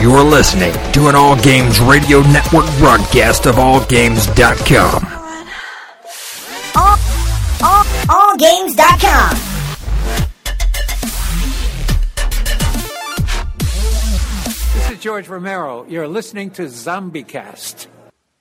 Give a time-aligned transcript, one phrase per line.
[0.00, 5.04] You're listening to an All Games Radio Network broadcast of AllGames.com.
[6.74, 6.98] All,
[7.62, 9.36] all, AllGames.com.
[14.72, 15.84] This is George Romero.
[15.86, 17.86] You're listening to ZombieCast.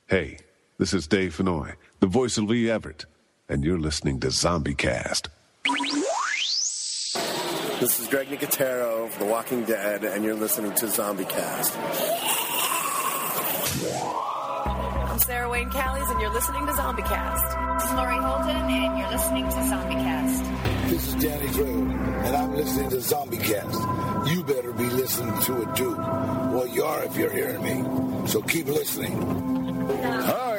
[0.08, 0.38] Hey,
[0.78, 3.06] this is Dave Fennoy, the voice of Lee Everett,
[3.50, 5.28] and you're listening to ZombieCast.
[7.80, 11.78] This is Greg Nicotero of The Walking Dead, and you're listening to ZombieCast.
[15.10, 17.80] I'm Sarah Wayne Callies, and you're listening to ZombieCast.
[17.80, 20.90] This is Lori Holden, and you're listening to ZombieCast.
[20.90, 24.30] This is Danny Trejo, and I'm listening to ZombieCast.
[24.30, 25.96] You better be listening to it too.
[25.96, 28.28] Well, you are if you're hearing me.
[28.28, 29.22] So keep listening.
[29.90, 30.59] Hi,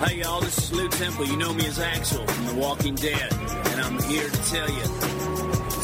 [0.00, 1.26] Hey y'all, this is Lew Temple.
[1.26, 4.84] You know me as Axel from The Walking Dead, and I'm here to tell you,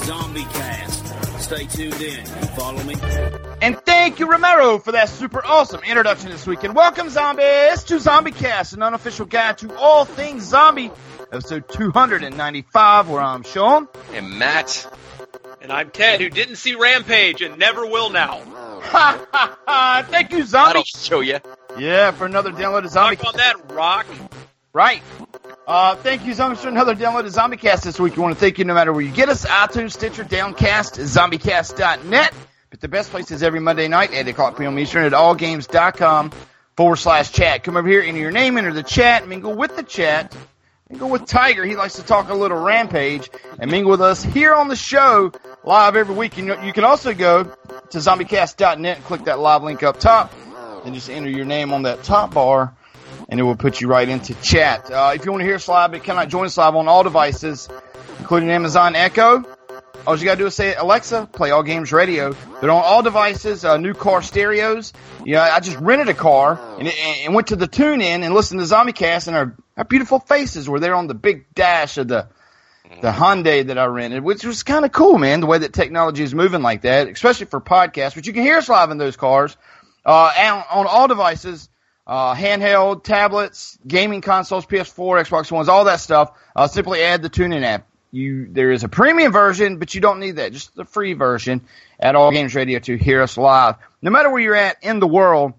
[0.07, 1.43] Zombie Cast.
[1.43, 2.21] Stay tuned in.
[2.21, 2.95] You follow me?
[3.61, 6.65] And thank you, Romero, for that super awesome introduction this week.
[6.65, 10.91] And welcome, zombies, to Zombie Cast, an unofficial guide to all things zombie.
[11.31, 13.87] Episode 295, where I'm Sean.
[14.15, 14.91] And Matt.
[15.61, 18.41] And I'm Ted, who didn't see Rampage and never will now.
[18.87, 20.07] Ha ha ha!
[20.09, 20.69] Thank you, zombie.
[20.69, 21.39] That'll show you.
[21.79, 23.17] Yeah, for another download of Zombie.
[23.17, 24.07] Talk on that, Rock.
[24.73, 25.03] Right.
[25.67, 28.17] Uh, thank you, zombies, for another download of ZombieCast this week.
[28.17, 32.35] We want to thank you no matter where you get us, iTunes, Stitcher, Downcast, ZombieCast.net.
[32.71, 34.79] But the best place is every Monday night at 8 o'clock p.m.
[34.79, 36.31] Eastern at allgames.com
[36.77, 37.65] forward slash chat.
[37.65, 40.37] Come over here, enter your name, enter the chat, mingle with the chat.
[40.89, 41.65] Mingle with Tiger.
[41.65, 45.33] He likes to talk a little rampage and mingle with us here on the show
[45.67, 46.39] live every week.
[46.39, 50.33] Know, you can also go to zombiecast.net and click that live link up top
[50.85, 52.75] and just enter your name on that top bar
[53.29, 54.91] and it will put you right into chat.
[54.91, 57.69] Uh, if you want to hear us live, cannot join us live on all devices,
[58.21, 59.45] including Amazon Echo,
[60.07, 62.33] all you gotta do is say, Alexa, play All Games Radio.
[62.61, 64.93] They're on all devices, uh, new car stereos.
[65.25, 68.61] Yeah, I just rented a car and, and went to the tune in and listened
[68.61, 72.29] to ZombieCast and our, our beautiful faces were there on the big dash of the,
[73.01, 76.23] the Hyundai that I rented, which was kind of cool, man, the way that technology
[76.23, 79.17] is moving like that, especially for podcasts, but you can hear us live in those
[79.17, 79.57] cars,
[80.05, 81.69] uh, on all devices,
[82.07, 86.33] uh, handheld, tablets, gaming consoles, PS4, Xbox Ones, all that stuff.
[86.55, 87.87] Uh, simply add the TuneIn app.
[88.13, 90.53] You, there is a premium version, but you don't need that.
[90.53, 91.63] Just the free version
[91.99, 93.75] at All Games Radio to hear us live.
[94.01, 95.55] No matter where you're at in the world,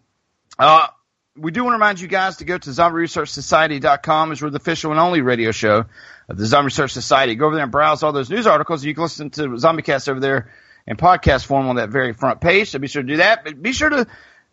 [0.58, 0.88] uh,
[1.36, 4.92] we do want to remind you guys to go to zombieresearchsociety.com as we're the official
[4.92, 5.86] and only radio show
[6.30, 7.36] of the Zombie Research Society.
[7.36, 8.84] Go over there and browse all those news articles.
[8.84, 10.52] You can listen to ZombieCast over there
[10.85, 12.70] in podcast form on that very front page.
[12.70, 13.44] So be sure to do that.
[13.44, 14.08] But be sure to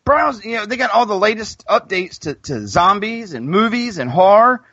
[0.05, 4.11] browse, you know, they got all the latest updates to, to zombies and movies and
[4.11, 4.65] horror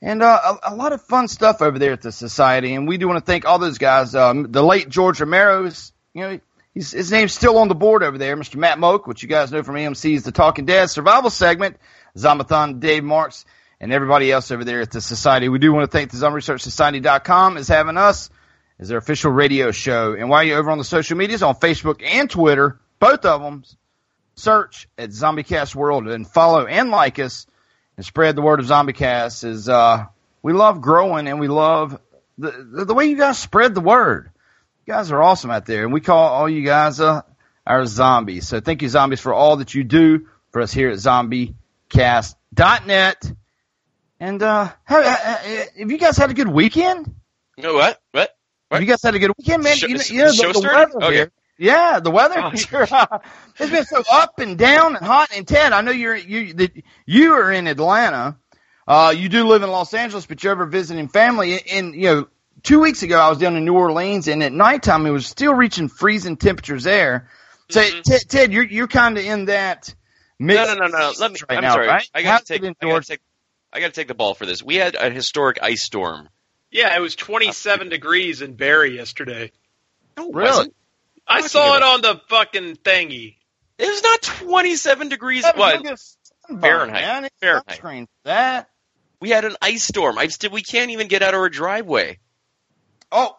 [0.00, 2.74] and uh, a, a, lot of fun stuff over there at the society.
[2.74, 4.14] And we do want to thank all those guys.
[4.14, 6.40] Um, the late George Romero is, you know,
[6.74, 8.36] his name's still on the board over there.
[8.36, 8.54] Mr.
[8.54, 11.76] Matt Mogk, which you guys know from AMC's The Talking Dead Survival segment,
[12.16, 13.44] Zombathon, Dave Marks,
[13.80, 15.48] and everybody else over there at the society.
[15.48, 18.30] We do want to thank the ZombieResearchSociety.com is having us
[18.78, 20.14] as their official radio show.
[20.14, 23.64] And while you're over on the social medias on Facebook and Twitter, both of them,
[24.34, 27.46] search at ZombieCast World and follow and like us
[27.96, 29.44] and spread the word of ZombieCast.
[29.44, 30.06] Is uh,
[30.42, 32.00] we love growing and we love
[32.38, 34.30] the, the the way you guys spread the word.
[34.86, 37.22] You guys are awesome out there, and we call all you guys uh,
[37.66, 38.48] our zombies.
[38.48, 43.32] So thank you, zombies, for all that you do for us here at ZombieCast.net.
[44.20, 47.14] And uh, have, uh, uh, uh, have you guys had a good weekend?
[47.56, 48.00] No, what?
[48.12, 48.30] What?
[48.70, 49.76] Have you guys had a good weekend, man?
[49.76, 51.14] Show- you know, know, the, the weather Okay.
[51.14, 51.32] here.
[51.58, 52.50] Yeah, the weather Oh,
[53.58, 55.30] it's been so up and down and hot.
[55.34, 56.72] And Ted, I know you're you that
[57.04, 58.36] you are in Atlanta.
[58.86, 61.60] Uh, you do live in Los Angeles, but you're ever visiting family.
[61.72, 62.28] And you know,
[62.62, 65.52] two weeks ago I was down in New Orleans, and at nighttime it was still
[65.52, 67.28] reaching freezing temperatures there.
[67.70, 68.00] So mm-hmm.
[68.02, 69.92] Ted, Ted, you're you're kind of in that.
[70.38, 71.12] No, no, no, no.
[71.18, 71.38] Let me.
[71.48, 71.88] right I'm now, sorry.
[71.88, 72.10] right?
[72.14, 72.76] I got to take.
[72.80, 73.20] I got to take.
[73.72, 74.62] I got to take the ball for this.
[74.62, 76.28] We had a historic ice storm.
[76.70, 79.52] Yeah, it was 27 degrees in Barrie yesterday.
[80.16, 80.70] No, Really?
[81.26, 83.36] I saw it on the fucking thingy.
[83.78, 85.44] It was not 27 degrees.
[85.44, 85.82] What?
[85.82, 85.98] look at
[86.48, 87.02] sunburn, Fahrenheit.
[87.02, 87.24] man.
[87.26, 87.78] It's Fahrenheit.
[87.80, 88.68] sunscreen that.
[89.20, 90.18] We had an ice storm.
[90.18, 92.18] I just we can't even get out of our driveway.
[93.12, 93.36] Oh,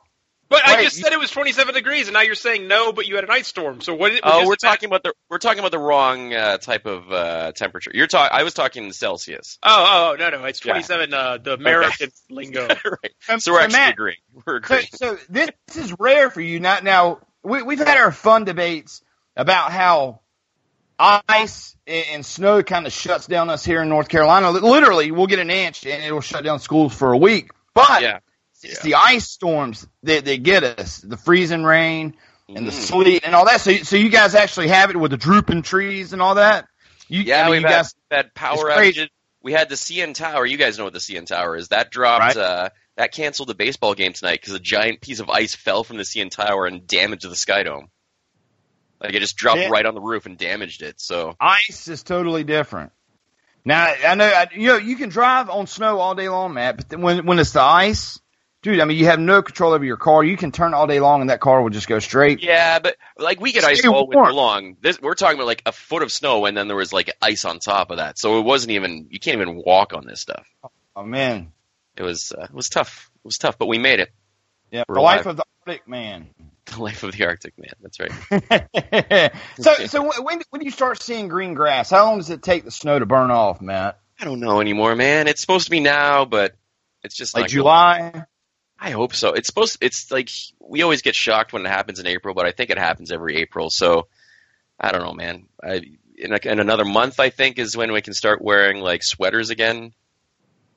[0.49, 3.15] But I just said it was 27 degrees, and now you're saying no, but you
[3.15, 3.81] had an ice storm.
[3.81, 4.13] So what?
[4.23, 4.67] Oh, what we're is that?
[4.69, 7.91] talking about the we're talking about the wrong uh, type of uh, temperature.
[7.93, 8.35] You're talking.
[8.35, 9.59] I was talking in Celsius.
[9.61, 10.73] Oh, oh, no, no, it's Yeah.
[10.73, 11.13] 27.
[11.13, 12.67] Uh, the American lingo.
[12.67, 13.11] right.
[13.21, 14.17] So we're so actually Matt- agreeing.
[14.45, 14.87] We're agreeing.
[14.93, 16.59] so this is rare for you.
[16.59, 19.03] Not now we, we've had our fun debates
[19.35, 20.21] about how
[20.97, 24.51] ice and, and snow kind of shuts down us here in North Carolina.
[24.51, 27.51] Literally, we'll get an inch and it'll shut down schools for a week.
[27.73, 28.19] But yeah.
[28.63, 32.15] It's the ice storms that, that get us, the freezing rain
[32.47, 32.73] and the Mm.
[32.73, 33.61] sleet and all that.
[33.61, 36.67] So, so you guys actually have it with the drooping trees and all that.
[37.07, 37.95] You, Yeah, I mean, we've had, guys.
[38.11, 39.09] had power outages.
[39.41, 40.45] We had the CN Tower.
[40.45, 41.69] You guys know what the CN Tower is.
[41.69, 42.35] That dropped.
[42.35, 42.37] Right.
[42.37, 45.95] Uh, that canceled the baseball game tonight because a giant piece of ice fell from
[45.97, 47.87] the CN Tower and damaged the Sky Dome.
[49.01, 49.69] Like it just dropped Yeah.
[49.69, 50.99] right on the roof and damaged it.
[50.99, 52.91] So Ice is totally different.
[53.63, 56.89] Now I know I, you know you can drive on snow all day long, Matt,
[56.89, 58.19] but when when it's the ice,
[58.61, 60.23] dude, I mean you have no control over your car.
[60.23, 62.41] You can turn all day long and that car will just go straight.
[62.43, 64.77] yeah, but like we get ice Stay all winter long.
[64.81, 67.45] This we're talking about like a foot of snow and then there was like ice
[67.45, 68.17] on top of that.
[68.19, 70.47] So it wasn't even you can't even walk on this stuff.
[70.95, 71.51] Oh man,
[71.95, 73.09] It was uh, it was tough.
[73.15, 74.11] It was tough, but we made it.
[74.71, 76.27] yeah, We're the life of the Arctic man.
[76.69, 77.71] The life of the Arctic man.
[77.81, 79.31] That's right.
[79.59, 81.89] so so when- when do you start seeing green grass?
[81.89, 83.99] How long does it take the snow to burn off, Matt?
[84.19, 85.27] I don't know anymore, man.
[85.27, 86.53] It's supposed to be now, but
[87.03, 88.25] it's just Like July?
[88.79, 89.33] I hope so.
[89.33, 89.77] It's supposed.
[89.81, 90.29] It's like
[90.59, 93.37] we always get shocked when it happens in April, but I think it happens every
[93.37, 93.69] April.
[93.69, 94.07] So
[94.79, 95.47] I don't know, man.
[95.61, 95.81] I,
[96.17, 99.49] in, like, in another month, I think is when we can start wearing like sweaters
[99.49, 99.93] again.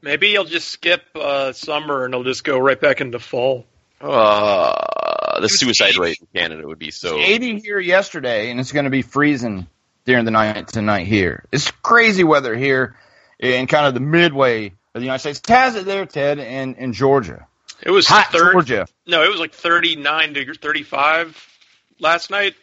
[0.00, 3.66] Maybe you'll just skip uh, summer and it'll just go right back into fall.
[4.00, 7.18] Uh, the suicide rate in Canada would be so.
[7.18, 9.68] It's 80 here yesterday, and it's going to be freezing
[10.04, 11.44] during the night tonight here.
[11.52, 12.96] It's crazy weather here
[13.38, 15.40] in kind of the midway of the United States.
[15.46, 17.46] Has it there, Ted, in, in Georgia?
[17.82, 18.52] It was Hot third.
[18.52, 18.86] Georgia.
[19.06, 21.48] No, it was like 39 to 35
[21.98, 22.54] last night.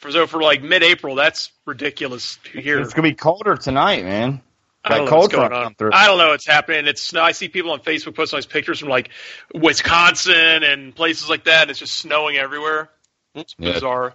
[0.00, 2.80] For, so for like mid-April, that's ridiculous here.
[2.80, 4.40] It's going to be colder tonight, man.
[4.84, 5.90] I don't know what's cold going front on.
[5.92, 6.86] I don't know what's happening.
[6.86, 7.22] It's snow.
[7.22, 9.10] I see people on Facebook posting all these pictures from like
[9.52, 11.62] Wisconsin and places like that.
[11.62, 12.88] And it's just snowing everywhere.
[13.34, 13.72] It's Yeah.
[13.72, 14.14] bizarre.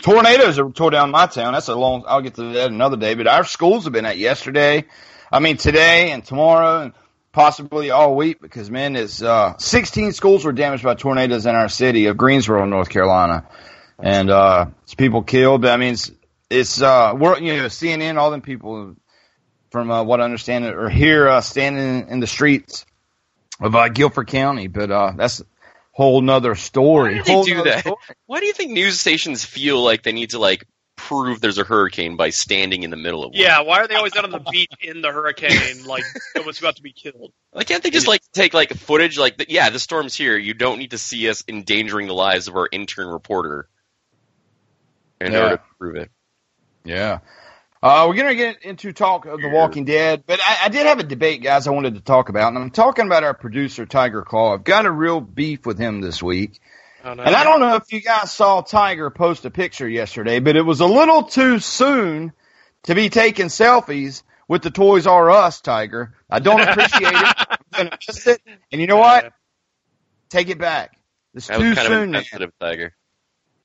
[0.00, 1.52] Tornadoes are tore down my town.
[1.52, 2.04] That's a long.
[2.06, 3.14] I'll get to that another day.
[3.14, 4.84] But our schools have been at yesterday.
[5.30, 6.92] I mean today and tomorrow and
[7.32, 11.68] possibly all week because man, it's uh, 16 schools were damaged by tornadoes in our
[11.68, 13.48] city of Greensboro, North Carolina,
[13.98, 15.64] and uh, it's people killed.
[15.64, 16.10] I mean, it's,
[16.50, 18.96] it's uh, we're you know CNN, all them people
[19.70, 22.84] from uh, what I understand are here uh, standing in the streets
[23.58, 24.68] of uh, Guilford County.
[24.68, 25.44] But uh, that's a
[25.92, 27.16] whole nother story.
[27.16, 27.80] Why do they do that?
[27.80, 27.96] story.
[28.26, 30.66] Why do you think news stations feel like they need to like
[31.08, 33.40] prove there's a hurricane by standing in the middle of one?
[33.40, 36.04] Yeah, why are they always out on the beach in the hurricane, like
[36.34, 37.32] someone's about to be killed?
[37.50, 40.54] Why can't they just like take like footage like the, yeah the storm's here you
[40.54, 43.68] don't need to see us endangering the lives of our intern reporter
[45.20, 45.42] in Yeah.
[45.42, 46.10] order to prove it.
[46.84, 47.18] Yeah.
[47.82, 50.86] Uh, we're going to get into talk of The Walking Dead, but I, I did
[50.86, 53.86] have a debate, guys, I wanted to talk about, and I'm talking about our producer,
[53.86, 54.54] Tiger Claw.
[54.54, 56.60] I've got a real beef with him this week.
[57.04, 57.22] Oh, no.
[57.22, 60.62] And I don't know if you guys saw Tiger post a picture yesterday, but it
[60.62, 62.32] was a little too soon
[62.84, 66.14] to be taking selfies with the Toys R Us, Tiger.
[66.30, 67.36] I don't appreciate it.
[67.72, 68.40] I'm to miss it.
[68.70, 69.32] And you know what?
[70.28, 70.96] Take it back.
[71.34, 72.14] It's That too soon.
[72.60, 72.94] Tiger.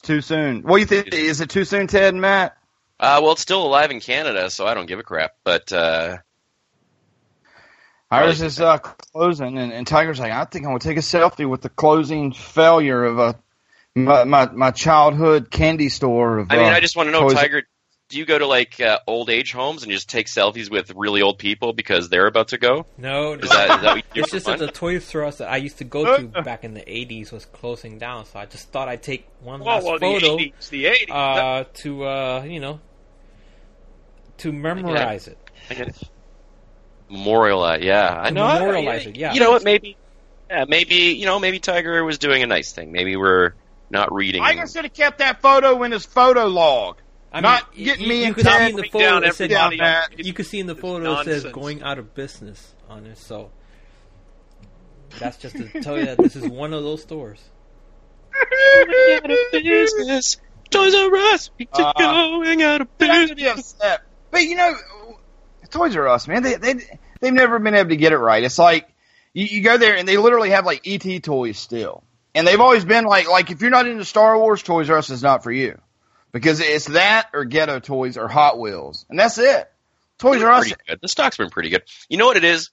[0.03, 0.61] Too soon.
[0.61, 1.13] What do you think?
[1.13, 2.57] Is it too soon, Ted and Matt?
[2.99, 5.33] Uh, well, it's still alive in Canada, so I don't give a crap.
[5.43, 6.17] But uh,
[8.09, 11.49] Ours is uh, closing, and, and Tiger's like, I think I'm gonna take a selfie
[11.49, 13.35] with the closing failure of a
[13.95, 16.39] my my, my childhood candy store.
[16.39, 17.63] Of, I mean, uh, I just want to know, Toys- Tiger,
[18.09, 21.21] do you go to like uh, old age homes and just take selfies with really
[21.21, 22.85] old people because they're about to go?
[22.97, 25.49] No, Is that, is that what it's for just that the Toys R Us that
[25.49, 28.69] I used to go to back in the '80s was closing down, so I just
[28.71, 31.09] thought I'd take one Well, last well, the photo 80s, the 80s.
[31.09, 32.79] uh, to uh, you know
[34.37, 35.37] to memorize it.
[37.09, 37.13] I.
[37.13, 38.43] Memorialize, yeah, I know.
[38.43, 39.33] I- memorialize it, yeah.
[39.33, 39.63] You know what?
[39.63, 39.97] Maybe,
[40.49, 42.91] yeah, maybe you know, maybe Tiger was doing a nice thing.
[42.91, 43.53] Maybe we're
[43.89, 44.41] not reading.
[44.41, 46.97] Tiger should have kept that photo in his photo log.
[47.31, 49.51] I not mean, getting you, me you and could see in the photo it said,
[49.51, 53.05] everybody on- you could see in the photo it says going out of business on
[53.05, 53.17] it.
[53.17, 53.51] So
[55.19, 57.41] that's just to tell you that this is one of those stores.
[58.35, 60.37] out of business.
[60.69, 63.73] Toys R Us, we Uh, going out of business.
[63.73, 64.01] upset.
[64.31, 64.75] But you know,
[65.67, 66.75] Toys R Us, man, they they
[67.19, 68.43] they've never been able to get it right.
[68.43, 68.87] It's like
[69.33, 72.85] you, you go there and they literally have like ET toys still, and they've always
[72.85, 75.51] been like like if you're not into Star Wars, Toys R Us is not for
[75.51, 75.79] you
[76.31, 79.71] because it's that or Ghetto Toys or Hot Wheels, and that's it.
[80.19, 80.99] Toys R Us, good.
[81.01, 81.83] The stock's been pretty good.
[82.09, 82.71] You know what it is?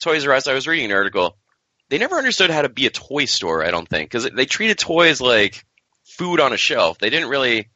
[0.00, 0.46] Toys R Us.
[0.46, 1.36] I was reading an article.
[1.88, 3.64] They never understood how to be a toy store.
[3.64, 5.64] I don't think because they treated toys like
[6.04, 6.98] food on a shelf.
[6.98, 7.68] They didn't really.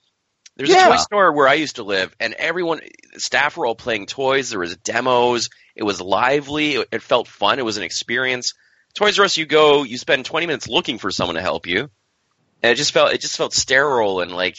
[0.66, 2.80] There's a toy store where I used to live, and everyone,
[3.16, 4.50] staff were all playing toys.
[4.50, 5.48] There was demos.
[5.74, 6.74] It was lively.
[6.74, 7.58] It, it felt fun.
[7.58, 8.54] It was an experience.
[8.94, 11.90] Toys R Us, you go, you spend 20 minutes looking for someone to help you,
[12.62, 14.56] and it just felt it just felt sterile and like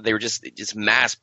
[0.00, 1.16] they were just just mass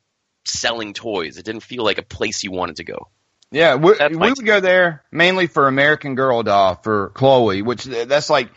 [0.44, 1.36] selling toys.
[1.36, 3.08] It didn't feel like a place you wanted to go.
[3.52, 8.30] Yeah, we, we would go there mainly for American Girl doll for Chloe, which that's
[8.30, 8.48] like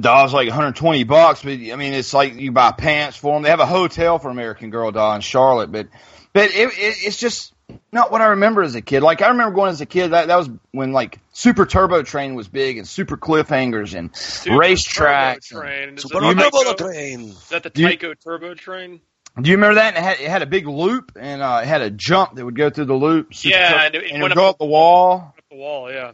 [0.00, 3.42] dolls like 120 bucks, but I mean it's like you buy pants for them.
[3.42, 5.88] They have a hotel for American Girl doll in Charlotte, but
[6.32, 7.52] but it, it it's just
[7.90, 9.02] not what I remember as a kid.
[9.02, 12.34] Like I remember going as a kid that that was when like Super Turbo Train
[12.34, 15.48] was big and Super Cliffhangers and Super racetracks.
[15.50, 15.94] Turbo Train.
[15.96, 17.20] Is, Super that the Turbo Tyco, Train.
[17.30, 19.00] is that the Do you- Tyco Turbo Train?
[19.40, 19.94] Do you remember that?
[19.94, 22.44] And it had, it had a big loop and uh, it had a jump that
[22.44, 23.32] would go through the loop.
[23.34, 25.34] Super Yeah, Tur- and it- it and it went would go up- up the wall.
[25.38, 26.12] Up the wall, yeah.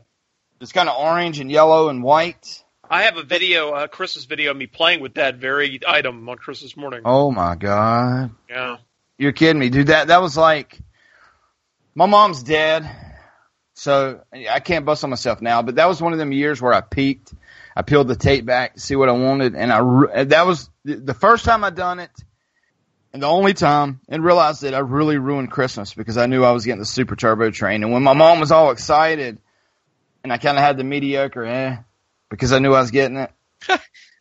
[0.61, 2.63] It's kind of orange and yellow and white.
[2.91, 6.39] I have a video, a Christmas video of me playing with that very item on
[6.39, 7.03] Christmas morning.
[7.05, 8.31] Oh my god.
[8.49, 8.79] Yeah.
[9.19, 9.89] You're kidding me, dude.
[9.89, 10.79] That that was like
[11.95, 12.89] my mom's dead.
[13.75, 16.73] So I can't bust on myself now, but that was one of them years where
[16.73, 17.33] I peaked.
[17.77, 20.97] I peeled the tape back to see what I wanted and I that was the-
[20.97, 22.11] the first time I done it
[23.13, 26.51] and the only time and realized that I really ruined Christmas because I knew I
[26.51, 29.39] was getting the super turbo train and when my mom was all excited
[30.25, 31.77] and I kind of had the mediocre eh
[32.31, 33.31] because I knew I was getting it.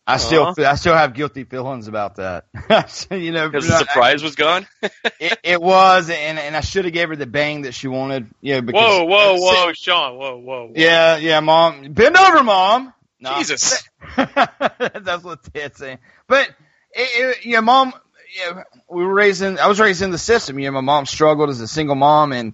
[0.06, 0.54] I still.
[0.58, 2.46] I still have guilty feelings about that.
[3.10, 4.66] you know, Because the surprise was gone.
[5.20, 8.28] it, it was, and and I should have gave her the bang that she wanted.
[8.40, 10.72] Yeah, because Whoa, whoa, whoa, Sean, whoa, whoa, whoa.
[10.74, 12.94] Yeah, yeah, mom, bend over, mom.
[13.20, 13.36] No.
[13.36, 13.82] Jesus.
[14.16, 15.98] That's what Ted's saying.
[16.28, 16.48] But
[16.92, 17.92] it, it, yeah, mom.
[18.36, 19.58] Yeah, we were raised in.
[19.58, 20.58] I was raised in the system.
[20.58, 22.52] You know, my mom struggled as a single mom, and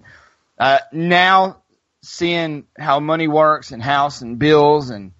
[0.57, 1.61] uh, now
[2.01, 5.11] seeing how money works and house and bills and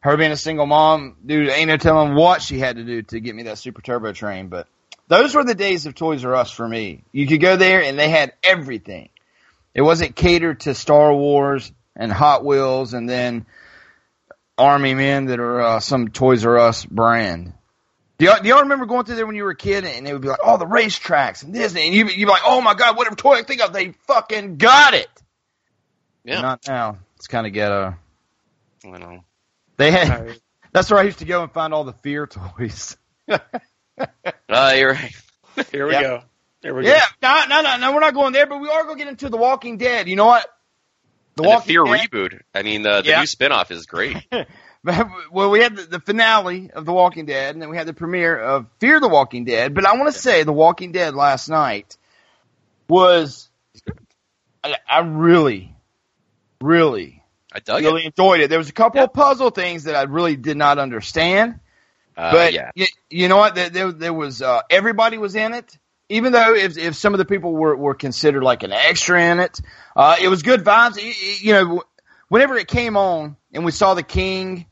[0.00, 3.20] her being a single mom, dude, ain't no telling what she had to do to
[3.20, 4.48] get me that super turbo train.
[4.48, 4.68] But
[5.08, 7.04] those were the days of Toys R Us for me.
[7.12, 9.08] You could go there and they had everything.
[9.74, 13.46] It wasn't catered to Star Wars and Hot Wheels and then
[14.56, 17.52] Army Men that are uh, some Toys R Us brand.
[18.18, 20.12] Do y'all, do y'all remember going through there when you were a kid and they
[20.12, 22.74] would be like, oh, the racetracks and Disney, and you, you'd be like, oh my
[22.74, 25.08] god, whatever toy I think of, they fucking got it.
[26.24, 26.40] Yeah.
[26.40, 26.98] Not now.
[27.16, 27.94] It's kind of ghetto.
[28.84, 29.24] I know.
[29.78, 30.38] They had.
[30.72, 32.96] That's where I used to go and find all the fear toys.
[33.28, 33.38] Uh,
[34.76, 35.12] you're right.
[35.72, 36.02] Here we Yeah.
[36.02, 36.22] go.
[36.62, 37.28] Here we Yeah, go.
[37.28, 39.28] no, no, no, no, we're not going there, but we are going to get into
[39.28, 40.08] The Walking Dead.
[40.08, 40.46] You know what?
[41.36, 42.08] The And the Fear Dead.
[42.10, 42.40] reboot.
[42.54, 43.20] I mean, the, the Yeah.
[43.20, 44.16] new spinoff is great.
[45.32, 47.94] well, we had the, the finale of The Walking Dead, and then we had the
[47.94, 49.74] premiere of Fear the Walking Dead.
[49.74, 51.96] But I want to say The Walking Dead last night
[52.88, 53.48] was,
[54.64, 55.74] I, I really,
[56.60, 57.17] really,
[57.58, 58.50] I dug really enjoyed it.
[58.50, 61.60] There was a couple of puzzle things that I really did not understand.
[62.16, 62.70] Uh, but yeah.
[62.74, 63.54] you, you know what?
[63.54, 65.78] There, there, there was uh, everybody was in it.
[66.08, 69.40] Even though if if some of the people were, were considered like an extra in
[69.40, 69.60] it,
[69.94, 71.02] uh, it was good vibes.
[71.02, 71.84] You, you know,
[72.28, 74.66] whenever it came on and we saw the king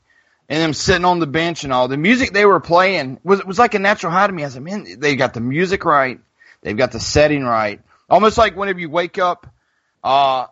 [0.49, 3.59] and them sitting on the bench and all, the music they were playing was was
[3.59, 4.43] like a natural high to me.
[4.43, 6.19] I said, man, they got the music right,
[6.63, 7.81] they've got the setting right.
[8.09, 9.45] Almost like whenever you wake up,
[10.03, 10.47] uh,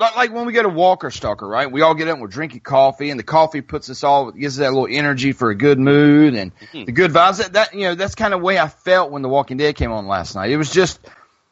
[0.00, 1.70] like when we go to Walker Stalker, right?
[1.70, 4.56] We all get up and we're drinking coffee, and the coffee puts us all gives
[4.58, 6.84] us that little energy for a good mood and Mm-hmm.
[6.84, 7.38] the good vibes.
[7.38, 9.92] That, that you know, that's kind of way I felt when The Walking Dead came
[9.92, 10.50] on last night.
[10.50, 11.00] It was just,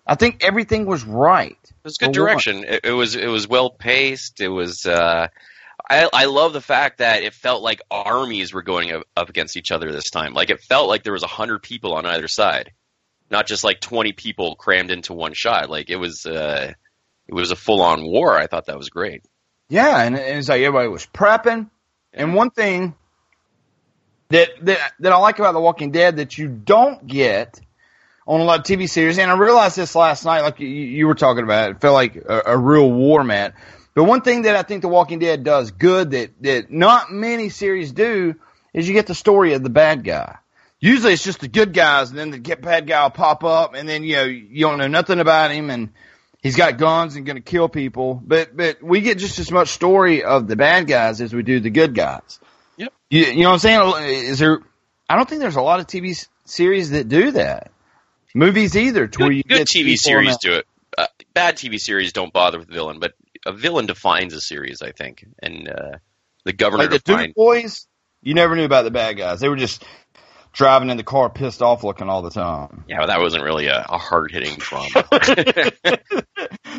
[0.06, 1.58] I think everything was right.
[1.62, 2.64] It was good direction.
[2.64, 4.40] It, it was it was well paced.
[4.40, 4.84] It was.
[4.86, 5.28] Uh,
[5.90, 9.56] I I love the fact that it felt like armies were going up, up against
[9.56, 10.34] each other this time.
[10.34, 12.72] Like it felt like there was a hundred people on either side.
[13.30, 15.68] not just like 20 people crammed into one shot.
[15.70, 16.72] Like it was, uh,
[17.28, 18.36] it was a full on war.
[18.36, 19.22] I thought that was great.
[19.68, 21.68] Yeah, and, and it's like everybody was prepping.
[22.12, 22.94] And one thing
[24.30, 27.60] that, that that I like about The Walking Dead that you don't get
[28.26, 31.06] on a lot of TV series, and I realized this last night, like you, you
[31.06, 33.52] were talking about, it felt like a, a real war, man.
[33.94, 37.48] But one thing that I think The Walking Dead does good that that not many
[37.50, 38.36] series do
[38.72, 40.36] is you get the story of the bad guy.
[40.80, 43.74] Usually it's just the good guys, and then the get bad guy will pop up,
[43.74, 45.90] and then you know you don't know nothing about him, and
[46.42, 48.20] he's got guns and going to kill people.
[48.24, 51.60] But but we get just as much story of the bad guys as we do
[51.60, 52.40] the good guys.
[52.76, 52.92] Yep.
[53.10, 54.24] You, you know what I'm saying?
[54.24, 54.60] Is there?
[55.08, 57.70] I don't think there's a lot of TV series that do that.
[58.34, 60.66] Movies either, to where you Good get TV series do it.
[60.96, 63.14] Uh, bad TV series don't bother with the villain, but
[63.46, 65.26] a villain defines a series, I think.
[65.38, 65.98] And uh,
[66.44, 67.16] the governor Like the.
[67.16, 67.86] Duke boys,
[68.22, 69.40] you never knew about the bad guys.
[69.40, 69.84] They were just
[70.52, 72.84] driving in the car, pissed off looking all the time.
[72.88, 74.88] Yeah, but that wasn't really a, a hard hitting drama.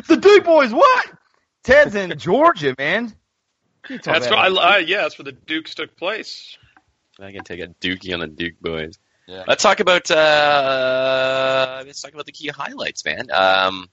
[0.06, 1.10] The Duke boys, what?
[1.62, 3.14] Ted's in Georgia, man.
[3.88, 6.56] That's about- where I, I, yeah, that's where the Dukes took place.
[7.20, 8.98] I can take a dookie on the Duke boys.
[9.28, 9.44] Yeah.
[9.46, 13.30] Let's talk about uh, let's talk about the key highlights, man.
[13.30, 13.88] Um,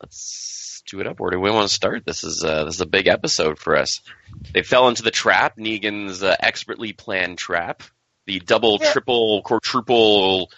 [0.00, 1.20] let's do it up.
[1.20, 2.04] Where do we want to start?
[2.04, 4.00] This is uh, this is a big episode for us.
[4.52, 7.82] They fell into the trap, Negan's uh, expertly planned trap,
[8.26, 10.50] the double, triple, quadruple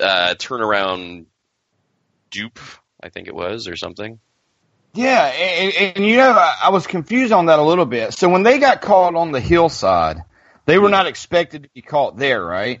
[0.00, 1.26] uh, turnaround
[2.30, 2.60] dupe.
[3.02, 4.20] I think it was or something.
[4.92, 8.12] Yeah, and, and, and you know, I, I was confused on that a little bit.
[8.12, 10.24] So when they got caught on the hillside,
[10.66, 12.80] they were not expected to be caught there, right?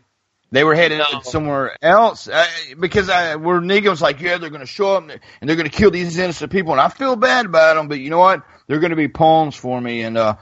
[0.52, 2.44] They were headed somewhere else uh,
[2.78, 5.56] because I, where Negan was like, "Yeah, they're going to show up and they're, they're
[5.56, 8.18] going to kill these innocent people," and I feel bad about them, but you know
[8.18, 8.42] what?
[8.66, 10.36] They're going to be pawns for me and uh,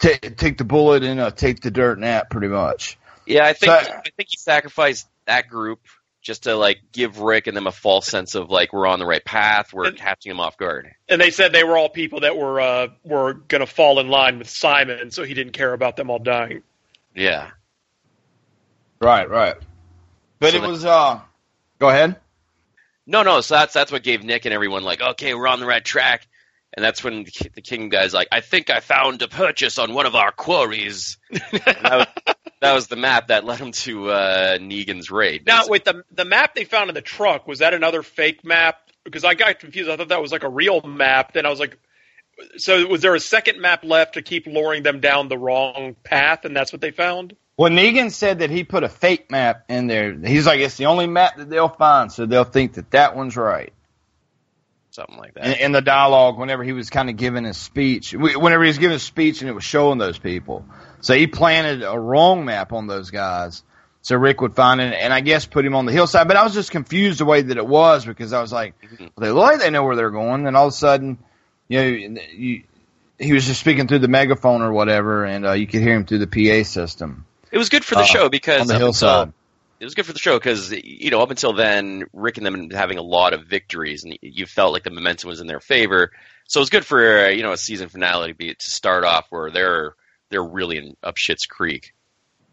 [0.00, 2.98] ta take the bullet and uh, take the dirt nap, pretty much.
[3.26, 5.80] Yeah, I think So- I think he sacrificed that group
[6.22, 9.06] just to like give Rick and them a false sense of like we're on the
[9.06, 10.90] right path, we're catching them off guard.
[11.08, 14.08] And they said they were all people that were uh, were going to fall in
[14.08, 16.62] line with Simon, so he didn't care about them all dying.
[17.14, 17.50] Yeah.
[19.00, 19.56] Right, right.
[20.38, 20.84] But So it the- was.
[20.84, 21.20] uh
[21.78, 22.16] Go ahead.
[23.06, 23.40] No, no.
[23.40, 26.26] So that's that's what gave Nick and everyone like, okay, we're on the right track.
[26.74, 30.06] And that's when the King guy's like, I think I found a purchase on one
[30.06, 31.18] of our quarries.
[31.30, 35.46] That, was, that was the map that led him to uh, Negan's raid.
[35.46, 38.78] Now, wait, the the map they found in the truck was that another fake map?
[39.02, 39.88] Because I got confused.
[39.90, 41.32] I thought that was like a real map.
[41.32, 41.76] Then I was like,
[42.56, 46.44] so was there a second map left to keep luring them down the wrong path,
[46.44, 47.36] and that's what they found?
[47.56, 50.14] Well, Negan said that he put a fake map in there.
[50.14, 53.36] He's like, it's the only map that they'll find, so they'll think that that one's
[53.36, 53.72] right.
[54.90, 55.44] Something like that.
[55.44, 58.68] In, in the dialogue, whenever he was kind of giving his speech, wh- whenever he
[58.68, 60.64] was giving his speech and it was showing those people.
[61.00, 63.62] So he planted a wrong map on those guys.
[64.02, 66.26] So Rick would find it, and I guess put him on the hillside.
[66.26, 69.06] But I was just confused the way that it was because I was like, mm-hmm.
[69.20, 70.46] they look like they know where they're going.
[70.46, 71.18] And all of a sudden,
[71.78, 72.62] you know, you,
[73.18, 76.04] he was just speaking through the megaphone or whatever, and uh, you could hear him
[76.04, 77.24] through the PA system.
[77.52, 79.28] It was good for the Uh, show because on the hillside.
[79.28, 79.34] until-
[79.80, 82.68] it was good for the show because you know up until then Rick and them
[82.68, 86.10] having a lot of victories and you felt like the momentum was in their favor.
[86.48, 89.04] So it was good for uh, you know a season finale to be to start
[89.04, 89.94] off where they're
[90.28, 91.94] they're really in up shit's creek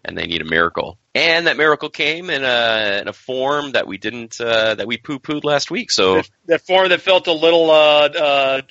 [0.06, 0.97] and they need a miracle.
[1.13, 4.95] And that miracle came in a in a form that we didn't uh, that we
[4.97, 5.91] poo pooed last week.
[5.91, 8.62] So That, that form that felt a little uh, uh,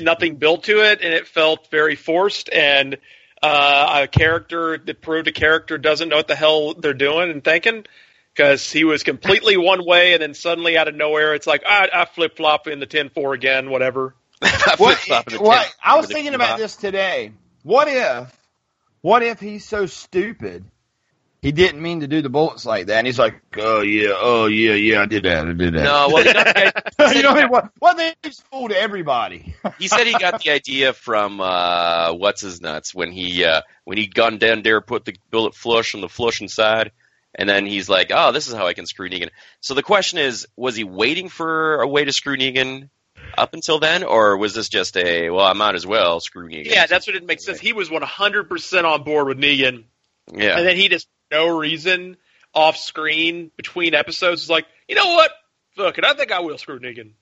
[0.00, 2.50] nothing built to it, and it felt very forced.
[2.52, 2.98] And
[3.42, 7.42] uh, a character that proved a character doesn't know what the hell they're doing and
[7.42, 7.84] thinking.
[8.34, 11.88] Because he was completely one way, and then suddenly out of nowhere, it's like I,
[11.94, 14.14] I flip flop in the ten four again, whatever.
[14.78, 14.98] What,
[15.38, 17.30] what, I was thinking about this today.
[17.62, 18.36] What if,
[19.02, 20.64] what if he's so stupid,
[21.44, 24.46] he didn't mean to do the bullets like that, and he's like, oh yeah, oh
[24.46, 25.84] yeah, yeah, I did that, I did that.
[25.84, 27.50] No, well, he got you know what I mean?
[27.50, 29.54] What, what they just fooled everybody.
[29.78, 33.98] he said he got the idea from uh, what's his nuts when he uh, when
[33.98, 36.92] he gunned down there, put the bullet flush on the flush inside,
[37.34, 39.28] and then he's like, "Oh, this is how I can screw Negan."
[39.60, 42.88] So the question is, was he waiting for a way to screw Negan
[43.36, 46.70] up until then, or was this just a well, I might as well screw Negan?
[46.70, 47.60] Yeah, that's what didn't make sense.
[47.60, 49.84] He was one hundred percent on board with Negan.
[50.32, 50.56] yeah.
[50.56, 52.16] And then he just no reason
[52.54, 55.30] off screen between episodes is like, you know what?
[55.76, 57.12] Fuck it, I think I will screw Negan.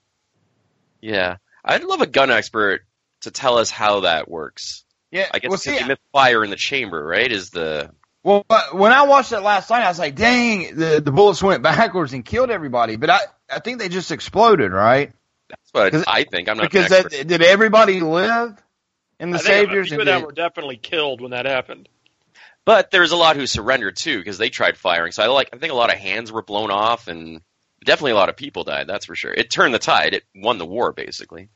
[1.01, 1.37] yeah.
[1.65, 2.81] I'd love a gun expert
[3.21, 4.83] to tell us how that works.
[5.11, 7.31] Yeah, I guess well, it's see, the misfire in the chamber, right?
[7.31, 7.89] Is the
[8.21, 11.63] Well, when I watched it last night, I was like, dang, the, the bullets went
[11.63, 12.97] backwards and killed everybody.
[12.97, 15.11] But I, I think they just exploded, right?
[15.49, 16.49] that's what I think.
[16.49, 18.61] I'm not Because an that, did everybody live
[19.19, 19.89] in the I think Saviors?
[19.89, 21.87] people that did- were definitely killed when that happened.
[22.65, 25.11] But there's a lot who surrendered too because they tried firing.
[25.11, 27.41] So I like I think a lot of hands were blown off and
[27.83, 28.87] definitely a lot of people died.
[28.87, 29.33] That's for sure.
[29.33, 30.13] It turned the tide.
[30.13, 31.49] It won the war basically.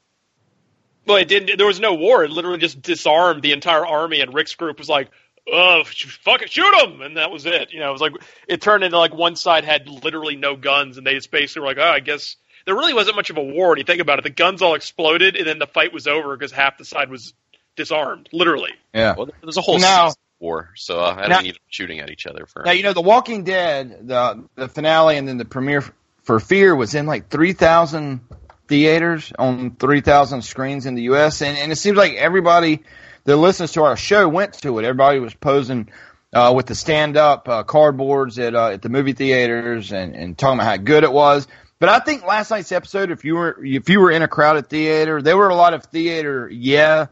[1.06, 1.58] Well, it didn't.
[1.58, 2.26] There was no war.
[2.26, 5.10] It literally just disarmed the entire army, and Rick's group was like,
[5.50, 7.72] "Oh, fuck it, shoot them!" And that was it.
[7.72, 8.12] You know, it was like
[8.50, 11.68] it turned into like one side had literally no guns, and they just basically were
[11.68, 14.20] like, "Oh, I guess." There really wasn't much of a war when you think about
[14.20, 14.24] it.
[14.24, 17.34] The guns all exploded, and then the fight was over because half the side was
[17.78, 18.74] disarmed, literally.
[18.94, 19.16] Yeah.
[19.18, 22.28] Well, there's a whole Now- war, so uh, I don't need them shooting at each
[22.28, 22.64] other for.
[22.64, 25.84] Now you know The Walking Dead, the the finale, and then the premiere
[26.24, 28.22] for Fear was in like three thousand
[28.68, 31.42] theaters on three thousand screens in the U.S.
[31.42, 32.84] and and it seems like everybody
[33.24, 34.86] that listens to our show went to it.
[34.86, 35.90] Everybody was posing
[36.34, 40.38] uh, with the stand up uh, cardboards at uh, at the movie theaters and and
[40.38, 41.48] talking about how good it was.
[41.80, 44.70] But I think last night's episode, if you were if you were in a crowded
[44.70, 47.08] theater, there were a lot of theater yeah.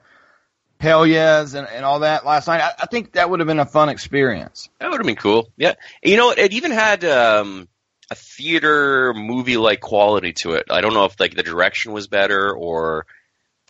[0.86, 2.62] Hell yes, and, and all that last night.
[2.62, 4.70] I, I think that would have been a fun experience.
[4.80, 5.52] That would have been cool.
[5.58, 5.74] Yeah.
[6.04, 7.68] You know, it even had um,
[8.12, 10.66] a theater movie like quality to it.
[10.70, 13.08] I don't know if like the direction was better or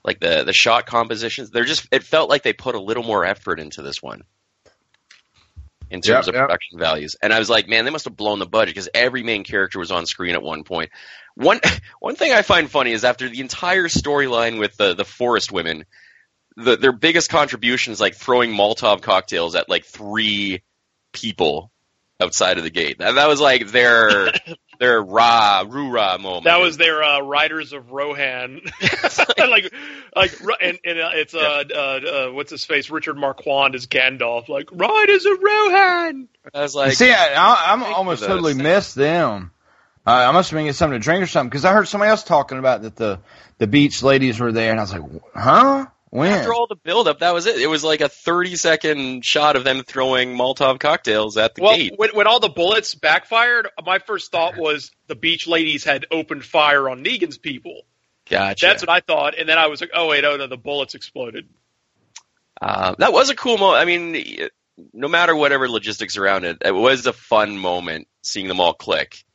[0.04, 1.52] like the the shot compositions.
[1.52, 4.24] They're just it felt like they put a little more effort into this one
[5.90, 6.48] in terms Yep, of yep.
[6.48, 7.16] production values.
[7.22, 9.80] And I was like, man, they must have blown the budget because every main character
[9.80, 10.90] was on screen at one point.
[11.36, 11.62] One
[12.02, 15.86] one thing I find funny is after the entire storyline with the the forest women,
[16.58, 20.64] the, their biggest contribution is like throwing Molotov cocktails at like three
[21.12, 21.72] people
[22.20, 23.00] outside of the gate.
[23.00, 24.32] That, that was like their
[24.80, 26.46] their rah rah moment.
[26.46, 28.62] That was their uh, Riders of Rohan,
[29.38, 29.74] like,
[30.16, 32.90] like, and, and uh, it's uh, uh, uh, what's his face?
[32.90, 36.28] Richard Marquand is Gandalf, like Riders of Rohan.
[36.54, 38.30] I was like, See, I, I, I'm almost those.
[38.30, 39.52] totally missed them.
[40.08, 42.12] Uh, I must have been getting something to drink or something because I heard somebody
[42.12, 43.20] else talking about that the
[43.58, 45.88] the beach ladies were there, and I was like, huh?
[46.16, 46.32] When?
[46.32, 47.60] after all the build up, that was it.
[47.60, 51.76] It was like a thirty second shot of them throwing Molotov cocktails at the Well,
[51.76, 51.94] gate.
[51.98, 56.46] when, when all the bullets backfired, my first thought was the beach ladies had opened
[56.46, 57.82] fire on Negan's people.
[58.30, 58.66] Gotcha.
[58.66, 60.96] That's what I thought, and then I was like, oh wait, oh no, the bullets
[60.96, 61.50] exploded.
[62.62, 63.82] Uh, that was a cool moment.
[63.82, 64.50] I mean,
[64.94, 69.26] no matter whatever logistics around it, it was a fun moment seeing them all click.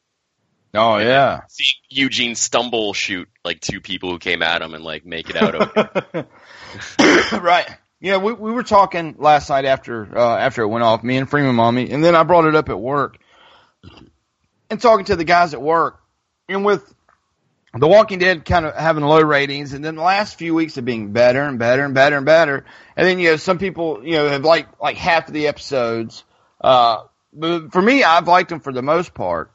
[0.72, 1.40] Oh yeah.
[1.48, 5.36] Seeing Eugene stumble shoot like two people who came at him and like make it
[5.36, 6.24] out okay.
[7.33, 7.68] right.
[8.00, 11.28] Yeah, we we were talking last night after uh, after it went off, me and
[11.28, 13.18] Freeman mommy, and then I brought it up at work,
[14.70, 16.00] and talking to the guys at work,
[16.48, 16.83] and with
[17.74, 20.87] The Walking Dead kind of having low ratings, and then the last few weeks of
[20.87, 22.64] being better and better and better and better,
[22.96, 26.24] and then you know some people you know have liked like half of the episodes.
[26.59, 27.02] Uh,
[27.35, 29.50] but for me, I've liked them for the most part.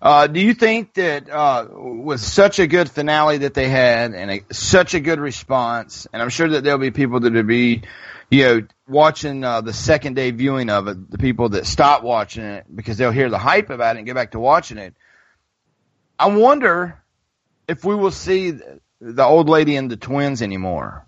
[0.00, 4.30] Uh, do you think that uh, with such a good finale that they had and
[4.30, 7.82] a, such a good response, and I'm sure that there'll be people that will be,
[8.30, 12.44] you know, watching uh, the second day viewing of it, the people that stop watching
[12.44, 14.94] it because they'll hear the hype about it and get back to watching it.
[16.18, 17.02] I wonder
[17.66, 21.06] if we will see the, the old lady and the twins anymore.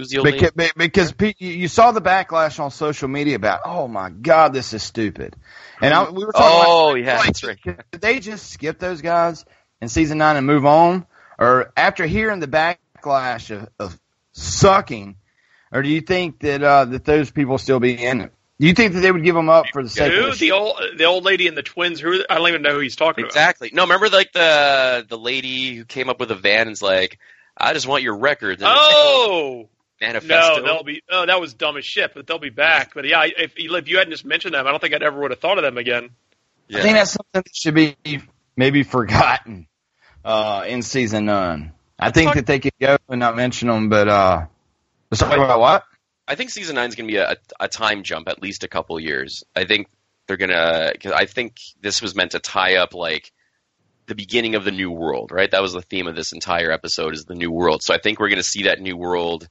[0.00, 0.48] Who's the old lady?
[0.54, 4.54] Because, because pe- you you saw the backlash on social media about, oh my god,
[4.54, 5.36] this is stupid.
[5.80, 7.58] And I, we were talking Oh, about, yeah, like, that's right.
[7.92, 9.44] Did they just skip those guys
[9.80, 11.06] in season nine and move on,
[11.38, 14.00] or after hearing the backlash of, of
[14.32, 15.16] sucking,
[15.70, 18.32] or do you think that uh, that those people still be in it?
[18.58, 20.30] Do you think that they would give them up for the sake of Who?
[20.32, 22.00] the The old, the old lady and the twins.
[22.00, 22.22] Who?
[22.28, 23.30] I don't even know who he's talking about.
[23.30, 23.70] Exactly.
[23.72, 27.18] No, remember like the the lady who came up with a van and's like,
[27.56, 28.62] I just want your records.
[28.62, 29.68] And it's like, Oh.
[30.00, 30.56] Manifesto.
[30.56, 31.02] No, they'll be.
[31.10, 32.14] Oh, that was dumb as shit.
[32.14, 32.94] But they'll be back.
[32.94, 35.30] But yeah, if if you hadn't just mentioned them, I don't think I'd ever would
[35.30, 36.10] have thought of them again.
[36.72, 37.96] I think that's something that should be
[38.56, 39.66] maybe forgotten
[40.24, 41.72] uh, in season nine.
[41.98, 44.46] I think that they could go and not mention them, but uh,
[45.10, 45.84] let's talk about what?
[46.26, 48.68] I think season nine is going to be a, a time jump, at least a
[48.68, 49.42] couple years.
[49.54, 49.88] I think
[50.26, 50.92] they're gonna.
[51.02, 53.32] Cause I think this was meant to tie up like
[54.06, 55.50] the beginning of the new world, right?
[55.50, 57.82] That was the theme of this entire episode is the new world.
[57.82, 59.48] So I think we're going to see that new world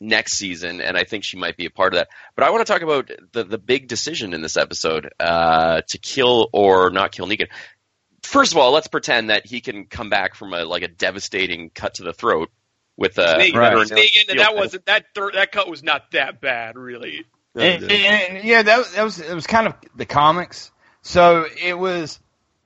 [0.00, 2.08] next season, and I think she might be a part of that.
[2.36, 5.98] But I want to talk about the the big decision in this episode uh, to
[5.98, 7.48] kill or not kill Negan.
[8.22, 11.70] First of all, let's pretend that he can come back from a like a devastating
[11.70, 12.50] cut to the throat
[12.96, 13.74] with a Negan, right.
[13.76, 17.24] Negan, and that wasn't that third, that cut was not that bad, really.
[17.54, 20.70] And, and- and, yeah, that, that was it was kind of the comics.
[21.02, 22.20] So it was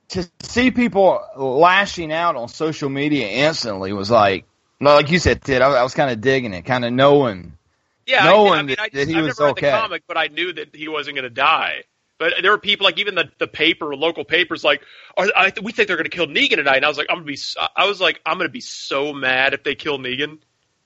[0.09, 4.45] to see people lashing out on social media instantly was like,
[4.83, 5.61] no, like you said, Ted.
[5.61, 7.57] I, I was kind of digging it, kind of knowing.
[8.05, 9.67] Yeah, knowing I, I mean, that, I that he I've was never okay.
[9.67, 11.83] read the comic, but I knew that he wasn't going to die.
[12.19, 14.81] But there were people like even the the paper, local papers, like,
[15.17, 16.77] Are, I, we think they're going to kill Negan tonight.
[16.77, 17.39] And I was like, I'm gonna be,
[17.75, 20.39] I was like, I'm gonna be so mad if they kill Negan.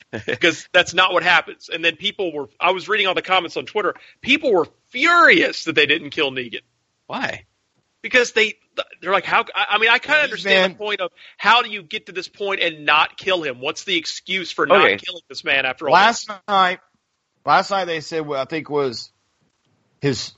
[0.25, 1.69] because that's not what happens.
[1.69, 3.93] And then people were, I was reading all the comments on Twitter.
[4.21, 6.61] People were furious that they didn't kill Negan.
[7.07, 7.45] Why?
[8.07, 8.53] Because they,
[9.01, 9.43] they're like, how?
[9.53, 12.13] I mean, I kind of understand man- the point of how do you get to
[12.13, 13.59] this point and not kill him?
[13.59, 14.95] What's the excuse for not Okay.
[14.97, 15.93] killing this man after all?
[15.93, 16.79] Last night,
[17.45, 19.11] last night they said what I think was
[19.99, 20.31] his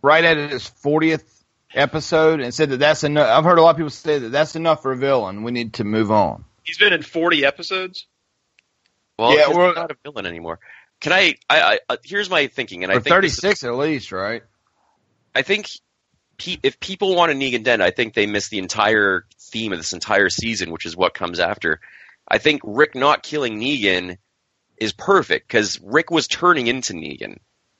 [0.00, 3.28] right at his fortieth episode, and said that that's enough.
[3.28, 5.42] I've heard a lot of people say that that's enough for a villain.
[5.42, 6.44] We need to move on.
[6.62, 8.06] He's been in 40 episodes.
[9.18, 10.60] Well, Yeah, we're- not a villain anymore.
[11.00, 11.34] Can I?
[11.50, 13.74] I, I uh, here's my thinking, and I For think thirty this is- six at
[13.74, 14.42] least, right?
[15.34, 15.66] I think
[16.42, 19.78] pe- if people want a Negan dead, I think they miss the entire theme of
[19.78, 21.80] this entire season, which is what comes after.
[22.26, 24.18] I think Rick not killing Negan
[24.76, 27.38] is perfect because Rick was turning into Negan,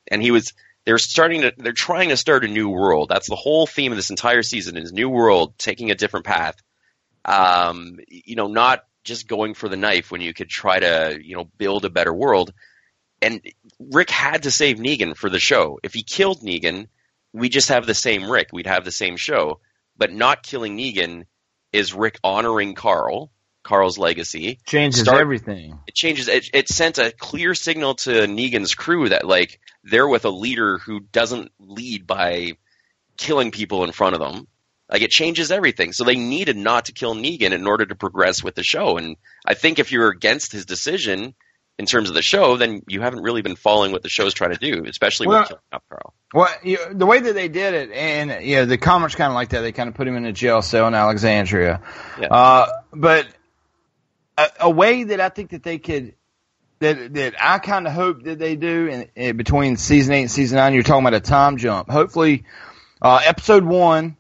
[0.09, 0.53] and he was.
[0.85, 1.53] They're starting to.
[1.57, 3.09] They're trying to start a new world.
[3.09, 6.57] That's the whole theme of this entire season: is new world, taking a different path.
[7.25, 11.37] Um, you know, not just going for the knife when you could try to, you
[11.37, 12.53] know, build a better world.
[13.21, 13.41] And
[13.79, 15.79] Rick had to save Negan for the show.
[15.83, 16.89] If he killed Negan,
[17.33, 18.49] we just have the same Rick.
[18.53, 19.61] We'd have the same show.
[19.97, 21.25] But not killing Negan
[21.73, 23.31] is Rick honoring Carl,
[23.63, 24.59] Carl's legacy.
[24.67, 25.79] Changes Start- everything.
[25.87, 26.29] It changes.
[26.29, 30.79] It, it sent a clear signal to Negan's crew that like they're with a leader
[30.79, 32.53] who doesn't lead by
[33.17, 34.47] killing people in front of them.
[34.91, 35.93] Like it changes everything.
[35.93, 38.99] So they needed not to kill Negan in order to progress with the show.
[38.99, 39.17] And
[39.47, 41.35] I think if you're against his decision
[41.83, 44.53] in terms of the show, then you haven't really been following what the show's trying
[44.53, 46.15] to do, especially Well- with killing off Carl.
[46.35, 49.35] Well, you, the way that they did it, and you know, the comments kind of
[49.35, 49.61] like that.
[49.61, 51.83] They kind of put him in a jail cell in Alexandria.
[52.19, 52.29] Yeah.
[52.29, 53.27] Uh, but
[54.39, 56.15] a, a way that I think that they could,
[56.79, 60.31] that that I kind of hope that they do in, in between season eight and
[60.31, 60.73] season nine.
[60.73, 61.91] You're talking about a time jump.
[61.91, 62.45] Hopefully,
[63.03, 64.17] uh, episode one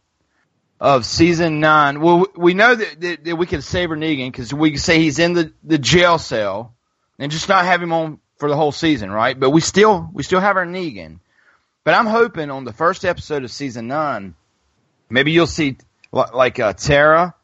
[0.82, 2.00] of season nine.
[2.00, 5.18] Well, we know that, that, that we can savor Negan because we can say he's
[5.18, 6.74] in the, the jail cell
[7.18, 9.38] and just not have him on for the whole season, right?
[9.38, 11.20] But we still we still have our Negan.
[11.84, 14.34] But I'm hoping on the first episode of season nine,
[15.10, 15.76] maybe you'll see
[16.12, 17.34] li- like uh, Tara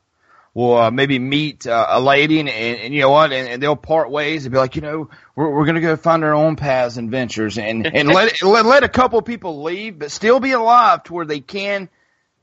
[0.54, 3.62] will uh, maybe meet uh, a lady, and, and, and you know what, and, and
[3.62, 6.56] they'll part ways and be like, you know, we're we're gonna go find our own
[6.56, 10.52] paths and ventures, and and let let let a couple people leave, but still be
[10.52, 11.88] alive to where they can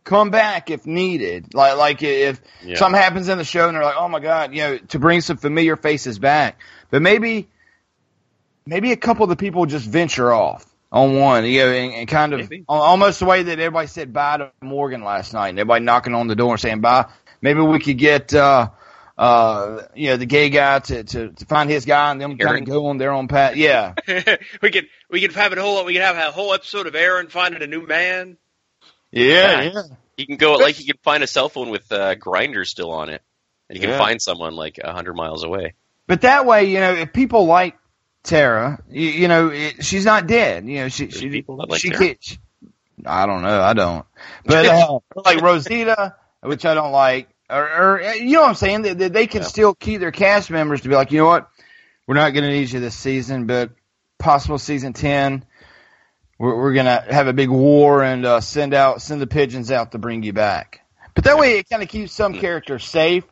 [0.04, 1.54] come back if needed.
[1.54, 2.76] Like like if Yeah.
[2.76, 5.22] something happens in the show and they're like, oh my god, you know, to bring
[5.22, 6.60] some familiar faces back,
[6.96, 7.50] but maybe
[8.66, 12.08] maybe a couple of the people just venture off on one, you know, and, and
[12.08, 12.64] kind of Maybe.
[12.70, 16.28] almost the way that everybody said bye to Morgan last night, and everybody knocking on
[16.28, 17.08] the door and saying bye.
[17.42, 18.70] Maybe we could get, uh,
[19.18, 22.60] uh, you know, the gay guy to, to, to find his guy and them kind
[22.60, 23.58] of go on their own path.
[23.58, 23.96] Yeah.
[24.62, 27.28] we could we could have a whole we could have a whole episode of Aaron
[27.28, 28.38] finding a new man.
[29.12, 29.64] Yeah.
[29.64, 29.82] Yeah.
[30.16, 33.10] You can go like you can find a cell phone with uh, Grindr still on
[33.10, 33.22] it,
[33.68, 35.74] and you can find someone like a hundred miles away.
[36.08, 37.78] But that way, you know, if people like
[38.24, 40.68] Tara, you, you know, it, she's not dead.
[40.68, 42.02] You know, she There's she people that like she Tara.
[42.20, 42.40] she-
[43.06, 43.62] I don't know.
[43.62, 44.06] I don't.
[44.46, 47.64] But uh, like Rosita, which I don't like, or,
[47.98, 48.84] or you know what I'm saying?
[48.84, 49.48] That, that they can Yeah.
[49.48, 51.50] still keep their cast members to be like, you know what,
[52.08, 53.72] we're not going to need you this season, but
[54.18, 55.46] possible season ten,
[56.40, 59.72] we're, we're going to have a big war and uh, send out send the pigeons
[59.72, 60.82] out to bring you back.
[61.14, 63.24] But that way, it kind of keeps some characters safe,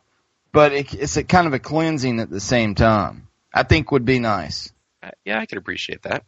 [0.54, 3.26] but it, it's a kind of a cleansing at the same time.
[3.52, 4.72] I think would be nice.
[5.02, 6.24] Uh, yeah, I could appreciate that.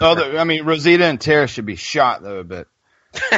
[0.00, 2.68] Other, I mean, Rosita and Tara should be shot though, but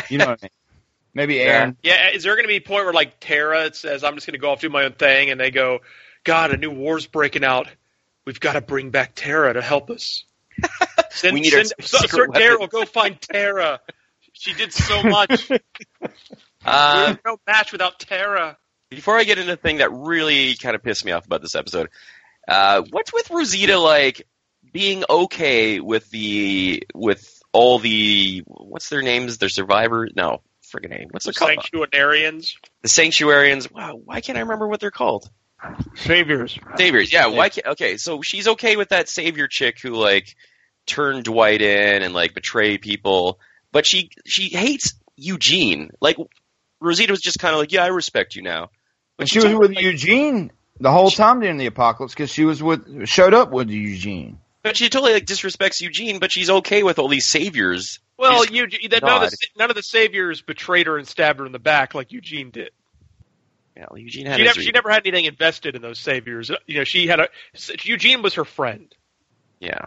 [0.08, 0.50] you know what I mean.
[1.14, 1.76] Maybe Aaron.
[1.82, 4.32] Yeah, is there going to be a point where like Tara says, "I'm just going
[4.32, 5.80] to go off do my own thing," and they go,
[6.24, 7.68] "God, a new war's breaking out.
[8.24, 10.24] We've got to bring back Tara to help us."
[11.10, 12.40] Send, We need our send, Sir weapon.
[12.40, 13.80] Daryl, go find Tara.
[14.32, 15.50] She did so much.
[16.64, 18.56] Uh, no match without Tara.
[18.94, 21.54] Before I get into the thing that really kind of pissed me off about this
[21.54, 21.88] episode,
[22.48, 24.26] uh, what's with Rosita like
[24.72, 29.38] being okay with the with all the what's their names?
[29.38, 30.12] Their survivors?
[30.16, 31.08] No, friggin' name.
[31.10, 31.50] What's The it called?
[31.50, 33.70] Sanctuarians, The Sanctuarians.
[33.72, 35.28] Wow, why can't I remember what they're called?
[35.94, 36.58] saviors.
[36.76, 37.12] Saviors.
[37.12, 37.26] Yeah.
[37.26, 37.48] Why?
[37.48, 40.34] Can't, okay, so she's okay with that savior chick who like
[40.86, 43.38] turned Dwight in and like betrayed people,
[43.70, 45.90] but she she hates Eugene.
[46.00, 46.16] Like
[46.80, 48.70] Rosita was just kind of like, yeah, I respect you now.
[49.22, 52.62] But she was told- with Eugene the whole time during the apocalypse because she was
[52.62, 54.38] with showed up with Eugene.
[54.62, 57.98] But she totally like disrespects Eugene, but she's okay with all these saviors.
[58.16, 59.30] Well, She's you, that none, of God.
[59.30, 62.50] the, none of the saviors betrayed her and stabbed her in the back like Eugene
[62.50, 62.70] did.
[63.76, 66.50] Yeah, Eugene had She never, she never had anything invested in those saviors.
[66.50, 67.28] Uh, you know, she had a
[67.82, 68.94] Eugene was her friend.
[69.58, 69.86] Yeah.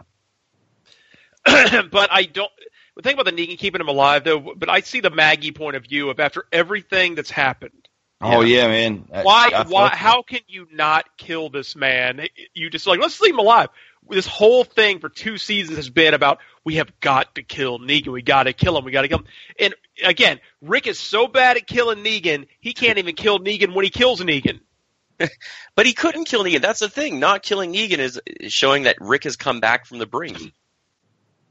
[1.44, 2.50] but I don't.
[2.96, 5.76] The thing about the Negan keeping him alive, though, but I see the Maggie point
[5.76, 7.85] of view of after everything that's happened,
[8.26, 9.08] Oh yeah, man.
[9.12, 9.50] I- Why?
[9.54, 9.88] I why?
[9.88, 9.92] felt.
[9.92, 12.26] How can you not kill this man?
[12.54, 13.68] You just like let's leave him alive.
[14.08, 18.08] This whole thing for two seasons has been about we have got to kill Negan.
[18.12, 18.84] We got to kill him.
[18.84, 19.26] We got to kill him.
[19.58, 23.84] And again, Rick is so bad at killing Negan, he can't even kill Negan when
[23.84, 24.60] he kills Negan.
[25.74, 26.60] But he couldn't kill Negan.
[26.60, 27.20] That's the thing.
[27.20, 30.38] Not killing Negan is, is showing that Rick has come back from the brink.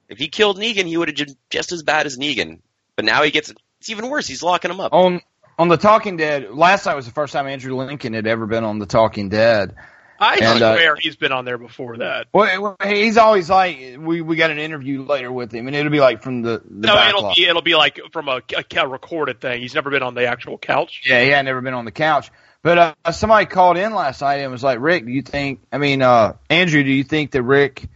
[0.07, 2.59] If he killed Negan, he would have been just as bad as Negan.
[2.95, 4.27] But now he gets it's even worse.
[4.27, 4.93] He's locking him up.
[4.93, 5.21] on
[5.57, 6.51] on the Talking Dead.
[6.51, 9.75] Last night was the first time Andrew Lincoln had ever been on the Talking Dead.
[10.17, 12.27] I And, uh, swear he's been on there before that.
[12.33, 15.99] Well, he's always like we we got an interview later with him, and it'll be
[15.99, 19.41] like from the the No, it'll be it'll be like from a, a, a recorded
[19.41, 19.61] thing.
[19.61, 21.01] He's never been on the actual couch.
[21.05, 22.31] Yeah, yeah, never been on the couch.
[22.63, 25.59] But uh, somebody called in last night and was like, "Rick, do you think?
[25.71, 27.87] I mean, uh, Andrew, do you think that Rick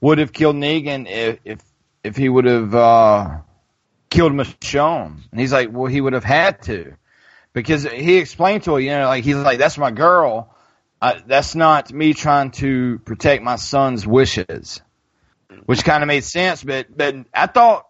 [0.00, 1.60] would have killed Negan if if,
[2.02, 3.38] if he would have uh,
[4.10, 6.96] killed Michonne?" And he's like, "Well, he would have had to,
[7.52, 10.54] because he explained to her, you know, like he's like, that's my girl.
[11.00, 14.80] I, that's not me trying to protect my son's wishes."
[15.64, 17.88] Which kind of made sense, but but I thought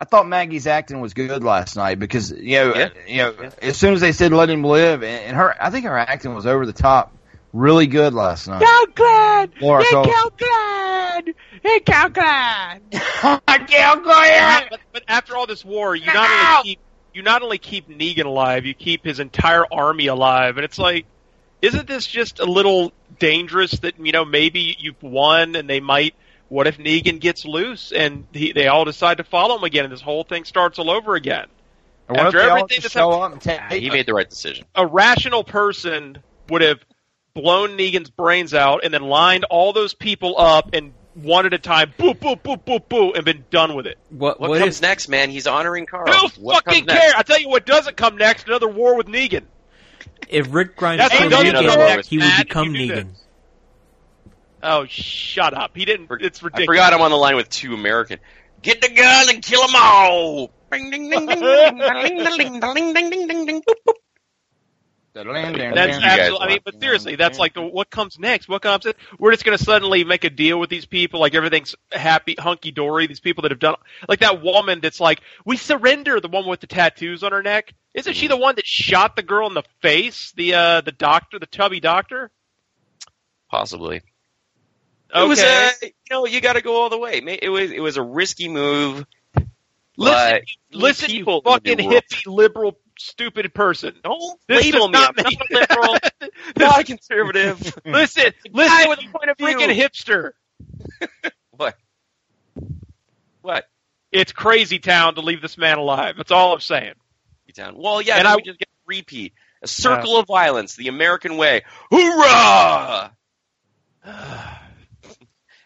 [0.00, 3.92] I thought Maggie's acting was good last night because you know you know as soon
[3.92, 6.64] as they said let him live and, and her I think her acting was over
[6.64, 7.14] the top,
[7.52, 8.60] really good last night.
[8.94, 10.04] Glad, Lauren Cohan.
[10.04, 10.38] Glad,
[11.62, 12.80] hey, Glad.
[12.92, 14.66] Glad.
[14.70, 16.80] But, but after all this war, you not only keep
[17.12, 21.06] you not only keep Negan alive, you keep his entire army alive, and it's like,
[21.60, 23.72] isn't this just a little dangerous?
[23.80, 26.14] That you know maybe you've won, and they might.
[26.48, 29.92] What if Negan gets loose and he, they all decide to follow him again, and
[29.92, 31.46] this whole thing starts all over again?
[32.08, 33.88] Or what After if they all everything just that's show happened- up and take He
[33.90, 34.64] made the right decision.
[34.74, 36.80] a rational person would have
[37.34, 41.58] blown Negan's brains out and then lined all those people up and one at a
[41.58, 43.98] time, boo, boo, boo, boo, boo, and been done with it.
[44.10, 45.30] What, What, what comes if next, man?
[45.30, 46.06] He's honoring Carl.
[46.12, 47.08] Who What fucking comes care?
[47.10, 47.18] next?
[47.18, 49.44] I tell you what doesn't come next: another war with Negan.
[50.28, 53.08] if Rick Grimes That's killed what Negan, next, he would become Negan.
[53.10, 53.24] this.
[54.62, 55.72] Oh, shut up!
[55.74, 56.08] He didn't.
[56.20, 56.66] It's I ridiculous.
[56.66, 58.18] forgot I'm on the line with two American.
[58.62, 60.50] Get the gun and kill them all.
[60.70, 63.94] Ding, ding, ding, ding, ding, ding, ding, ding, ding, ding, ding, ding, boop, boop.
[65.74, 66.46] That's absolutely.
[66.46, 68.48] I mean, but seriously, that's like the, what comes next.
[68.48, 68.86] What comes?
[68.86, 68.92] In?
[69.18, 72.70] We're just going to suddenly make a deal with these people, like everything's happy, hunky
[72.70, 73.06] dory.
[73.06, 73.74] These people that have done,
[74.08, 76.20] like that woman that's like, we surrender.
[76.20, 77.74] The one with the tattoos on her neck.
[77.92, 80.32] Isn't she the one that shot the girl in the face?
[80.36, 82.30] The uh, the doctor, the chubby doctor.
[83.50, 84.02] Possibly.
[85.12, 85.24] Okay.
[85.24, 87.18] It was a, you know, you got to go all the way.
[87.42, 89.04] It was, it was a risky move.
[89.96, 93.94] Listen, but listen, people you fucking new world- hippie liberal stupid person.
[94.04, 94.92] Don't This label me.
[94.92, 95.96] not I'm not a liberal,
[96.58, 97.74] not a conservative.
[97.84, 100.32] listen, listen with a point of freaking hipster.
[101.56, 101.76] What?
[103.42, 103.68] What?
[104.12, 106.16] It's crazy town to leave this man alive.
[106.16, 106.94] That's all I'm saying.
[107.54, 107.74] Town.
[107.76, 109.34] Well, yeah, And I- we just get a repeat.
[109.62, 111.62] A circle of violence, the American way.
[111.90, 113.12] Hoorah!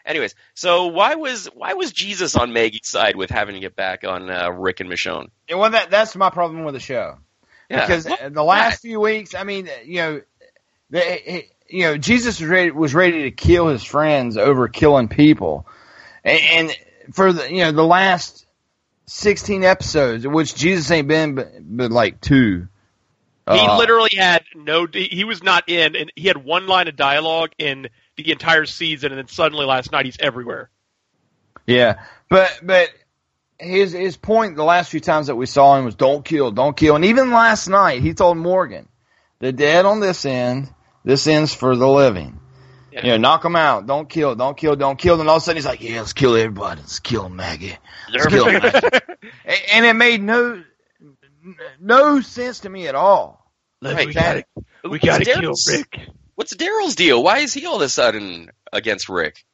[0.07, 4.05] Anyways, so why was why was Jesus on Maggie's side with having to get back
[4.05, 5.29] on uh, Rick and Michonne?
[5.49, 7.17] And well, that that's my problem with the show.
[7.71, 7.87] Yeah.
[7.87, 10.21] Because the last few weeks, I mean, you know,
[10.91, 15.67] the, you know, Jesus was ready was ready to kill his friends over killing people,
[16.23, 16.77] and, and
[17.15, 18.47] for the you know the last
[19.07, 22.69] sixteen episodes, which Jesus ain't been but, but like two.
[23.51, 24.87] He uh, literally had no.
[24.91, 29.13] He was not in, and he had one line of dialogue in the entire season,
[29.13, 30.71] and then suddenly last night he's everywhere.
[31.67, 32.91] Yeah, but but
[33.59, 36.77] his his point the last few times that we saw him was don't kill, don't
[36.77, 38.89] kill, and even last night he told Morgan,
[39.39, 40.73] the dead on this end,
[41.05, 42.41] this end's for the living.
[42.93, 43.03] Yeah.
[43.03, 45.19] You know, knock them out, don't kill, don't kill, don't kill.
[45.21, 47.77] And all of a sudden he's like, yeah, let's kill everybody, let's kill Maggie,
[48.13, 48.89] let's kill Maggie.
[49.73, 50.63] And it made no
[51.81, 53.51] no sense to me at all.
[53.81, 54.45] Like, we gotta,
[54.89, 56.09] we gotta kill Rick.
[56.35, 57.23] What's Daryl's deal?
[57.23, 59.45] Why is he all of a sudden against Rick?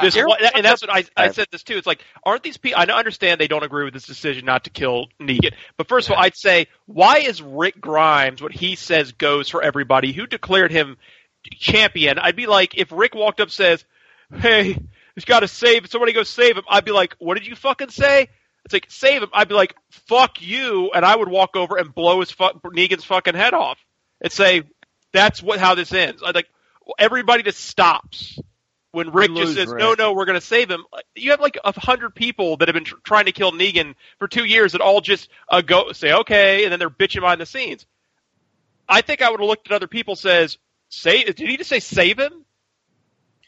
[0.00, 1.76] This, and that's what I, I said this too.
[1.76, 2.80] It's like, aren't these people?
[2.80, 5.54] I understand they don't agree with this decision not to kill Negan.
[5.76, 9.62] But first of all, I'd say, why is Rick Grimes what he says goes for
[9.62, 10.12] everybody?
[10.12, 10.96] Who declared him
[11.58, 12.18] champion?
[12.18, 13.84] I'd be like, if Rick walked up and says,
[14.32, 14.78] "Hey,
[15.14, 17.90] he's got to save somebody, go save him," I'd be like, "What did you fucking
[17.90, 18.28] say?"
[18.64, 19.30] It's like save him.
[19.32, 19.74] I'd be like,
[20.06, 23.78] "Fuck you," and I would walk over and blow his fu- Negan's fucking head off
[24.20, 24.62] and say,
[25.12, 26.48] "That's what how this ends." Like
[26.98, 28.38] everybody just stops
[28.92, 29.78] when Rick just lose, says, Rick.
[29.78, 30.84] "No, no, we're going to save him."
[31.14, 34.28] You have like a hundred people that have been tr- trying to kill Negan for
[34.28, 37.46] two years that all just uh, go say okay, and then they're bitching behind the
[37.46, 37.86] scenes.
[38.88, 40.58] I think I would have looked at other people says,
[40.88, 42.44] "Say, did he just say save him?"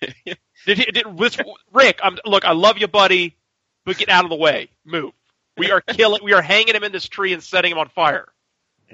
[0.67, 0.85] did he?
[0.85, 1.37] Did was,
[1.73, 2.01] Rick?
[2.03, 2.45] I'm look.
[2.45, 3.37] I love you, buddy,
[3.85, 4.71] but get out of the way.
[4.85, 5.12] Move.
[5.57, 6.21] We are killing.
[6.25, 8.27] We are hanging him in this tree and setting him on fire.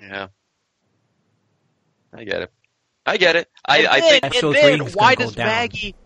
[0.00, 0.28] Yeah.
[2.12, 2.52] I get it.
[3.10, 3.48] I get it.
[3.64, 5.96] I, and I then, think and then why does Maggie?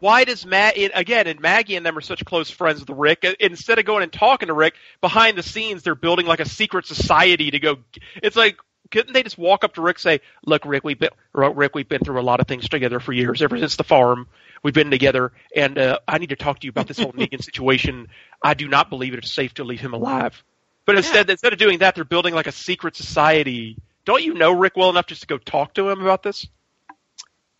[0.00, 1.26] Why does Matt again?
[1.26, 3.24] And Maggie and them are such close friends with Rick.
[3.40, 6.86] Instead of going and talking to Rick behind the scenes, they're building like a secret
[6.86, 7.76] society to go.
[8.22, 8.56] It's like
[8.90, 11.88] couldn't they just walk up to Rick and say, "Look, Rick, we've been Rick, we've
[11.88, 13.42] been through a lot of things together for years.
[13.42, 14.28] Ever since the farm,
[14.62, 17.42] we've been together, and uh, I need to talk to you about this whole Negan
[17.42, 18.08] situation.
[18.42, 20.42] I do not believe it is safe to leave him alive."
[20.86, 21.32] But instead, yeah.
[21.32, 23.78] instead of doing that, they're building like a secret society.
[24.04, 26.46] Don't you know Rick well enough just to go talk to him about this?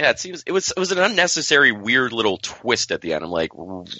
[0.00, 3.22] Yeah, it seems it was it was an unnecessary weird little twist at the end.
[3.24, 3.52] I'm like,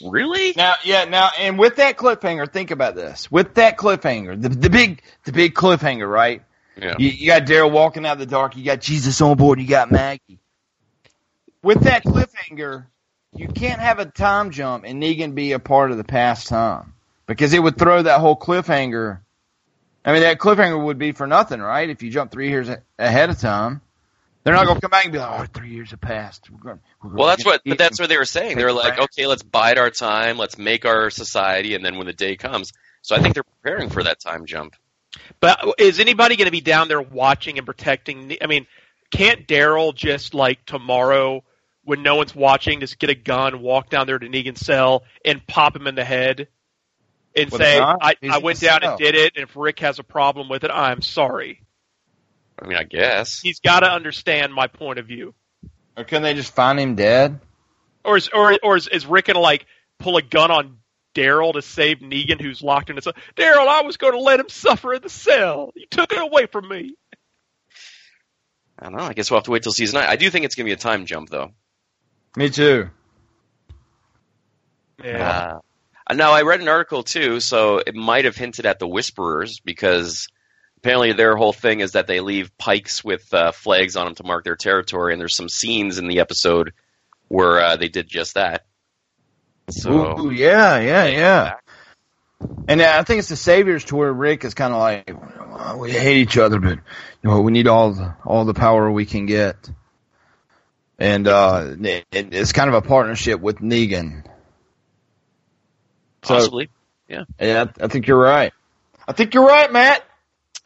[0.04, 0.52] really?
[0.56, 3.30] Now, yeah, now, and with that cliffhanger, think about this.
[3.30, 6.42] With that cliffhanger, the the big the big cliffhanger, right?
[6.76, 6.96] Yeah.
[6.98, 8.56] You, you got Daryl walking out of the dark.
[8.56, 9.60] You got Jesus on board.
[9.60, 10.40] You got Maggie.
[11.62, 12.86] With that cliffhanger,
[13.36, 16.94] you can't have a time jump and Negan be a part of the past time
[17.26, 19.20] because it would throw that whole cliffhanger.
[20.04, 21.88] I mean, that cliffhanger would be for nothing, right?
[21.88, 23.80] If you jump three years ahead of time.
[24.44, 26.58] They're not going to come back and be like, "Oh, three years have passed." We're
[26.58, 28.58] going, we're going well, that's what, but that's what they were saying.
[28.58, 30.36] They were like, "Okay, let's bide our time.
[30.36, 33.88] Let's make our society, and then when the day comes." So I think they're preparing
[33.88, 34.76] for that time jump.
[35.40, 38.36] But is anybody going to be down there watching and protecting?
[38.42, 38.66] I mean,
[39.10, 41.42] can't Daryl just like tomorrow,
[41.84, 45.46] when no one's watching, just get a gun, walk down there to Negan's cell, and
[45.46, 46.48] pop him in the head,
[47.36, 50.04] and well, say, "I, I went down and did it, and if Rick has a
[50.04, 51.62] problem with it, I'm sorry."
[52.58, 55.34] I mean, I guess he's got to understand my point of view.
[55.96, 57.40] Or can they just find him dead?
[58.04, 59.66] Or is or or is, is Rick gonna like
[59.98, 60.78] pull a gun on
[61.14, 63.14] Daryl to save Negan, who's locked in his cell?
[63.36, 65.72] Daryl, I was going to let him suffer in the cell.
[65.74, 66.94] You took it away from me.
[68.78, 69.04] I don't know.
[69.04, 70.08] I guess we'll have to wait till season nine.
[70.08, 71.52] I do think it's going to be a time jump, though.
[72.36, 72.90] Me too.
[75.02, 75.28] Yeah.
[75.28, 75.58] Uh,
[76.12, 80.28] now I read an article too, so it might have hinted at the Whisperers because
[80.78, 84.24] apparently their whole thing is that they leave pikes with uh, flags on them to
[84.24, 86.72] mark their territory, and there's some scenes in the episode
[87.28, 88.66] where uh, they did just that.
[89.70, 91.54] So, Ooh, yeah, yeah, yeah.
[92.68, 96.18] And I think it's the saviors to where Rick is kind of like, we hate
[96.18, 96.78] each other, but
[97.22, 99.56] you know we need all the, all the power we can get.
[100.98, 104.24] And uh, it, it's kind of a partnership with Negan.
[106.24, 106.68] So, Possibly,
[107.08, 107.24] yeah.
[107.38, 108.52] Yeah, I think you're right.
[109.06, 110.04] I think you're right, Matt.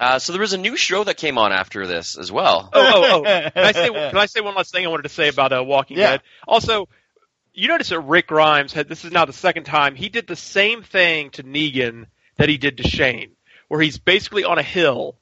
[0.00, 2.70] Uh, so there was a new show that came on after this as well.
[2.72, 3.22] Oh, oh, oh.
[3.24, 5.64] Can I say, can I say one last thing I wanted to say about uh,
[5.64, 6.10] Walking yeah.
[6.10, 6.22] Dead?
[6.46, 6.88] Also,
[7.52, 10.36] you notice that Rick Grimes had, this is now the second time, he did the
[10.36, 12.06] same thing to Negan
[12.36, 13.32] that he did to Shane,
[13.66, 15.16] where he's basically on a hill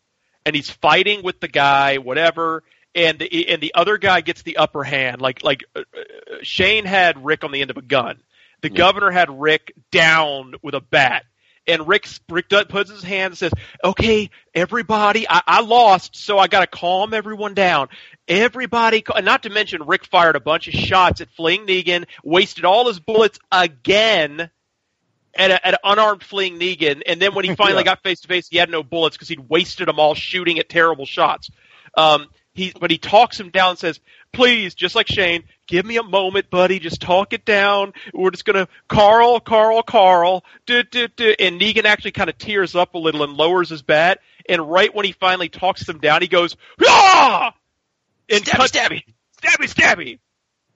[0.44, 2.62] and he's fighting with the guy, whatever,
[2.94, 5.22] and the, and the other guy gets the upper hand.
[5.22, 6.02] Like, like, uh, uh
[6.42, 8.20] Shane had Rick on the end of a gun.
[8.62, 8.76] The yeah.
[8.76, 11.24] governor had Rick down with a bat
[11.66, 13.52] and Rick, Rick puts his hand and says,
[13.82, 17.88] "Okay, everybody, I, I lost, so I got to calm everyone down.
[18.28, 22.86] Everybody, not to mention Rick fired a bunch of shots at fleeing Negan, wasted all
[22.86, 24.50] his bullets again."
[25.38, 27.92] At, a, at an unarmed fleeing Negan, and then when he finally yeah.
[27.92, 30.70] got face to face, he had no bullets because he'd wasted them all shooting at
[30.70, 31.50] terrible shots.
[31.94, 34.00] Um, he, but he talks him down and says,
[34.32, 36.78] please, just like Shane, give me a moment, buddy.
[36.78, 37.92] Just talk it down.
[38.12, 40.44] We're just gonna Carl, Carl, Carl.
[40.66, 41.34] Do, do, do.
[41.38, 44.20] And Negan actually kind of tears up a little and lowers his bat.
[44.48, 47.54] And right when he finally talks him down, he goes, ah!
[48.28, 49.02] And stabby, cuts, stabby,
[49.42, 50.18] stabby, stabby.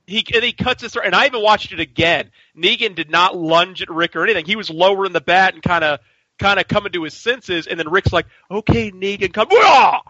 [0.06, 1.06] He and he cuts his throat.
[1.06, 2.30] And I even watched it again.
[2.56, 4.44] Negan did not lunge at Rick or anything.
[4.44, 6.00] He was lowering the bat and kind of
[6.38, 7.66] kind of coming to his senses.
[7.66, 10.02] And then Rick's like, "Okay, Negan, come." Ah!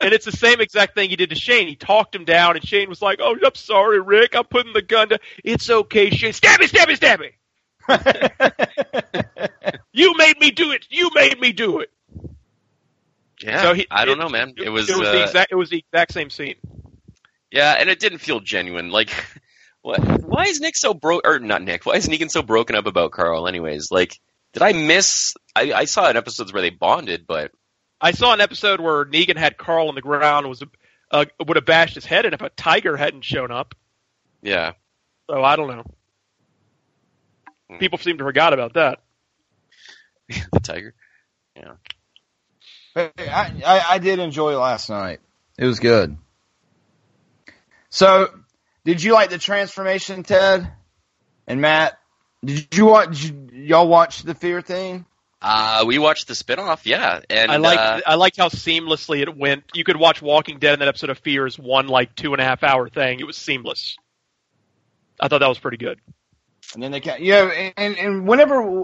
[0.00, 1.68] And it's the same exact thing he did to Shane.
[1.68, 4.34] He talked him down, and Shane was like, "Oh, I'm sorry, Rick.
[4.34, 5.18] I'm putting the gun down.
[5.44, 6.32] It's okay, Shane.
[6.32, 7.30] Stab me, stab me, stab me.
[9.92, 10.86] you made me do it.
[10.90, 11.90] You made me do it."
[13.42, 14.54] Yeah, so he, I don't it, know, man.
[14.56, 16.56] It, was, it was uh, the exact it was the exact same scene.
[17.50, 18.90] Yeah, and it didn't feel genuine.
[18.90, 19.10] Like,
[19.82, 20.00] what?
[20.22, 21.26] Why is Nick so broke?
[21.26, 21.86] Or not Nick?
[21.86, 23.46] Why is Negan so broken up about Carl?
[23.46, 24.18] Anyways, like,
[24.52, 25.34] did I miss?
[25.54, 27.52] I, I saw in episodes where they bonded, but
[28.00, 30.62] I saw an episode where Negan had Carl on the ground was
[31.10, 33.74] uh, would have bashed his head in if a tiger hadn't shown up.
[34.42, 34.72] Yeah.
[35.30, 35.84] So I don't know.
[37.70, 37.78] Hmm.
[37.78, 39.00] People seem to forgot about that.
[40.52, 40.94] the tiger.
[41.56, 41.74] Yeah.
[42.96, 45.20] I, I, I did enjoy last night.
[45.58, 46.16] It was good.
[47.90, 48.28] So,
[48.84, 50.70] did you like the transformation, Ted
[51.46, 51.98] and Matt?
[52.44, 53.22] Did you watch?
[53.22, 55.06] Did y'all watch the Fear thing?
[55.42, 59.36] Uh, we watched the spinoff, yeah, and I like uh, I liked how seamlessly it
[59.36, 59.64] went.
[59.74, 62.40] You could watch Walking Dead and that episode of Fear as one like two and
[62.40, 63.20] a half hour thing.
[63.20, 63.96] It was seamless.
[65.20, 66.00] I thought that was pretty good.
[66.74, 68.82] And then they can yeah, and and whenever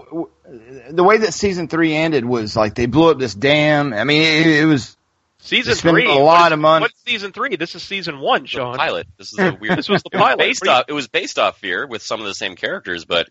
[0.89, 3.91] the way that season three ended was like they blew up this dam.
[3.91, 4.95] I mean, it, it was
[5.39, 6.05] Season three.
[6.05, 6.83] a lot what, of money.
[6.83, 7.57] What's season three?
[7.57, 8.77] This is season one, Sean.
[8.77, 9.07] pilot.
[9.17, 9.77] This is a weird.
[9.77, 10.37] This was the pilot.
[10.37, 10.85] based What are you- off.
[10.87, 13.27] It was based off Fear with some of the same characters, but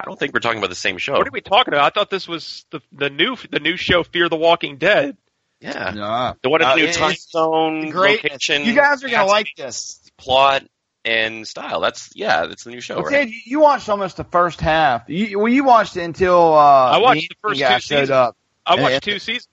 [0.00, 1.12] I don't think we're talking about the same show.
[1.18, 1.84] What are we talking about?
[1.84, 5.16] I thought this was the the new the new show Fear the Walking Dead.
[5.60, 6.34] Yeah, Nah.
[6.42, 8.24] the one at Uh, the new it- time it's zone, great.
[8.24, 8.64] location.
[8.64, 10.00] You guys are gonna like this.
[10.16, 10.64] plot
[11.04, 11.80] and style.
[11.80, 12.96] That's yeah, that's the new show.
[12.96, 13.12] Well, right?
[13.12, 15.02] Ted, you- you watched almost the first half.
[15.08, 16.58] You, well, you watched it until uh,
[16.92, 18.10] I watched the Indian first guy two showed seasons.
[18.10, 18.36] up.
[18.66, 19.48] I watched And- two seasons.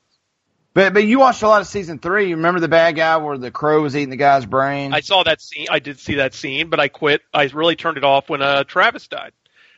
[0.74, 2.30] But but you watched a lot of season three.
[2.30, 4.94] You remember the bad guy where the crow was eating the guy's brain?
[4.94, 5.68] I saw that scene.
[5.72, 7.22] I did see that scene, but I quit.
[7.34, 9.32] I really turned it off when uh, Travis died.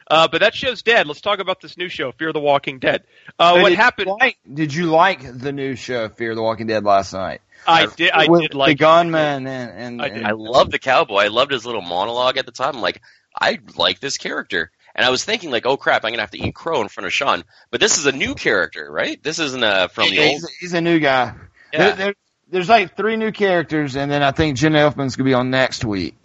[0.10, 1.06] Uh, but that show's dead.
[1.08, 3.04] Let's talk about this new show, Fear the Walking Dead.
[3.38, 4.12] Uh, what did you happened?
[4.20, 7.42] like- did you like the new show Fear the Walking Dead last night?
[7.68, 8.12] I did.
[8.12, 10.24] I With did like the like gunman and and, I did.
[10.24, 11.18] I love the cowboy.
[11.18, 12.76] I loved his little monologue at the time.
[12.76, 13.02] I'm like,
[13.40, 14.72] I like this character.
[14.96, 17.06] And I was thinking, like, oh crap, I'm gonna have to eat crow in front
[17.06, 17.44] of Sean.
[17.70, 19.22] But this is a new character, right?
[19.22, 20.52] This isn't uh, from the he's, old.
[20.60, 21.36] he's a new guy.
[21.72, 21.80] Yeah.
[21.80, 22.16] There- there-
[22.52, 25.86] there's like three new characters, and then I think Jen Elfman's gonna be on next
[25.86, 26.16] week.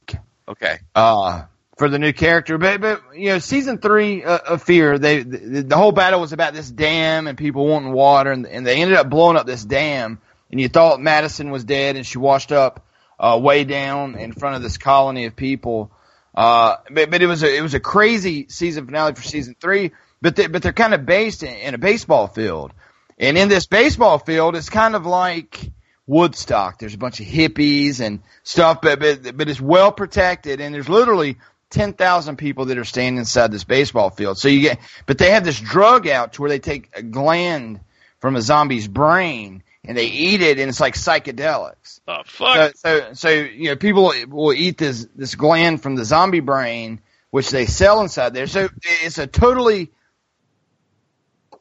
[0.49, 0.79] Okay.
[0.95, 1.43] uh,
[1.77, 2.59] for the new character.
[2.59, 6.33] But, but you know, season three uh, of Fear, they the, the whole battle was
[6.33, 9.65] about this dam and people wanting water, and, and they ended up blowing up this
[9.65, 10.19] dam.
[10.51, 12.87] And you thought Madison was dead, and she washed up
[13.19, 15.91] uh, way down in front of this colony of people.
[16.35, 19.93] Uh, but, but it was a it was a crazy season finale for season three.
[20.21, 22.73] But they, but they're kind of based in, in a baseball field,
[23.19, 25.61] and in this baseball field, it's kind of like
[26.07, 26.79] Woodstock.
[26.79, 30.89] There's a bunch of hippies and stuff, but but but it's well protected, and there's
[30.89, 31.37] literally
[31.75, 34.39] ten thousand people that are standing inside this baseball field.
[34.39, 37.81] So you get, but they have this drug out to where they take a gland
[38.21, 42.01] from a zombie's brain and they eat it, and it's like psychedelics.
[42.09, 42.75] Oh fuck!
[42.77, 47.01] So, so, so you know, people will eat this this gland from the zombie brain,
[47.31, 48.47] which they sell inside there.
[48.47, 48.69] So
[49.03, 49.91] it's a totally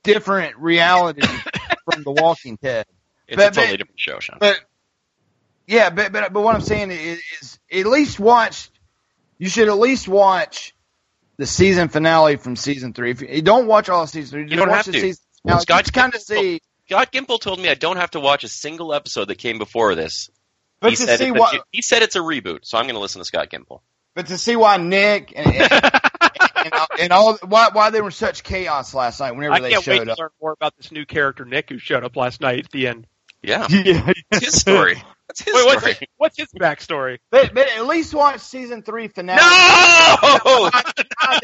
[0.04, 1.22] different reality
[1.92, 2.86] from The Walking Dead.
[3.28, 4.38] It's But- a totally but- different show, Sean.
[4.40, 4.60] But
[5.68, 8.70] yeah, but but but what I'm saying is, is at least watch.
[9.38, 10.74] You should at least watch
[11.38, 13.12] the season finale from season three.
[13.12, 15.00] If you, don't watch all of season three, You just don't watch have the to.
[15.00, 15.62] season finale.
[15.62, 16.60] Scott just kind of see.
[16.88, 19.96] Scott Gimple told me I don't have to watch a single episode that came before
[19.96, 20.30] this.
[20.80, 22.96] But he to said see it's a- he said it's a reboot, so I'm going
[22.96, 23.80] to listen to Scott Gimple.
[24.16, 25.72] But to see why Nick and, and,
[26.58, 29.88] and, and all why why they were such chaos last night whenever I they can't
[29.88, 30.20] wait showed to up.
[30.20, 33.08] learn more about this new character Nick who showed up last night at the end.
[33.42, 34.12] Yeah, Yeah.
[34.32, 35.02] it's his story.
[35.28, 36.10] That's his Wait, what's, story.
[36.18, 37.20] what's his backstory?
[37.32, 39.40] But, but at least watch season three finale.
[39.40, 40.70] No!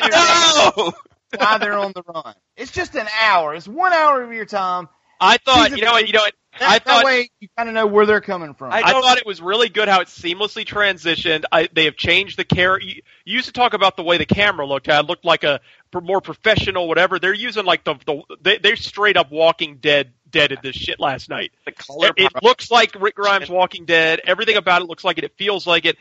[0.10, 0.94] No!
[1.38, 2.36] why they're on the run.
[2.58, 3.54] It's just an hour.
[3.56, 4.90] It's one hour of your time.
[5.22, 6.34] I thought, Season you know what, you know what?
[6.60, 8.72] That, I that way you kind of know where they're coming from.
[8.72, 11.44] I, thought it was really good how it seamlessly transitioned.
[11.52, 12.80] I, they have changed the care.
[12.80, 14.88] You, you used to talk about the way the camera looked.
[14.88, 15.62] How it looked like a
[16.02, 17.20] more professional, whatever.
[17.20, 21.30] They're using like the the they, they're straight up Walking Dead deaded this shit last
[21.30, 21.52] night.
[21.66, 24.22] The color It, it looks like Rick Grimes Walking Dead.
[24.26, 25.24] Everything about it looks like it.
[25.24, 25.98] It feels like it.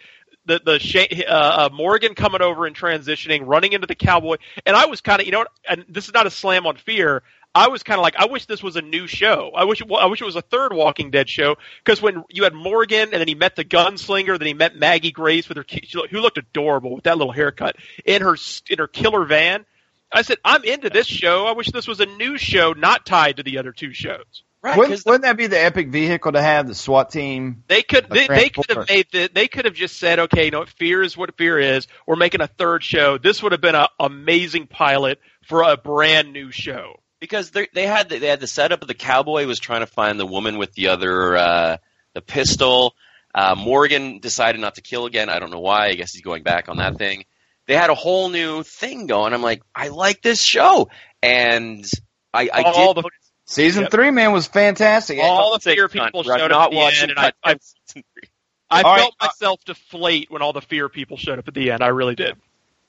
[0.46, 4.86] The the uh, uh, Morgan coming over and transitioning, running into the cowboy, and I
[4.86, 7.22] was kind of you know, and this is not a slam on Fear.
[7.54, 9.50] I was kind of like, I wish this was a new show.
[9.56, 12.44] I wish, it, I wish it was a third Walking Dead show because when you
[12.44, 15.64] had Morgan and then he met the gunslinger, then he met Maggie Grace with her,
[16.10, 18.36] who looked adorable with that little haircut in her
[18.68, 19.64] in her killer van.
[20.12, 21.46] I said, I'm into this show.
[21.46, 24.42] I wish this was a new show, not tied to the other two shows.
[24.60, 27.62] Right, wouldn't, wouldn't that be the epic vehicle to have the SWAT team?
[27.68, 30.50] They could they, they could have made the, they could have just said, okay, you
[30.50, 31.86] know fear is what fear is.
[32.06, 33.18] We're making a third show.
[33.18, 37.00] This would have been an amazing pilot for a brand new show.
[37.20, 39.86] because they they had the, they had the setup of the cowboy was trying to
[39.86, 41.76] find the woman with the other uh,
[42.14, 42.94] the pistol.
[43.34, 45.28] Uh, Morgan decided not to kill again.
[45.28, 45.88] I don't know why.
[45.88, 47.24] I guess he's going back on that thing.
[47.68, 49.34] They had a whole new thing going.
[49.34, 50.88] I'm like, I like this show,
[51.22, 51.88] and
[52.34, 53.04] I, I All did.
[53.04, 53.10] the-
[53.44, 53.92] Season Yep.
[53.92, 55.18] three, man, was fantastic.
[55.22, 57.56] All the fear people for showed not up at the watching end, and I, I,
[57.60, 58.28] season three.
[58.70, 61.54] I All felt right, uh, myself deflate when all the fear people showed up at
[61.54, 61.82] the end.
[61.82, 62.36] I really did.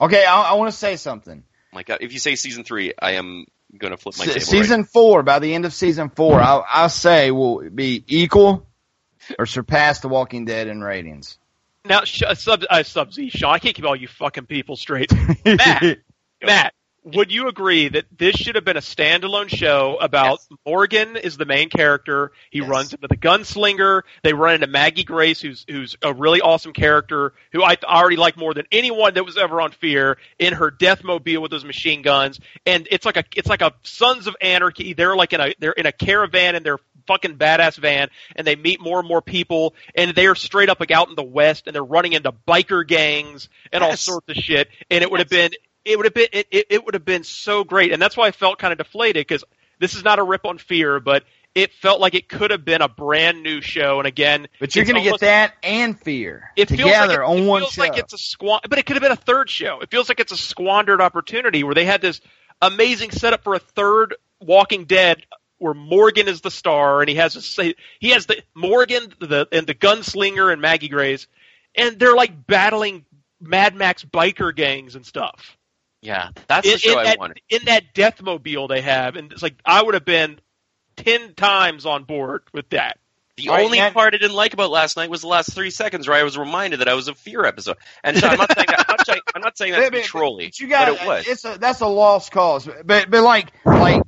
[0.01, 1.43] Okay, I, I want to say something.
[1.73, 3.45] My God, if you say season three, I am
[3.77, 4.45] going to flip my Se- table.
[4.45, 8.65] season four, by the end of season four, I'll, I'll say will be equal
[9.38, 11.38] or surpass The Walking Dead in ratings.
[11.86, 14.75] Now, sh- uh, sub uh, sub Z, Sean, I can't keep all you fucking people
[14.75, 15.11] straight.
[15.45, 15.99] Matt,
[16.43, 16.73] Matt,
[17.03, 21.45] would you agree that this should have been a standalone show about Morgan is the
[21.45, 22.32] main character?
[22.51, 24.01] He runs into the gunslinger.
[24.23, 28.36] They run into Maggie Grace, who's who's a really awesome character, who I already like
[28.36, 32.01] more than anyone that was ever on Fear in her death mobile with those machine
[32.01, 32.39] guns.
[32.65, 34.93] And it's like a it's like a Sons of Anarchy.
[34.93, 36.77] They're like in a they're in a caravan in their
[37.10, 40.91] fucking badass van, and they meet more and more people, and they're straight up like
[40.91, 44.70] out in the west, and they're running into biker gangs and all sorts of shit.
[44.91, 45.51] And it would have been
[45.84, 48.28] it would have been it, it, it would have been so great, and that's why
[48.28, 49.43] I felt kind of deflated because
[49.80, 51.24] this is not a rip on Fear, but
[51.55, 53.97] it felt like it could have been a brand new show.
[53.97, 57.26] And again, But you're going to get that and fear it feels like together it,
[57.26, 57.82] on it one feels show.
[57.82, 59.80] like it's a squan, but it could have been a third show.
[59.82, 62.22] It feels like it's a squandered opportunity where they had this
[62.62, 65.26] amazing setup for a third Walking Dead,
[65.60, 69.47] where Morgan is the star, and he has a say he has the Morgan the
[69.51, 71.28] and the gunslinger and Maggie Grace,
[71.76, 73.05] and they're like battling
[73.39, 75.57] Mad Max biker gangs and stuff.
[76.01, 77.41] Yeah, that's in, the show in I that, wanted.
[77.49, 80.39] in that Deathmobile they have, and it's like I would have been
[80.95, 82.97] ten times on board with that.
[83.36, 85.53] The All right, only Matt- part I didn't like about last night was the last
[85.53, 87.78] three seconds where I was reminded that I was a fear episode.
[88.03, 88.80] And Sean, I'm not saying that.
[88.89, 90.88] I'm not saying, I'm not saying that to be But- but- trolly, but you got
[90.89, 91.28] but it was.
[91.28, 92.68] It's a, that's a lost cause.
[92.86, 94.01] But but like like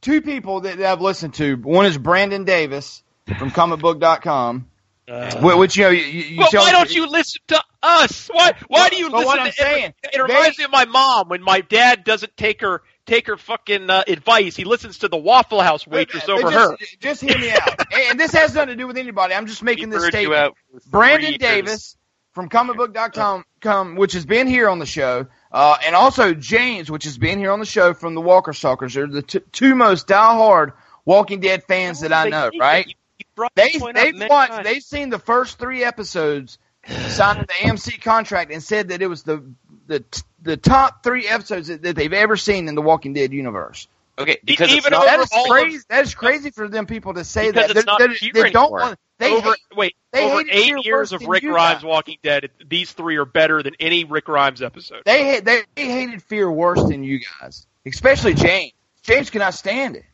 [0.00, 1.56] two people that, that I've listened to.
[1.56, 3.02] One is Brandon Davis
[3.38, 4.68] from comicbook.com.
[5.08, 8.28] Uh, wh- which you know you, you Well, tell- why don't you listen to us?
[8.28, 10.10] Why why do you But listen what I'm to saying, it?
[10.14, 13.88] It reminds me of my mom when my dad doesn't take her take her fucking
[13.88, 14.54] uh, advice.
[14.54, 16.86] He listens to the Waffle House waitress But over just, her.
[17.00, 17.80] Just hear me out.
[17.90, 19.32] and and this has nothing to do with anybody.
[19.32, 20.38] I'm just making this statement.
[20.38, 21.38] out for Brandon years.
[21.38, 21.96] Davis
[22.32, 27.04] from comicbook.com, com, which has been here on the show, uh, and also James, which
[27.04, 28.94] has been here on the show from the Walker Stalkers.
[28.94, 30.72] They're the t- two most diehard
[31.04, 32.84] Walking Dead fans that I know, right?
[32.84, 35.82] that you- you brought They the point up they've watched, they've seen the first three
[35.84, 39.42] episodes, signed the AMC contract, and said that it was the
[39.86, 40.04] the
[40.42, 43.88] the top three episodes that, that they've ever seen in the Walking Dead universe.
[44.18, 45.84] Okay, because even it's not, That is all of- crazy.
[45.88, 47.70] that is crazy for them people to say that.
[47.70, 48.80] it's not they, fear they don't anymore.
[48.80, 48.98] want.
[49.18, 51.84] They over hate, wait they over hated eight years of Rick Grimes guys.
[51.84, 55.02] Walking Dead, these three are better than any Rick Grimes episode.
[55.04, 58.72] they hate, they hated fear worse than you guys, especially James.
[59.02, 60.04] James cannot stand it.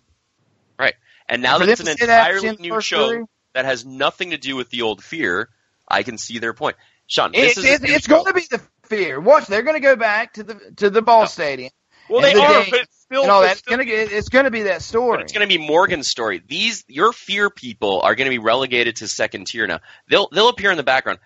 [0.78, 0.94] right.
[1.28, 3.24] And now For that it's an to that entirely new show three?
[3.54, 5.48] that has nothing to do with the old fear,
[5.88, 6.76] I can see their point.
[7.06, 9.20] Sean, It's, this is it's, new it's going to be the fear.
[9.20, 11.70] Watch, they're going to go back to the to the ball stadium.
[12.08, 13.58] Well, they the are, game but it's still, and all it's that.
[13.58, 14.12] Still- going to get.
[14.12, 15.22] It's going to be that But story.
[15.22, 16.42] it's going to be Morgan's story.
[16.46, 19.80] These your fear people are going to be relegated to second tier now.
[20.08, 21.18] They'll they'll appear in the background.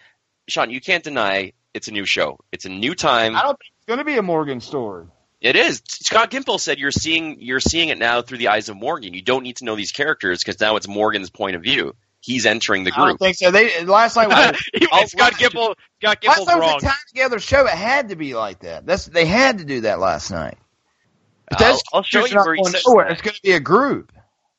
[0.48, 2.38] Sean, you can't deny it's a new show.
[2.52, 3.36] It's a new time.
[3.36, 5.06] I don't think it's going to be a Morgan story.
[5.40, 5.82] It is.
[5.86, 9.14] Scott Gimple said you're seeing you're seeing it now through the eyes of Morgan.
[9.14, 11.94] You don't need to know these characters because now it's Morgan's point of view.
[12.20, 13.04] He's entering the group.
[13.04, 13.52] I don't think so.
[13.52, 16.74] They last night was He- Scott Gimple, Scott last Gimple's night wrong.
[16.74, 17.64] was a time together show.
[17.66, 18.84] It had to be like that.
[18.86, 20.58] That's they had to do that last night.
[21.50, 23.08] But I'll, I'll show you where he going says nowhere.
[23.08, 24.12] It's going to be a group.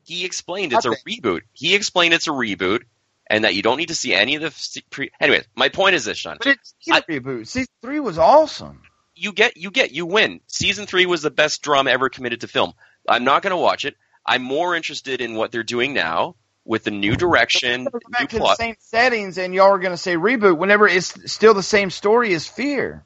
[0.03, 1.41] he explained it's a reboot.
[1.53, 2.83] He explained it's a reboot
[3.27, 5.11] and that you don't need to see any of the pre.
[5.19, 6.37] Anyways, my point is this, Sean.
[6.37, 7.47] But it's a reboot.
[7.47, 8.81] Season three was awesome.
[9.15, 10.41] you get you get you win.
[10.47, 12.73] Season three was the best drama ever committed to film.
[13.07, 13.95] I'm not going to watch it.
[14.25, 16.35] I'm more interested in what they're doing now
[16.65, 19.91] with the new direction, Go new back to the same settings, and y'all are going
[19.91, 23.03] to say reboot whenever it's still the same story as Fear.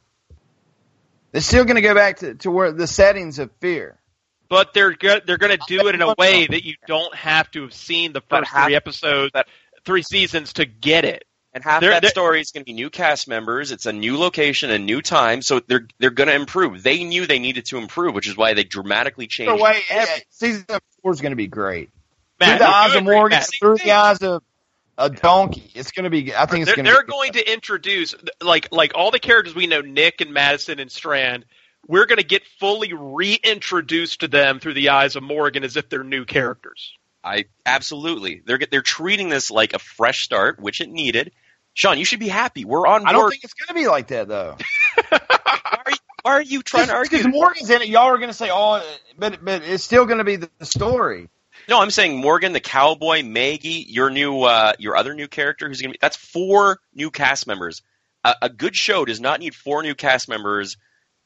[1.34, 4.00] They're still going to go back to, to where the settings of Fear.
[4.50, 7.50] but they're go- they're going to do it in a way that you don't have
[7.52, 9.48] to have seen the first half- three episodes, that,
[9.84, 11.26] three seasons to get it.
[11.56, 13.72] And half They're- that they're- story is going to be new cast members.
[13.72, 16.82] It's a new location, a new time, so they're they're going to improve.
[16.84, 19.52] They knew they needed to improve, which is why they dramatically changed.
[19.54, 20.66] Either way, yeah, every- season
[21.02, 21.90] four is going to be great.
[22.40, 24.44] Matt, through the eyes of Morgan, through the eyes of
[24.98, 25.72] a donkey.
[25.74, 26.34] It's going to be.
[26.36, 27.08] I think it's They're, going they're to.
[27.08, 31.46] going to introduce like like all the characters we know, Nick and Madison and Strand.
[31.86, 35.90] We're going to get fully reintroduced to them through the eyes of Morgan as if
[35.90, 36.94] they're new characters.
[37.24, 41.32] I absolutely they're they're treating this like a fresh start, which it needed.
[41.74, 42.66] Sean, you should be happy.
[42.66, 43.10] We're on board.
[43.10, 44.58] I don't think it's going to be like that though.
[45.10, 45.20] why,
[45.86, 47.18] are you, why are you trying to argue?
[47.18, 48.84] Because Morgan's in it, y'all are going to say, "Oh,"
[49.18, 51.30] but but it's still going to be the, the story.
[51.68, 55.82] No, I'm saying Morgan, the cowboy, Maggie, your new, uh, your other new character who's
[55.82, 56.00] gonna be.
[56.02, 57.82] That's four new cast members.
[58.24, 60.78] A, a good show does not need four new cast members,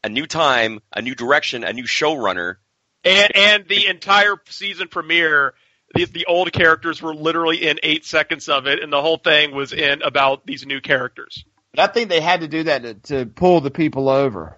[0.04, 2.56] a new time, a new direction, a new showrunner.
[3.04, 5.54] And and the entire season premiere,
[5.96, 9.56] the the old characters were literally in eight seconds of it, and the whole thing
[9.56, 11.46] was in about these new characters.
[11.72, 14.57] But I think they had to do that to, to pull the people over.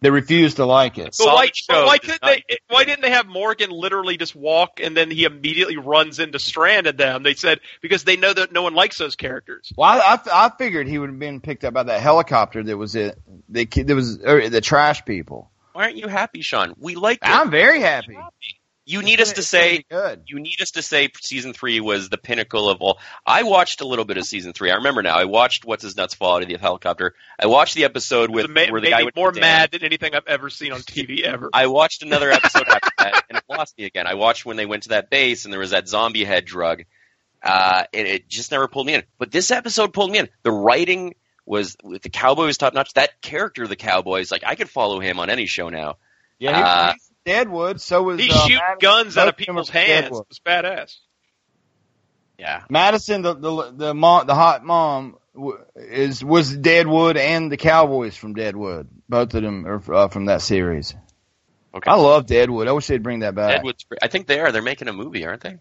[0.00, 1.16] They refused to like it.
[1.18, 2.58] But why, show but why does couldn't not- they?
[2.68, 6.86] Why didn't they have Morgan literally just walk and then he immediately runs into Strand
[6.86, 7.22] and them?
[7.24, 9.72] They said because they know that no one likes those characters.
[9.76, 12.76] Well, I, I, I figured he would have been picked up by that helicopter that
[12.76, 13.18] was it.
[13.48, 15.50] The kid that was er, the trash people.
[15.72, 16.74] Why aren't you happy, Sean?
[16.78, 17.18] We like.
[17.18, 17.28] it.
[17.28, 18.18] I'm very happy.
[18.88, 19.84] You need us to say.
[19.90, 20.22] good.
[20.26, 22.98] You need us to say season three was the pinnacle of all.
[23.26, 24.70] I watched a little bit of season three.
[24.70, 25.14] I remember now.
[25.14, 27.14] I watched what's his nuts fall out of the helicopter.
[27.38, 29.72] I watched the episode with It ma- where the made guy me went more mad
[29.72, 31.50] than anything I've ever seen on TV ever.
[31.52, 34.06] I watched another episode after that, and it lost me again.
[34.06, 36.84] I watched when they went to that base, and there was that zombie head drug,
[37.42, 39.02] uh, and it just never pulled me in.
[39.18, 40.28] But this episode pulled me in.
[40.42, 41.14] The writing
[41.44, 42.94] was with the cowboy was top notch.
[42.94, 45.96] That character, the cowboy, is like I could follow him on any show now.
[46.38, 47.80] Yeah, he, Uh, he's Deadwood.
[47.80, 48.78] So was He uh, shoot Madison.
[48.80, 50.04] guns out of people's hands.
[50.04, 50.24] Deadwood.
[50.30, 50.96] It's badass.
[52.38, 52.62] Yeah.
[52.70, 55.16] Madison, the the the mom, the hot mom,
[55.76, 58.88] is was Deadwood and the Cowboys from Deadwood.
[59.08, 60.94] Both of them are uh, from that series.
[61.74, 61.90] Okay.
[61.90, 62.66] I love Deadwood.
[62.68, 63.56] I wish they'd bring that back.
[63.56, 63.84] Deadwood's.
[64.02, 64.52] I think they are.
[64.52, 65.58] They're making a movie, aren't they?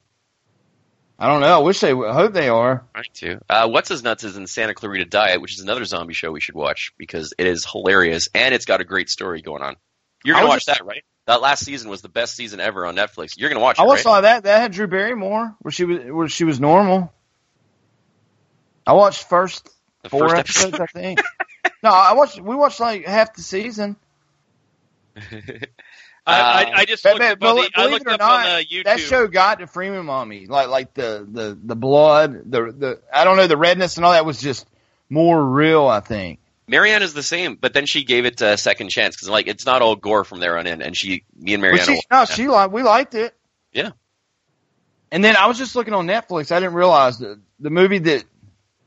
[1.20, 1.48] I don't know.
[1.60, 1.92] I wish they.
[1.94, 2.86] I hope they are.
[2.96, 3.40] Right too.
[3.50, 6.40] Uh, What's His Nuts is in Santa Clarita Diet, which is another zombie show we
[6.40, 9.78] should watch because it is hilarious and it's got a great story going on.
[10.24, 11.04] You're gonna watch just- that, right?
[11.28, 13.38] That last season was the best season ever on Netflix.
[13.38, 14.16] You're gonna watch it, I watched right?
[14.16, 14.44] all that.
[14.44, 17.14] That had Drew Barrymore, where she was where she was normal.
[18.88, 19.70] I watched first
[20.04, 20.84] The four first episodes, episode.
[20.84, 21.20] I think.
[21.84, 22.40] no, I watched.
[22.40, 23.98] We watched like half the season.
[25.20, 25.66] I,
[26.26, 28.58] I, I just But- looked but up, the, believe I it or up not, on
[28.60, 28.84] the YouTube.
[28.86, 30.46] that show got to Freeman on me.
[30.48, 34.12] Like like the the the blood, the the I don't know the redness and all
[34.12, 34.66] that was just
[35.10, 35.88] more real.
[35.88, 36.40] I think.
[36.68, 39.66] Marianne is the same, but then she gave it a second chance because like it's
[39.66, 41.86] not all gore from there on in, and she, me and But Marianne.
[41.86, 42.74] she, no, she liked.
[42.74, 43.34] We liked it.
[43.72, 43.92] Yeah.
[45.12, 46.52] And then I was just looking on Netflix.
[46.52, 48.26] I didn't realize the the movie that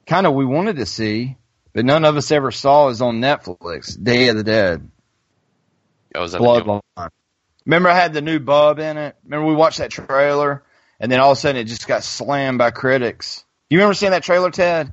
[0.06, 1.36] kind of we wanted to see,
[1.72, 4.02] but none of us ever saw is on Netflix.
[4.02, 4.90] Day of the Dead.
[6.14, 6.80] Oh, is that the new one?
[6.98, 7.10] Bloodline.
[7.64, 9.16] Remember, I had the new bub in it.
[9.24, 10.64] Remember, we watched that trailer,
[10.98, 13.44] and then all of a sudden, it just got slammed by critics.
[13.68, 14.92] You remember seeing that trailer, Ted?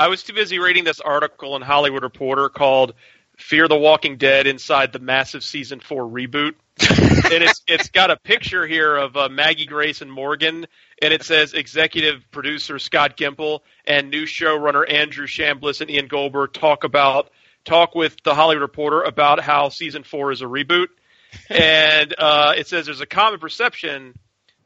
[0.00, 2.94] I was too busy reading this article in Hollywood Reporter called
[3.36, 8.16] "Fear the Walking Dead Inside the Massive Season Four Reboot," and it's it's got a
[8.16, 10.66] picture here of uh, Maggie Grace and Morgan,
[11.02, 16.54] and it says executive producer Scott Gimple and new showrunner Andrew Chambliss and Ian Goldberg
[16.54, 17.28] talk about
[17.66, 20.88] talk with the Hollywood Reporter about how season four is a reboot,
[21.50, 24.18] and uh, it says there's a common perception.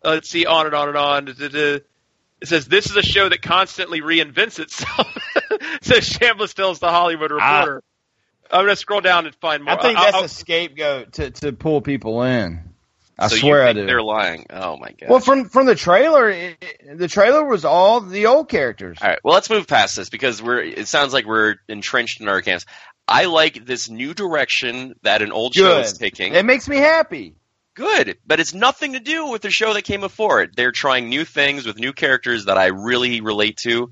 [0.04, 1.26] Uh, let's see, on and on and on.
[2.44, 5.06] It says this is a show that constantly reinvents itself.
[5.80, 7.60] says Chambliss tells the Hollywood ah.
[7.60, 7.82] Reporter.
[8.50, 9.78] I'm gonna scroll down and find more.
[9.78, 12.60] I think that's I'll- a scapegoat to, to pull people in.
[13.18, 13.86] I so swear you I think do.
[13.86, 14.44] they're lying.
[14.50, 15.08] Oh my god.
[15.08, 18.98] Well, from from the trailer, it, it- the trailer was all the old characters.
[19.00, 19.18] All right.
[19.24, 20.60] Well, let's move past this because we're.
[20.60, 22.66] It sounds like we're entrenched in our camps.
[23.08, 26.34] I like this new direction that an old show is taking.
[26.34, 27.36] It makes me happy.
[27.74, 30.54] Good, but it's nothing to do with the show that came before it.
[30.54, 33.90] They're trying new things with new characters that I really relate to,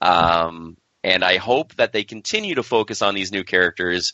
[0.00, 4.12] um, and I hope that they continue to focus on these new characters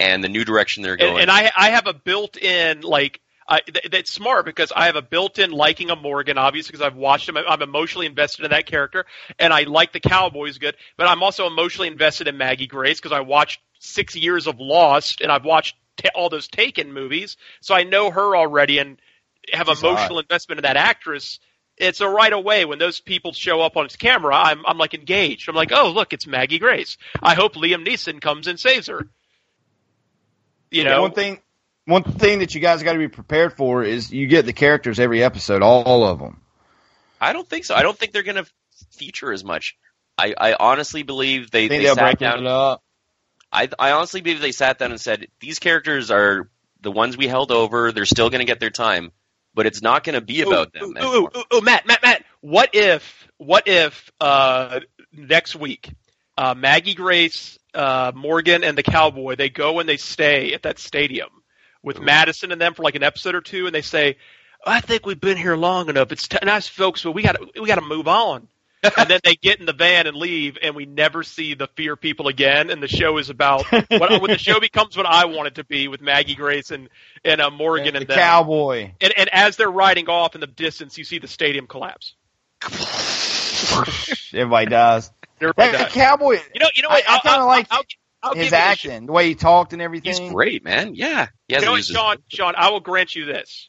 [0.00, 1.12] and the new direction they're going.
[1.12, 4.96] and, and I I have a built-in like I, th- that's smart because I have
[4.96, 7.36] a built-in liking of Morgan, obviously because I've watched him.
[7.36, 9.06] I'm emotionally invested in that character,
[9.38, 10.76] and I like the Cowboys good.
[10.96, 15.22] But I'm also emotionally invested in Maggie Grace because I watched six years of Lost,
[15.22, 18.98] and I've watched ta all those Taken movies, so I know her already and
[19.52, 21.38] have She's emotional investment in that actress.
[21.76, 24.34] It's a right away when those people show up on his camera.
[24.34, 25.48] I'm I'm like engaged.
[25.48, 26.96] I'm like, oh look, it's Maggie Grace.
[27.22, 29.06] I hope Liam Neeson comes and saves her.
[30.70, 31.40] You Yeah, know, one thing,
[31.84, 34.98] one thing that you guys got to be prepared for is you get the characters
[35.00, 36.40] every episode, all, all of them.
[37.20, 37.74] I don't think so.
[37.74, 38.46] I don't think they're going to
[38.90, 39.76] feature as much.
[40.18, 42.78] I, I honestly believe they, think they they'll sat break down.
[43.52, 47.26] I, I honestly believe they sat down and said these characters are the ones we
[47.28, 47.92] held over.
[47.92, 49.12] They're still going to get their time,
[49.54, 50.94] but it's not going to be about them.
[51.02, 52.24] Ooh, ooh, ooh, ooh, Matt, Matt, Matt.
[52.40, 54.80] What if, what if uh,
[55.12, 55.90] next week,
[56.36, 60.78] uh, Maggie Grace, uh, Morgan, and the Cowboy they go and they stay at that
[60.78, 61.30] stadium
[61.82, 64.16] with Madison and them for like an episode or two, and they say,
[64.64, 66.12] "I think we've been here long enough.
[66.12, 68.48] It's t- nice, folks, but we got to we got to move on."
[68.82, 71.96] And then they get in the van and leave, and we never see the fear
[71.96, 72.70] people again.
[72.70, 75.64] And the show is about what when the show becomes what I want it to
[75.64, 76.88] be with Maggie Grace and
[77.24, 78.18] and uh, Morgan and, the them.
[78.18, 78.92] cowboy.
[79.00, 82.14] And, and as they're riding off in the distance, you see the stadium collapse.
[84.32, 85.10] Everybody dies.
[85.40, 85.92] Everybody that dies.
[85.92, 86.38] cowboy.
[86.54, 87.04] You know, you know what?
[87.08, 87.82] I I'll- kind of like I'll-
[88.20, 90.20] I'll his you acting, the way he talked and everything.
[90.20, 90.96] He's great, man.
[90.96, 92.16] Yeah, he You know what, Sean?
[92.26, 93.68] Sean, I will grant you this.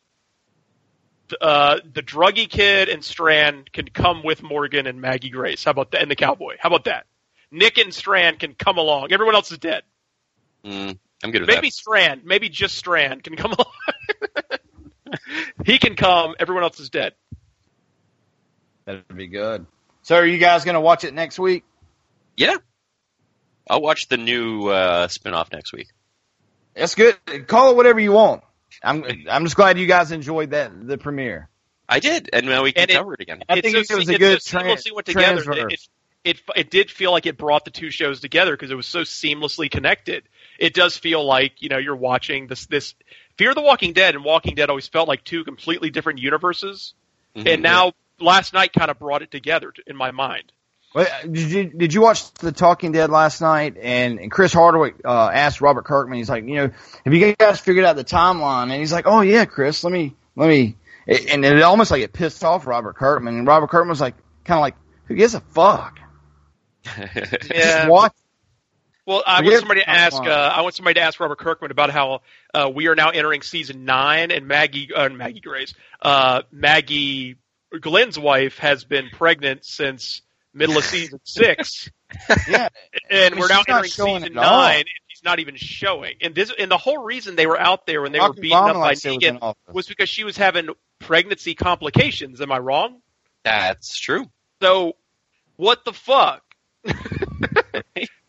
[1.40, 5.64] Uh, the druggy kid and Strand can come with Morgan and Maggie Grace.
[5.64, 6.02] How about that?
[6.02, 6.56] And the cowboy.
[6.60, 7.06] How about that?
[7.52, 9.12] Nick and Strand can come along.
[9.12, 9.84] Everyone else is dead.
[10.64, 11.74] Mm, I'm good with Maybe that.
[11.74, 13.74] Strand, maybe just Strand can come along.
[15.66, 16.36] he can come.
[16.40, 17.14] Everyone else is dead.
[18.86, 19.66] That'd be good.
[20.04, 21.64] So, are you guys going to watch it next week?
[22.36, 22.56] Yeah,
[23.70, 25.88] I'll watch the new uh, spinoff next week.
[26.76, 27.16] That's good.
[27.48, 28.44] Call it whatever you want.
[28.84, 31.50] I'm I'm just glad you guys enjoyed that the premiere.
[31.88, 33.44] I did, and now we can And it- cover it again.
[33.50, 35.52] I think so- it was a it's good so tran- seamlessly went together.
[35.52, 35.80] It, it,
[36.24, 39.02] it it did feel like it brought the two shows together because it was so
[39.02, 40.24] seamlessly connected.
[40.60, 42.94] It does feel like you know you're watching this this
[43.38, 46.94] Fear the Walking Dead and Walking Dead always felt like two completely different universes,
[47.36, 47.48] Mhm.
[47.48, 50.52] and now last night kind of brought it together in my mind.
[50.94, 53.78] Well, did you did you watch The Talking Dead last night?
[53.80, 56.18] And, and Chris Hardwick uh, asked Robert Kirkman.
[56.18, 56.72] He's like, you know,
[57.06, 58.64] have you guys figured out the timeline?
[58.64, 60.78] And he's like, oh yeah, Chris, let me let me.
[61.08, 63.38] And it almost like it pissed off Robert Kirkman.
[63.38, 64.16] And Robert Kirkman was like,
[64.46, 64.76] kind of like,
[65.06, 66.00] who gives a fuck?
[66.86, 67.08] Yeah.
[67.54, 68.14] Just watch.
[69.06, 70.22] Well, I want somebody to ask.
[70.22, 72.22] Uh, I want somebody to ask Robert Kirkman about how
[72.54, 77.38] uh, we are now entering season nine, and Maggie, uh, Maggie Grace, uh, Maggie
[77.82, 80.22] Glenn's wife has been pregnant since
[80.54, 81.90] middle of season six,
[82.48, 82.70] Yeah,
[83.10, 84.80] and I mean, we're now she's not entering season nine.
[84.80, 86.16] And she's not even showing.
[86.22, 88.58] And this, and the whole reason they were out there when they were Rocky beaten
[88.58, 90.70] up Obama by likes it was Negan was because she was having
[91.00, 92.42] pregnancy complications.
[92.42, 93.02] Am I wrong?
[93.44, 94.26] That's true.
[94.62, 94.96] So,
[95.56, 96.44] what the fuck?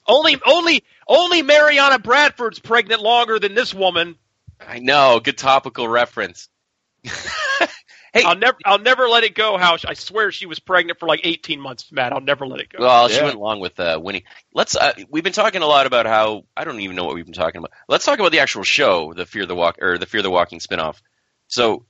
[0.07, 4.17] only, only, only Mariana Bradford's pregnant longer than this woman.
[4.61, 5.21] I know.
[5.21, 6.49] Good topical reference.
[8.13, 9.57] Hey, I'll never, I'll never let it go.
[9.57, 12.13] How I swear she was pregnant for like 18 months, Matt.
[12.13, 12.79] I'll never let it go.
[12.81, 14.25] Well, she went along with uh, Winnie.
[14.53, 14.77] Let's.
[14.77, 17.35] Uh, we've been talking a lot about how I don't even know what we've been
[17.35, 17.71] talking about.
[17.89, 20.59] Let's talk about the actual show, the Fear the Walk or the Fear the Walking
[20.59, 20.97] spinoff.
[21.47, 21.85] So,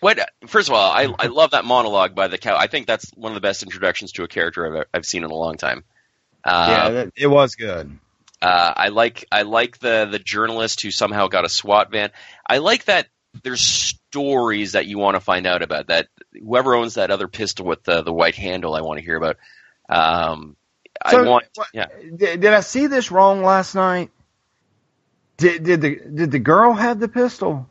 [0.00, 0.18] what?
[0.46, 2.56] First of all, I I love that monologue by the cow.
[2.56, 5.30] I think that's one of the best introductions to a character I've I've seen in
[5.30, 5.84] a long time.
[6.42, 7.98] Uh, yeah, that, it was good.
[8.40, 12.10] Uh, I like I like the the journalist who somehow got a SWAT van.
[12.46, 13.08] I like that
[13.42, 15.88] there's stories that you want to find out about.
[15.88, 19.16] That whoever owns that other pistol with the the white handle, I want to hear
[19.16, 19.36] about.
[19.88, 20.56] Um,
[21.02, 21.86] I want yeah.
[22.16, 24.10] Did, did I see this wrong last night?
[25.36, 27.68] Did did the did the girl have the pistol?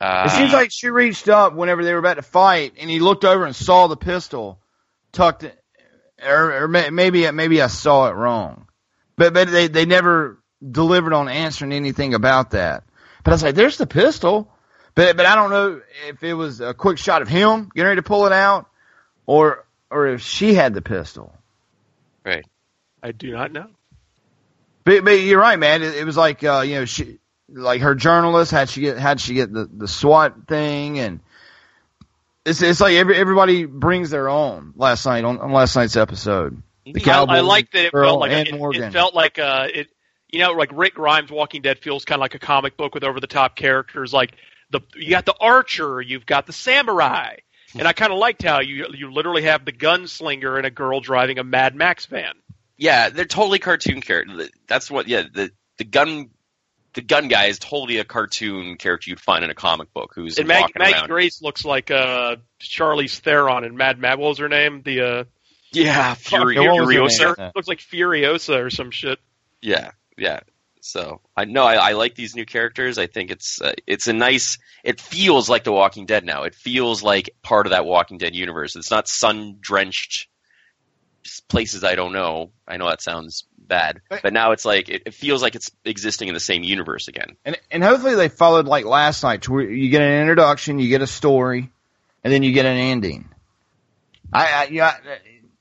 [0.00, 2.98] Uh, It seems like she reached up whenever they were about to fight, and he
[2.98, 4.58] looked over and saw the pistol
[5.12, 5.52] tucked, in,
[6.26, 8.66] or, or maybe maybe I saw it wrong,
[9.16, 12.82] but but they they never delivered on answering anything about that.
[13.24, 14.50] But I was like, "There's the pistol,"
[14.94, 17.98] but but I don't know if it was a quick shot of him getting ready
[17.98, 18.68] to pull it out,
[19.26, 21.32] or or if she had the pistol.
[22.24, 22.44] right.
[23.04, 23.66] I do not know.
[24.84, 25.82] But, but you're right, man.
[25.82, 27.18] It, it was like uh, you know, she
[27.48, 31.20] like her journalist had she get had she get the the SWAT thing, and
[32.44, 34.72] it's it's like every everybody brings their own.
[34.76, 38.20] Last night on, on last night's episode, the I, Cowboy I like that it felt
[38.20, 38.84] like and it, Morgan.
[38.84, 39.88] it felt like uh it
[40.32, 43.04] you know like Rick Grimes Walking Dead feels kind of like a comic book with
[43.04, 44.32] over the top characters like
[44.70, 47.36] the you got the archer you've got the samurai
[47.78, 51.00] and I kind of liked how you you literally have the gunslinger and a girl
[51.00, 52.34] driving a Mad Max van.
[52.76, 54.48] Yeah, they're totally cartoon character.
[54.66, 55.08] That's what.
[55.08, 56.30] Yeah, the the gun.
[56.94, 60.36] The gun guy is totally a cartoon character you'd find in a comic book who's
[60.36, 61.06] And Mag, walking Maggie.
[61.06, 64.18] Grace looks like uh Charlize Theron in Mad Mad.
[64.18, 64.82] What was her name?
[64.82, 65.24] The uh
[65.72, 67.34] Yeah, Fury, what was her name?
[67.34, 67.54] Furiosa.
[67.54, 69.18] Looks like Furiosa or some shit.
[69.62, 70.40] Yeah, yeah.
[70.80, 72.98] So I know I, I like these new characters.
[72.98, 74.58] I think it's uh, it's a nice.
[74.82, 76.42] It feels like The Walking Dead now.
[76.42, 78.74] It feels like part of that Walking Dead universe.
[78.74, 80.28] It's not sun drenched
[81.48, 82.50] places I don't know.
[82.66, 86.28] I know that sounds bad, but now it's like it, it feels like it's existing
[86.28, 87.36] in the same universe again.
[87.44, 91.02] and and hopefully they followed like last night, where you get an introduction, you get
[91.02, 91.70] a story,
[92.24, 93.28] and then you get an ending.
[94.32, 94.96] I, I yeah,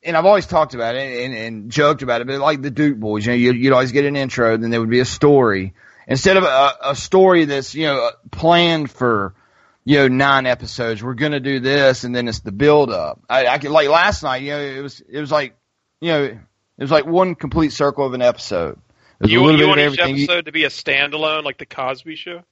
[0.04, 2.97] and I've always talked about it and, and joked about it, but like the Duke
[2.97, 5.74] Boys, you know, you'd, you'd always get an intro, then there would be a story
[6.08, 9.34] instead of a, a story that's you know uh, planned for
[9.86, 11.04] you know nine episodes.
[11.04, 13.22] We're gonna do this, and then it's the build up.
[13.30, 15.56] I, I could like last night, you know, it was it was like
[15.99, 16.39] you know it
[16.78, 18.80] was like one complete circle of an episode.
[19.24, 22.43] You, you want each episode to be a standalone like the Cosby Show?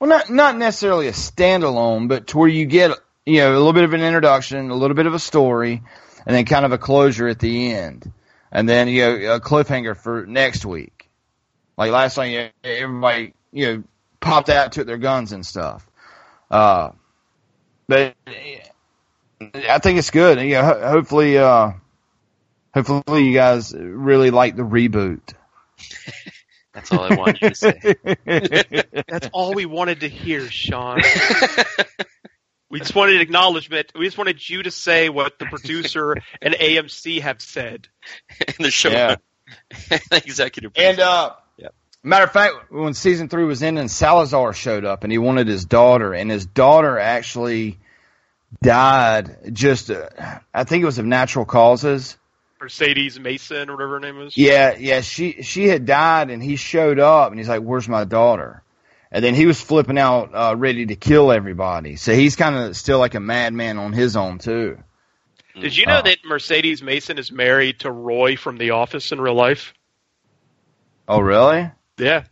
[0.00, 2.92] well, not not necessarily a standalone, but to where you get
[3.24, 5.82] you know a little bit of an introduction, a little bit of a story,
[6.26, 8.12] and then kind of a closure at the end,
[8.50, 11.08] and then you know a cliffhanger for next week.
[11.78, 13.84] Like last time, you know, everybody you know
[14.20, 15.86] popped out, took their guns and stuff.
[16.50, 16.90] Uh,
[17.86, 18.14] but
[19.54, 20.40] I think it's good.
[20.40, 21.72] You know, ho- hopefully, uh,
[22.74, 25.20] hopefully you guys really like the reboot.
[26.72, 27.94] That's all I want you to say.
[29.08, 31.00] That's all we wanted to hear, Sean.
[32.76, 33.92] we just wanted acknowledgement.
[33.94, 37.88] We just wanted you to say what the producer and AMC have said.
[38.46, 38.90] in the show.
[38.90, 39.16] Yeah.
[40.12, 40.72] Executive.
[40.76, 41.74] And uh, Yep.
[42.02, 45.64] matter of fact, when season three was ending, Salazar showed up and he wanted his
[45.64, 47.78] daughter, and his daughter actually
[48.62, 49.54] died.
[49.54, 50.08] Just, uh,
[50.52, 52.16] I think it was of natural causes.
[52.60, 54.36] Mercedes Mason or whatever her name is.
[54.36, 55.00] Yeah, yeah.
[55.02, 58.62] She she had died, and he showed up, and he's like, "Where's my daughter?"
[59.16, 61.96] And then he was flipping out, uh, ready to kill everybody.
[61.96, 64.76] So he's kind of still like a madman on his own too.
[65.58, 69.20] Did you know Uh, that Mercedes Mason is married to Roy from The Office in
[69.22, 69.72] real life?
[71.08, 71.70] Oh, really?
[71.96, 72.24] Yeah.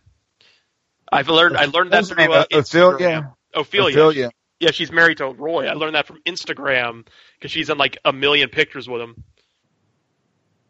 [1.10, 1.56] I've learned.
[1.56, 3.32] I learned that through uh, Ophelia?
[3.54, 3.96] Ophelia.
[3.96, 4.30] Ophelia.
[4.60, 5.66] Yeah, she's married to Roy.
[5.66, 7.06] I learned that from Instagram
[7.38, 9.24] because she's in like a million pictures with him.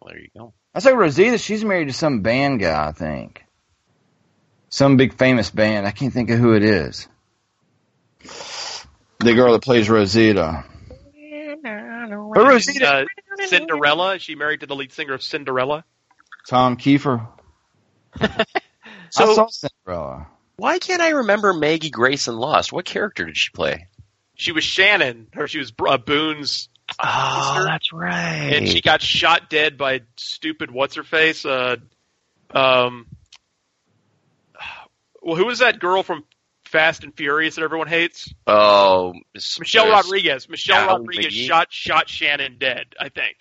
[0.01, 0.55] Well, there you go.
[0.73, 1.39] I say Rosita.
[1.39, 3.44] She's married to some band guy, I think.
[4.75, 5.87] Some big famous band.
[5.87, 7.07] I can't think of who it is.
[9.21, 10.65] The girl that plays Rosita.
[11.63, 13.07] But Rosita,
[13.39, 14.17] Uh, Cinderella.
[14.17, 15.85] Is she married to the lead singer of Cinderella?
[16.49, 17.25] Tom Keifer.
[18.21, 18.45] I
[19.11, 20.27] saw Cinderella.
[20.57, 22.73] Why can't I remember Maggie Grace in Lost?
[22.73, 23.87] What character did she play?
[24.35, 26.69] She was Shannon, or she was uh, Boone's
[26.99, 28.51] Oh, sister, that's right.
[28.55, 31.45] and she got shot dead by stupid what's her face.
[31.47, 31.77] Uh,
[32.51, 33.07] um,
[35.25, 36.25] well, who was that girl from
[36.65, 38.33] Fast and Furious that everyone hates?
[38.47, 39.15] oh,
[39.59, 40.49] Michelle Rodriguez.
[40.49, 41.47] Michelle Rodriguez McGee?
[41.47, 42.87] shot shot Shannon dead.
[43.01, 43.37] I think.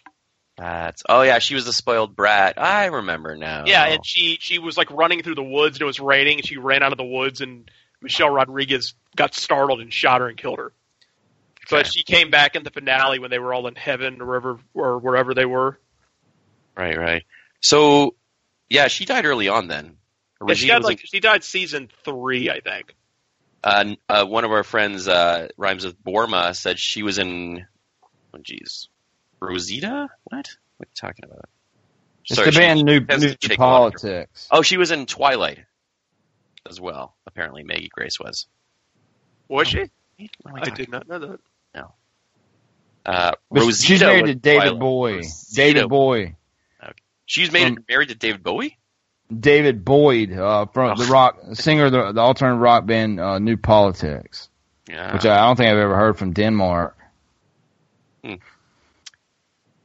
[0.58, 2.62] That's oh yeah, she was the spoiled brat.
[2.62, 3.64] I remember now.
[3.66, 6.48] Yeah, and she she was like running through the woods and it was raining and
[6.48, 7.70] she ran out of the woods and
[8.02, 10.72] Michelle Rodriguez got startled and shot her and killed her.
[11.70, 14.60] But she came back in the finale when they were all in heaven or wherever
[14.74, 15.80] or wherever they were.
[16.78, 17.24] right, right.
[17.62, 18.16] So
[18.70, 19.98] yeah, she died early on then.
[20.48, 22.96] Yeah, she died was like she died season three, I think.
[23.64, 27.66] uh, uh, one of our friends, uh, rhymes with Borma, said she was in.
[28.34, 28.88] Oh, jeez,
[29.40, 30.10] Rosita.
[30.26, 30.50] What?
[30.78, 31.50] What are you talking about?
[32.26, 34.48] It's Sorry, the band she New, New to take a lot of- Politics.
[34.50, 35.60] Oh, she was in Twilight
[36.70, 37.16] as well.
[37.28, 38.48] Apparently, Maggie Grace was.
[39.50, 39.90] Was she?
[40.42, 41.40] What am I did not know that.
[43.06, 44.80] Uh, But Rosita She's married to David Twilight.
[44.80, 45.16] Boy.
[45.16, 46.36] Rosita- David Boyd.
[47.26, 48.78] She's made From- married to David Bowie.
[49.40, 53.58] David Boyd uh, from the rock singer of the, the alternative rock band uh, New
[53.58, 54.50] Politics,
[54.90, 55.14] Yeah.
[55.14, 56.98] which I don't think I've ever heard from Denmark.
[58.24, 58.36] Hmm.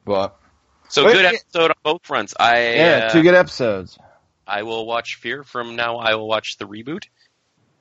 [0.05, 0.37] But
[0.89, 2.35] So But good it- episode on both fronts.
[2.39, 3.99] I yeah, uh, two good episodes.
[4.47, 5.99] I will watch Fear from now.
[5.99, 7.05] I will watch the reboot.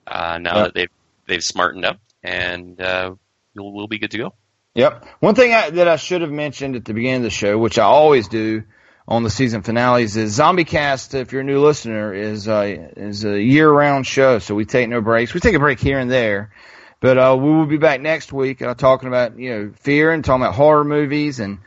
[0.06, 0.66] Uh, now Yep.
[0.66, 0.90] that they've
[1.28, 3.14] they've smartened up, and uh,
[3.56, 4.34] we'll we'll be good to go.
[4.76, 5.06] Yep.
[5.22, 7.80] One thing I, that I should have mentioned at the beginning of the show, which
[7.80, 8.64] I always do
[9.08, 11.14] on the season finales, is ZombieCast.
[11.14, 15.02] If you're a new listener, is uh, is a year-round show, so we take no
[15.02, 15.34] breaks.
[15.34, 16.52] We take a break here and there,
[17.00, 20.26] but uh, we will be back next week uh, talking about you know fear and
[20.26, 21.60] talking about horror movies and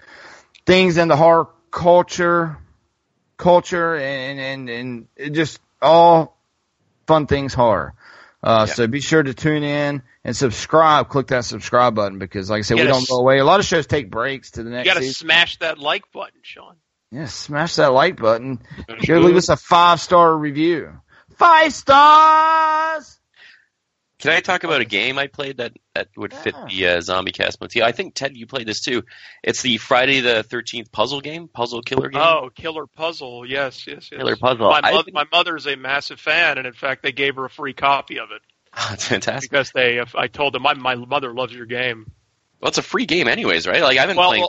[0.66, 2.59] things in the horror culture,
[3.36, 6.36] culture, and and and it just all
[7.07, 7.95] fun things horror.
[8.43, 8.74] Uh, Yeah.
[8.74, 11.09] So be sure to tune in and subscribe.
[11.09, 13.38] Click that subscribe button because, like I said, we don't go away.
[13.38, 14.86] A lot of shows take breaks to the next.
[14.86, 16.76] You got to smash that like button, Sean.
[17.11, 18.61] Yeah, smash that like button.
[19.07, 20.93] Go leave us a five star review.
[21.37, 23.17] Five stars.
[24.21, 27.33] Can I talk about a game I played that, that would fit the uh, Zombie
[27.33, 27.83] Cast motif?
[27.83, 29.05] I think Ted, you played this too.
[29.43, 32.21] It's the Friday the Thirteenth puzzle game, puzzle killer game.
[32.23, 33.47] Oh, Killer Puzzle.
[33.47, 34.21] Yes, yes, yes.
[34.21, 34.69] Killer Puzzle.
[34.71, 37.47] My, I mo- think- my mother's a massive fan, and in fact, they gave her
[37.47, 38.43] a free copy of it
[38.91, 39.51] That's fantastic.
[39.51, 40.03] because they.
[40.15, 42.13] I told them my my mother loves your game.
[42.61, 43.81] Well, it's a free game, anyways, right?
[43.83, 44.47] Like I've been Well, playing.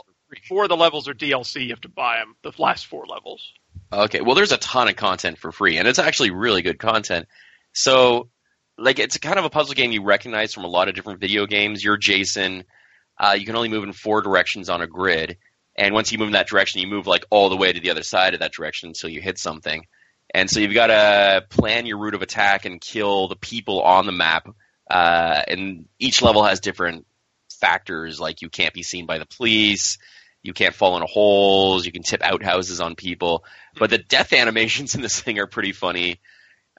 [0.48, 1.64] Four of the levels are DLC.
[1.64, 2.36] You have to buy them.
[2.42, 3.52] The last four levels.
[3.92, 7.28] Okay, well, there's a ton of content for free, and it's actually really good content.
[7.72, 8.28] So,
[8.78, 11.46] like, it's kind of a puzzle game you recognize from a lot of different video
[11.46, 11.84] games.
[11.84, 12.64] You're Jason.
[13.18, 15.36] Uh, you can only move in four directions on a grid,
[15.76, 17.90] and once you move in that direction, you move like all the way to the
[17.90, 19.86] other side of that direction until you hit something.
[20.34, 24.06] And so you've got to plan your route of attack and kill the people on
[24.06, 24.48] the map.
[24.90, 27.06] Uh, and each level has different
[27.60, 29.98] factors, like you can't be seen by the police,
[30.42, 33.44] you can't fall into holes, you can tip outhouses on people.
[33.78, 36.20] But the death animations in this thing are pretty funny.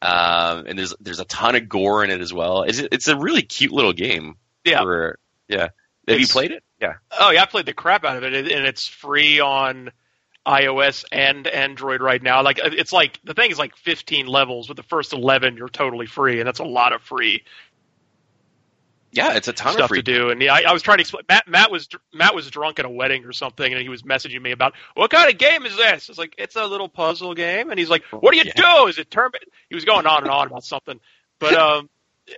[0.02, 2.64] Um, and there's there's a ton of gore in it as well.
[2.64, 4.36] It's it's a really cute little game.
[4.66, 4.82] Yeah.
[4.82, 5.70] For, yeah.
[6.08, 6.64] Have you played it?
[6.82, 6.96] Yeah.
[7.18, 9.92] Oh yeah, I played the crap out of it, and it's free on
[10.46, 12.44] iOS and Android right now.
[12.44, 16.06] Like it's like the thing is like 15 levels, but the first 11 you're totally
[16.06, 17.44] free, and that's a lot of free
[19.14, 20.02] Yeah, it's a ton stuff of free.
[20.02, 20.30] to do.
[20.32, 21.24] And yeah, I, I was trying to explain.
[21.30, 24.42] Matt, Matt was Matt was drunk at a wedding or something, and he was messaging
[24.42, 26.10] me about what kind of game is this?
[26.10, 28.88] It's like it's a little puzzle game, and he's like, "What do you do?
[28.88, 29.30] Is it turn?"
[29.70, 31.00] He was going on and on about something,
[31.40, 31.90] but um,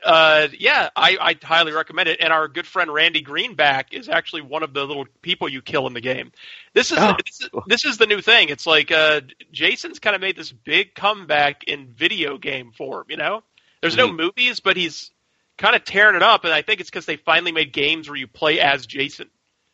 [0.03, 2.19] uh, yeah, I, I highly recommend it.
[2.19, 5.85] And our good friend Randy Greenback is actually one of the little people you kill
[5.87, 6.31] in the game.
[6.73, 7.15] This is Oh.
[7.25, 8.49] this is, this is the new thing.
[8.49, 9.21] It's like uh,
[9.51, 13.05] Jason's kind of made this big comeback in video game form.
[13.09, 13.43] You know,
[13.81, 14.17] there's no Mhm.
[14.17, 15.11] movies, but he's
[15.57, 18.17] kind of tearing it up, and I think it's because they finally made games where
[18.17, 19.29] you play as Jason.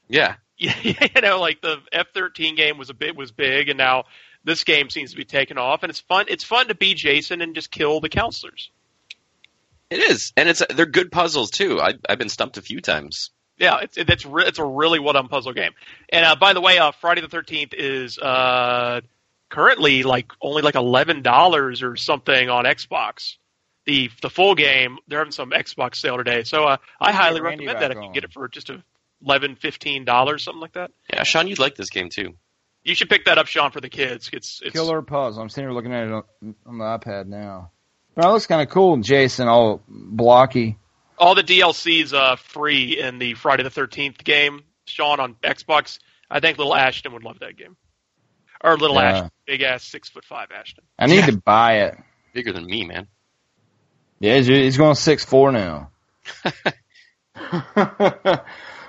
[0.08, 0.36] Yeah.
[0.62, 4.04] Yeah, you know, like the F-13 game was a bit was big, and now
[4.44, 6.26] this game seems to be taking off, and it's fun.
[6.28, 8.70] It's fun to be Jason and just kill the counselors.
[9.90, 11.82] It is, and it's they're good puzzles too.
[11.82, 13.32] I, I've been stumped a few times.
[13.58, 15.72] Yeah, it's it's re- it's a really well done puzzle game.
[16.10, 19.02] And uh, by the way, uh, Friday the Thirteenth is uh,
[19.50, 23.36] currently like only like eleven dollars or something on Xbox.
[23.86, 24.98] The the full game.
[25.08, 28.02] They're having some Xbox sale today, so uh, I highly Randy recommend back that if
[28.02, 28.14] you on.
[28.14, 28.84] get it for just a
[29.26, 30.92] eleven, fifteen dollars, something like that.
[31.12, 32.34] Yeah, Sean, you'd like this game too.
[32.84, 34.30] You should pick that up, Sean, for the kids.
[34.34, 35.42] It's it's Killer Puzzle.
[35.44, 36.24] I'm sitting here looking at it on,
[36.66, 37.72] on the iPad now.
[38.16, 38.98] Well, it looks kind of cool.
[38.98, 40.78] Jason, all blocky.
[41.18, 44.64] all the DLCs uh, free in the Friday the Thirteenth game.
[44.86, 46.00] Sean on Xbox.
[46.30, 47.78] I think little Ashton would love that game.
[48.64, 49.10] Or little Yeah.
[49.12, 50.84] Ashton, big ass six foot five Ashton.
[51.00, 51.98] I need to buy it.
[52.34, 53.08] Bigger than me, man.
[54.22, 55.90] Yeah, he's, he's going six four now.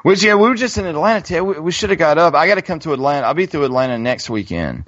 [0.02, 1.24] Which yeah, we were just in Atlanta.
[1.24, 1.40] Today.
[1.40, 2.34] We, we should have got up.
[2.34, 3.26] I got to come to Atlanta.
[3.26, 4.84] I'll be through Atlanta next weekend.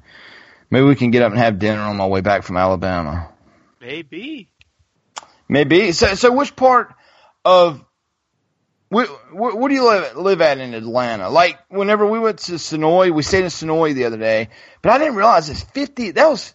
[0.71, 3.31] Maybe we can get up and have dinner on my way back from Alabama.
[3.81, 4.51] Maybe.
[5.49, 5.93] Maybe.
[5.93, 6.93] So, so which part
[7.43, 7.83] of
[8.91, 11.31] where, where, where do you live, live at in Atlanta?
[11.31, 14.51] Like whenever we went to Senoia, we stayed in Senoia the other day,
[14.83, 16.11] but I didn't realize it's fifty.
[16.11, 16.55] That was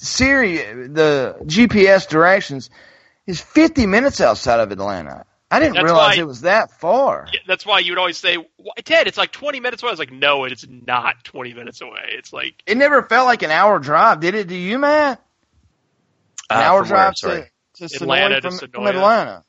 [0.00, 0.56] Siri.
[0.88, 2.70] The GPS directions
[3.26, 5.24] is fifty minutes outside of Atlanta.
[5.50, 7.28] I didn't That's realize why- it was that far.
[7.32, 9.90] Yeah, that's why you would always say, "Why, Ted, it's like 20 minutes away.
[9.90, 12.00] I was like, no, it's not 20 minutes away.
[12.08, 14.48] It's like, It never felt like an hour drive, did it?
[14.48, 15.22] Do you, Matt?
[16.50, 17.12] An Uh, hour from where?
[17.12, 19.44] drive to, to Atlanta Senoia to from, from Atlanta.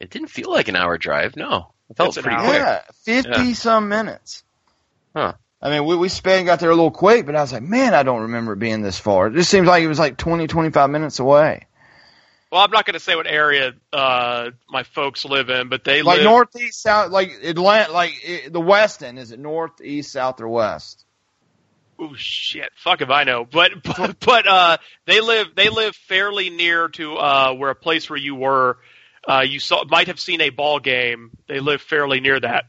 [0.00, 1.36] It didn't feel like an hour drive.
[1.36, 2.44] No, it felt It's pretty hour.
[2.48, 2.58] quick.
[2.58, 3.54] Yeah, fifty Yeah.
[3.54, 4.42] some minutes.
[5.14, 5.34] Huh.
[5.66, 7.62] I mean, we, we sped and got there a little quick, but I was like,
[7.64, 9.26] man, I don't remember it being this far.
[9.26, 11.66] It just seems like it was like 20, 25 minutes away.
[12.52, 16.02] well, I'm not going to say what area uh, my folks live in, but they
[16.02, 16.24] Like live.
[16.24, 19.18] northeast, south, like Atlanta, like eh, the west end.
[19.18, 21.04] Is it north, east, south, or west?
[21.98, 22.70] Oh shit!
[22.76, 23.44] Fuck if I know.
[23.44, 28.08] But but, but uh, they live they live fairly near to uh, where a place
[28.08, 28.78] where you were.
[29.28, 31.30] Uh, you saw might have seen a ball game.
[31.48, 32.66] They live fairly near that.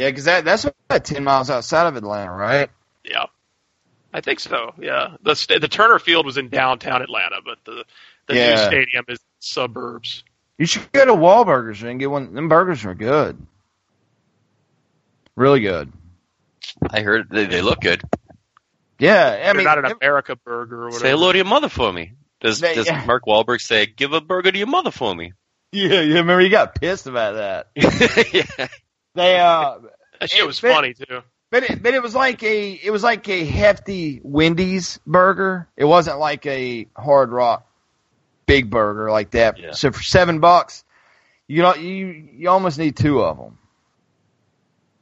[0.00, 2.70] Yeah, because that, that's about 10 miles outside of Atlanta, right?
[3.04, 3.26] Yeah,
[4.14, 4.72] I think so.
[4.78, 7.84] Yeah, the sta- the Turner Field was in downtown Atlanta, but the
[8.26, 10.24] the new stadium is suburbs.
[10.56, 12.32] You should go to Wahlburgers and get one.
[12.32, 13.46] Them burgers are good.
[15.36, 15.92] Really good.
[16.90, 18.00] I heard they, they look good.
[18.98, 21.00] Yeah, I They're mean, not an America burger or whatever.
[21.00, 22.12] Say hello to your mother for me.
[22.40, 23.04] Does They- does yeah.
[23.04, 25.34] Mark Wahlberg say, "Give a burger to your mother for me"?
[25.72, 26.18] yeah, yeah.
[26.20, 27.68] Remember, you got pissed about that.
[28.32, 28.68] yeah.
[29.14, 29.78] They, uh,
[30.20, 31.22] That shit was It- funny too.
[31.50, 35.66] But it, but it was like a it was like a hefty Wendy's burger.
[35.76, 37.66] It wasn't like a Hard Rock
[38.46, 39.58] big burger like that.
[39.58, 39.72] Yeah.
[39.72, 40.84] So for seven bucks,
[41.48, 42.06] you know you
[42.36, 43.58] you almost need two of them.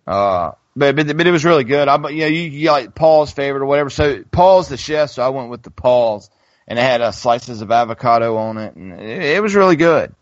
[0.07, 1.87] Uh, but but but it was really good.
[1.87, 3.91] I you know you, you like Paul's favorite or whatever.
[3.91, 6.31] So Paul's the chef, so I went with the Paul's,
[6.67, 10.15] and it had uh, slices of avocado on it, and it, it was really good.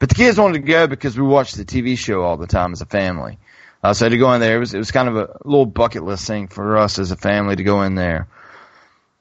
[0.00, 2.72] But the kids wanted to go because we watched the TV show all the time
[2.72, 3.38] as a family.
[3.82, 6.02] Uh, so to go in there, it was it was kind of a little bucket
[6.02, 8.26] list thing for us as a family to go in there.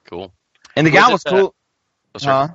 [0.10, 0.34] Cool.
[0.76, 1.56] And the Was guy was cool.
[2.16, 2.20] Oh.
[2.22, 2.48] Huh?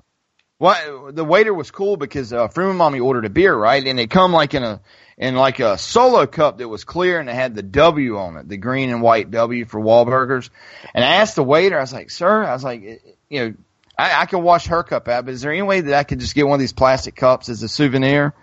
[0.59, 3.87] What the waiter was cool because uh, Freeman Mommy ordered a beer, right?
[3.87, 4.81] And it come like in a
[5.19, 8.49] in like a solo cup that was clear and it had the W on it,
[8.49, 10.49] the green and white W for Wahlburgers.
[10.95, 12.83] And I asked the waiter, I was like, "Sir," I was like,
[13.29, 13.55] "You know,
[13.97, 16.21] I, I can wash her cup out, but is there any way that I could
[16.21, 18.35] just get one of these plastic cups as a souvenir?"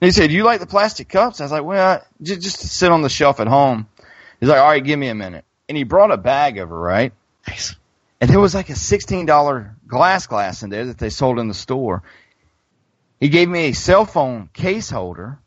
[0.00, 2.90] He said, "You like the plastic cups?" I was like, "Well, just just to sit
[2.90, 3.86] on the shelf at home."
[4.40, 7.12] He's like, "All right, give me a minute." And he brought a bag over, right?
[7.48, 7.76] Nice.
[8.20, 11.48] And there was like a sixteen dollar glass glass in there that they sold in
[11.48, 12.02] the store.
[13.20, 15.38] He gave me a cell phone case holder.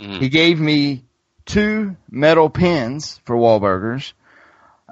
[0.00, 0.20] Mhm.
[0.20, 1.04] He gave me
[1.44, 4.12] two metal pins for Wahlburgers,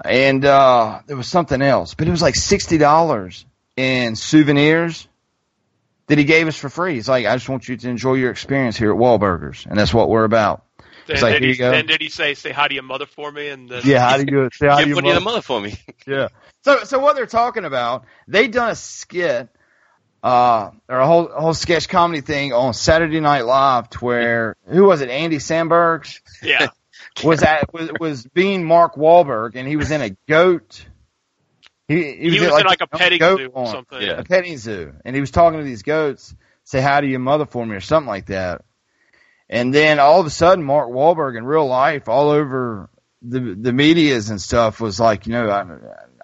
[0.03, 3.45] and uh, there was something else, but it was like sixty dollars
[3.77, 5.07] in souvenirs
[6.07, 6.95] that he gave us for free.
[6.95, 9.93] He's like, I just want you to enjoy your experience here at Wahlburgers, and that's
[9.93, 10.65] what we're about.
[11.07, 11.71] Then, It's like, did here he, you go.
[11.71, 13.47] then did he say, "Say hi to your mother for me"?
[13.47, 15.23] And then, Yeah, how do you say how do Give you one to the mother-
[15.37, 15.77] mother for me.
[16.07, 16.27] Yeah.
[16.63, 19.49] So so what they're talking about, they done a skit,
[20.23, 24.55] uh, or a whole a whole sketch comedy thing on Saturday Night Live, to where
[24.67, 25.09] who was it?
[25.09, 26.67] Andy Samberg yeah.
[27.23, 30.85] was at was was being Mark Wahlberg, and he was in a goat.
[31.91, 34.01] He, He was in, like, a petting goat zoo or something.
[34.01, 34.19] Yeah.
[34.19, 36.33] A petting zoo, and he was talking to these goats.
[36.63, 38.63] Say hi to your mother for me, or something like that.
[39.49, 42.89] And then all of a sudden, Mark Wahlberg in real life, all over
[43.21, 45.65] the the medias and stuff, was like, you know, I,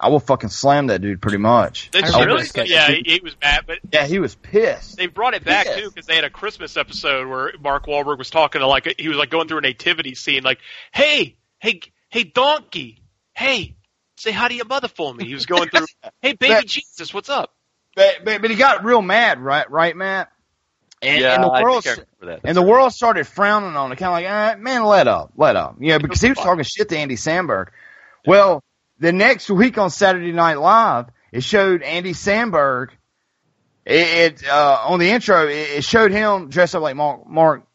[0.00, 1.90] I will fucking slam that dude pretty much.
[1.90, 2.70] Did I you remember really?
[2.70, 4.96] Yeah, he, he was mad, but Yeah, he was pissed.
[4.96, 5.80] they brought it back Yes.
[5.80, 9.08] too because they had a Christmas episode where Mark Wahlberg was talking to like he
[9.08, 10.58] was like going through a nativity scene, like,
[10.92, 13.02] "Hey, hey, hey, donkey,
[13.34, 13.76] hey,
[14.18, 15.86] say hi to your mother for me." He was going through,
[16.22, 17.50] "Hey, baby That- Jesus, what's up?"
[17.96, 19.68] But, but but he got real mad, right?
[19.70, 20.30] Right, Matt.
[21.00, 22.40] And, yeah, and the I world think I that.
[22.44, 25.54] and the world started frowning on it, kind of like, ah, man, let up, let
[25.56, 25.76] up.
[25.80, 27.68] You know, because he was talking shit to Andy Samberg.
[28.26, 28.62] Well,
[28.98, 32.88] the next week on Saturday Night Live, it showed Andy Samberg
[33.88, 37.66] it, it uh, on the intro it, it showed him dressed up like Mark Mark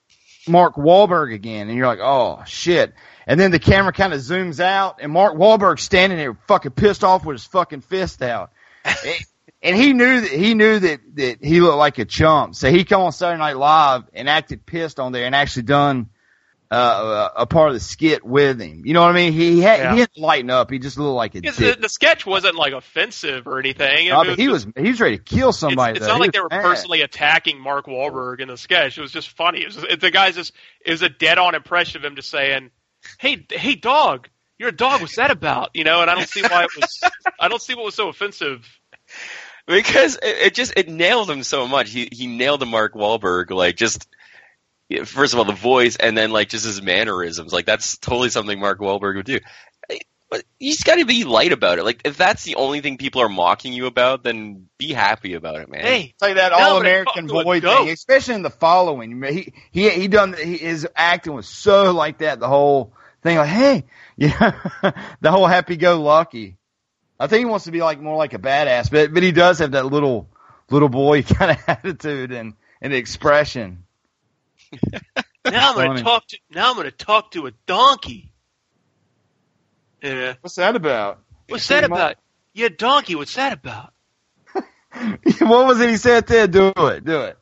[0.47, 2.93] Mark Wahlberg again, and you're like, oh shit.
[3.25, 7.03] And then the camera kind of zooms out, and Mark Wahlberg standing there, fucking pissed
[7.03, 8.51] off with his fucking fist out.
[9.61, 12.83] and he knew that he knew that that he looked like a chump, so he
[12.83, 16.09] come on Saturday Night Live and acted pissed on there, and actually done
[16.73, 18.81] uh, a, a part of the skit with him.
[18.85, 19.33] You know what I mean?
[19.33, 19.91] He had Yeah.
[19.91, 20.71] he didn't lighten up.
[20.71, 21.75] He just looked like a Because dick.
[21.75, 24.09] the, the sketch wasn't like offensive or anything.
[24.09, 25.91] No, It but he was he was ready to kill somebody.
[25.91, 26.63] It's, it's not He like they were mad.
[26.63, 28.97] personally attacking Mark Wahlberg in the sketch.
[28.97, 29.61] It was just funny.
[29.61, 30.53] It was it, the guy's just
[30.85, 32.71] it was a dead on impression of him just saying,
[33.19, 34.27] "Hey, hey, dog,
[34.57, 35.01] you're a dog.
[35.01, 37.11] What's that about?" You know, and I don't see why it was.
[37.39, 38.67] I don't see what was so offensive.
[39.67, 41.89] because it, it just it nailed him so much.
[41.91, 44.22] He he nailed the Mark Wahlberg like just yeah,
[45.03, 47.51] first of all the voice and then like just his mannerisms.
[47.53, 49.39] Like that's totally something Mark Wahlberg would do.
[49.91, 49.99] I-
[50.29, 51.83] But you just got to be light about it.
[51.83, 55.61] Like if that's the only thing people are mocking you about, then be happy about
[55.61, 55.81] it, man.
[55.81, 58.49] Hey, It's like that No, all American talked to a boy thing, especially in the
[58.49, 59.21] following.
[59.23, 62.39] He he he done he, his acting was so like that.
[62.39, 63.83] The whole thing, like hey,
[64.17, 64.59] yeah,
[65.21, 66.57] the whole happy go lucky.
[67.19, 69.59] I think he wants to be like more like a badass, but but he does
[69.59, 70.29] have that little
[70.71, 73.83] little boy kind of attitude and and expression.
[75.45, 78.31] Now I'm gonna talk to now I'm gonna talk to a donkey.
[80.01, 80.35] Yeah.
[80.39, 81.19] What's that about?
[81.49, 82.15] What's that about?
[82.53, 83.15] Yeah, donkey.
[83.15, 83.93] What's that about?
[85.39, 86.47] what was it he said there?
[86.47, 87.37] Do it, do it.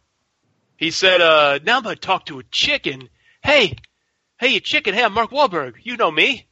[0.78, 3.10] He said, uh, now I'm going to talk to a chicken.
[3.44, 3.76] Hey,
[4.40, 4.96] hey, you chicken.
[4.96, 5.74] Hey, I'm Mark Wahlberg.
[5.84, 6.48] You know me.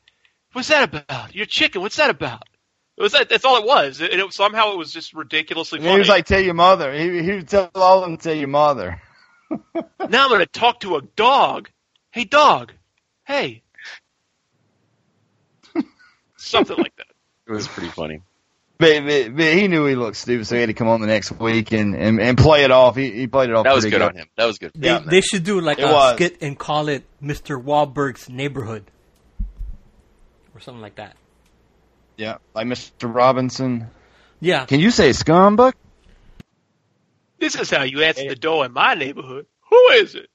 [0.52, 1.34] What's that about?
[1.34, 1.82] You're chicken.
[1.82, 2.44] What's that about?
[2.98, 4.02] It was that, that's all it was.
[4.02, 5.94] And it, somehow it was just ridiculously funny.
[5.94, 8.50] he was like, "Tell your mother." He he would tell all of them, "Tell your
[8.50, 9.02] mother."
[10.10, 11.70] now I'm going to talk to a dog.
[12.12, 12.74] Hey, dog.
[13.26, 13.64] Hey.
[16.38, 17.08] Something like that.
[17.48, 18.22] It was pretty funny.
[18.78, 21.08] But, but, but he knew he looked stupid, so he had to come on the
[21.08, 22.96] next week and, and, and play it off.
[22.96, 23.66] He, he played it off.
[23.66, 24.28] That was pretty good on him.
[24.38, 24.72] That was good.
[24.74, 26.16] They, Yeah, they should do like It a was.
[26.16, 27.62] skit and call it Mr.
[27.62, 28.90] Wahlberg's Neighborhood.
[30.56, 31.18] Or something like that.
[32.16, 33.14] Yeah, like Mr.
[33.14, 33.90] Robinson.
[34.40, 34.66] Yeah.
[34.66, 35.74] Can you say scumbuck?
[37.40, 39.46] This is how you answer the door in my neighborhood.
[39.70, 40.30] Who is it?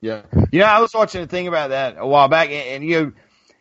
[0.00, 0.22] Yeah.
[0.52, 3.00] You know, I was watching a thing about that a while back, and, and you
[3.00, 3.12] know,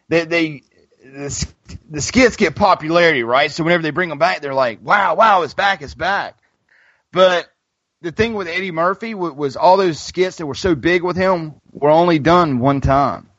[0.09, 0.61] they, they
[1.03, 1.47] the,
[1.89, 3.51] the skits get popularity, right?
[3.51, 6.37] So whenever they bring them back, they're like, "Wow, wow, it's back, it's back."
[7.11, 7.47] But
[8.01, 11.15] the thing with Eddie Murphy wa- was all those skits that were so big with
[11.17, 13.29] him were only done one time.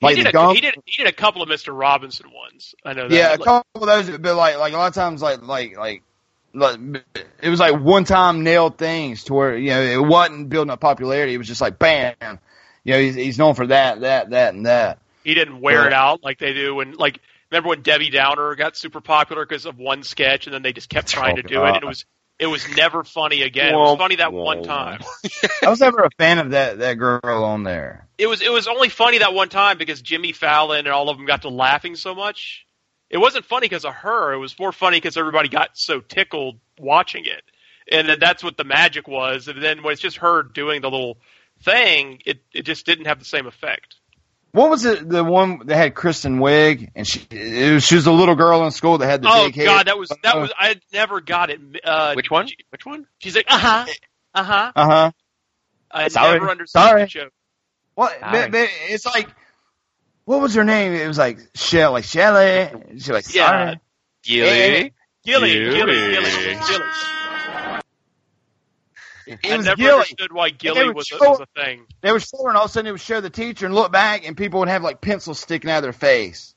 [0.00, 1.76] He did, a, Gump- he did he did a couple of Mr.
[1.78, 2.74] Robinson ones.
[2.84, 3.14] I know that.
[3.14, 5.76] Yeah, a Like- couple of those, but like like a lot of times, like like
[5.76, 6.02] like.
[6.54, 6.78] Like,
[7.42, 10.80] It was like one time nailed things to where you know it wasn't building up
[10.80, 11.34] popularity.
[11.34, 12.14] It was just like bam,
[12.84, 14.98] you know he's, he's known for that, that, that, and that.
[15.24, 15.86] He didn't wear Yeah.
[15.88, 16.80] it out like they do.
[16.80, 17.20] And like,
[17.50, 20.88] remember when Debbie Downer got super popular because of one sketch, and then they just
[20.88, 22.04] kept oh, trying to do it, and it was
[22.38, 23.74] it was never funny again.
[23.74, 25.00] It was funny that one time.
[25.62, 28.08] I was never a fan of that that girl on there.
[28.18, 31.16] It was it was only funny that one time because Jimmy Fallon and all of
[31.16, 32.66] them got to laughing so much.
[33.12, 34.32] It wasn't funny because of her.
[34.32, 37.42] It was more funny because everybody got so tickled watching it,
[37.90, 39.48] and then that's what the magic was.
[39.48, 41.18] And then when it's just her doing the little
[41.62, 43.96] thing, it it just didn't have the same effect.
[44.52, 45.08] What was it?
[45.08, 48.64] The one that had Kristen Wiig, and she it was, she was a little girl
[48.64, 49.66] in school that had the oh big hair.
[49.66, 51.60] God, that was that was I never got it.
[51.84, 52.48] Uh, Which one?
[52.70, 53.06] Which one?
[53.18, 53.86] She's like, uh huh,
[54.34, 54.72] uh huh.
[54.74, 55.12] Uh huh.
[55.90, 56.38] I Sorry.
[56.38, 57.02] never understood Sorry.
[57.02, 57.32] the joke.
[57.94, 58.18] What?
[58.18, 58.32] Sorry.
[58.32, 59.28] But, but it's like,
[60.24, 60.92] what was her name?
[60.92, 62.02] It was like Shelly.
[62.02, 62.70] Shelly.
[62.92, 63.46] She's like, Yeah.
[63.46, 63.80] sorry.
[64.22, 64.94] Gilly.
[65.24, 65.70] Gilly, Gilly.
[65.70, 66.30] Gilly, Gilly,
[66.68, 66.84] Gilly.
[69.44, 69.92] I never Gilly.
[69.92, 71.86] understood why they Gilly was a, show- was a thing.
[72.00, 74.26] They were showing, all of a sudden it would show the teacher and look back,
[74.26, 76.54] and people would have like pencils sticking out of their face,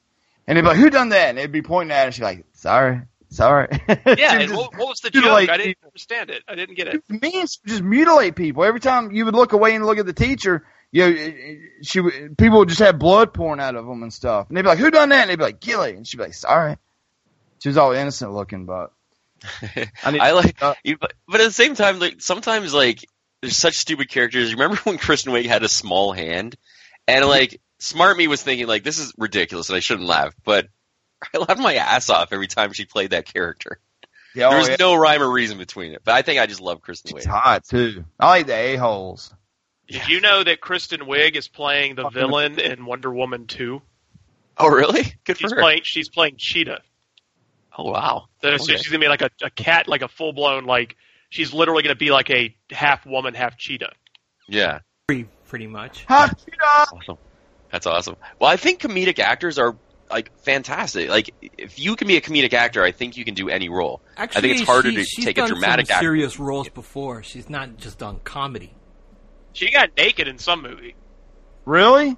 [0.48, 2.12] and they'd be like, "Who done that?" And they'd be pointing at her.
[2.12, 5.54] She's like, "Sorry, sorry." Yeah, and just what, what was the mutilate joke?
[5.54, 6.44] I didn't understand it.
[6.48, 7.04] I didn't get it.
[7.08, 10.14] mean she just mutilate people every time you would look away and look at the
[10.14, 10.66] teacher.
[10.96, 14.48] You know, she would- people would just have blood pouring out of them and stuff,
[14.48, 16.24] and they'd be like, "Who done that?" And they'd be like, "Gilly," and she'd be
[16.24, 16.78] like, "Sorry."
[17.62, 18.94] She was all innocent looking, but
[20.06, 23.06] I, need, I like, uh, you- but, but at the same time, like sometimes, like
[23.42, 24.50] there's such stupid characters.
[24.50, 26.56] You remember when Kristen Wiig had a small hand,
[27.10, 27.30] and mm-hmm.
[27.30, 30.70] like smart me was thinking like this is ridiculous and I shouldn't laugh, but
[31.34, 33.82] I laughed my ass off every time she played that character.
[34.34, 34.78] Yeah, there oh, was yeah.
[34.80, 37.30] no rhyme or reason between it, but I think I just love Kristen She's Wiig.
[37.30, 38.06] hot too.
[38.18, 39.34] I like the a holes.
[39.88, 43.82] Did you know that Kristen Wiig is playing the villain in Wonder Woman 2?
[44.58, 45.04] Oh, really?
[45.26, 45.60] Good for She's her.
[45.60, 45.82] playing.
[45.84, 46.82] She's playing Cheetah.
[47.78, 48.28] Oh wow.
[48.42, 48.78] So, so Okay.
[48.78, 50.96] she's gonna be like a, a cat, like a full blown, like
[51.30, 53.92] she's literally gonna be like a half woman, half cheetah.
[54.48, 54.80] Yeah.
[55.08, 56.06] Pretty, pretty much.
[56.06, 57.18] Hot Awesome.
[57.72, 58.16] That's awesome.
[58.40, 59.76] Well, I think comedic actors are
[60.10, 61.10] like fantastic.
[61.10, 64.02] Like if you can be a comedic actor, I think you can do any role.
[64.16, 66.06] Actually, I think it's harder she, to she's take a done dramatic some actor.
[66.06, 67.24] serious roles before.
[67.24, 68.74] She's not just done comedy.
[69.56, 70.96] She got naked in some movie.
[71.66, 72.18] Really?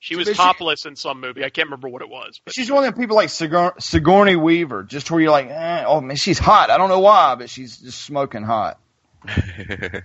[0.00, 1.44] She was she- topless in some movie.
[1.44, 2.40] I can't remember what it was.
[2.44, 5.84] But She's one of the people like Sigour- Sigourney Weaver, just where you're like, eh,
[5.86, 6.70] oh man, she's hot.
[6.70, 8.80] I don't know why, but she's just smoking hot.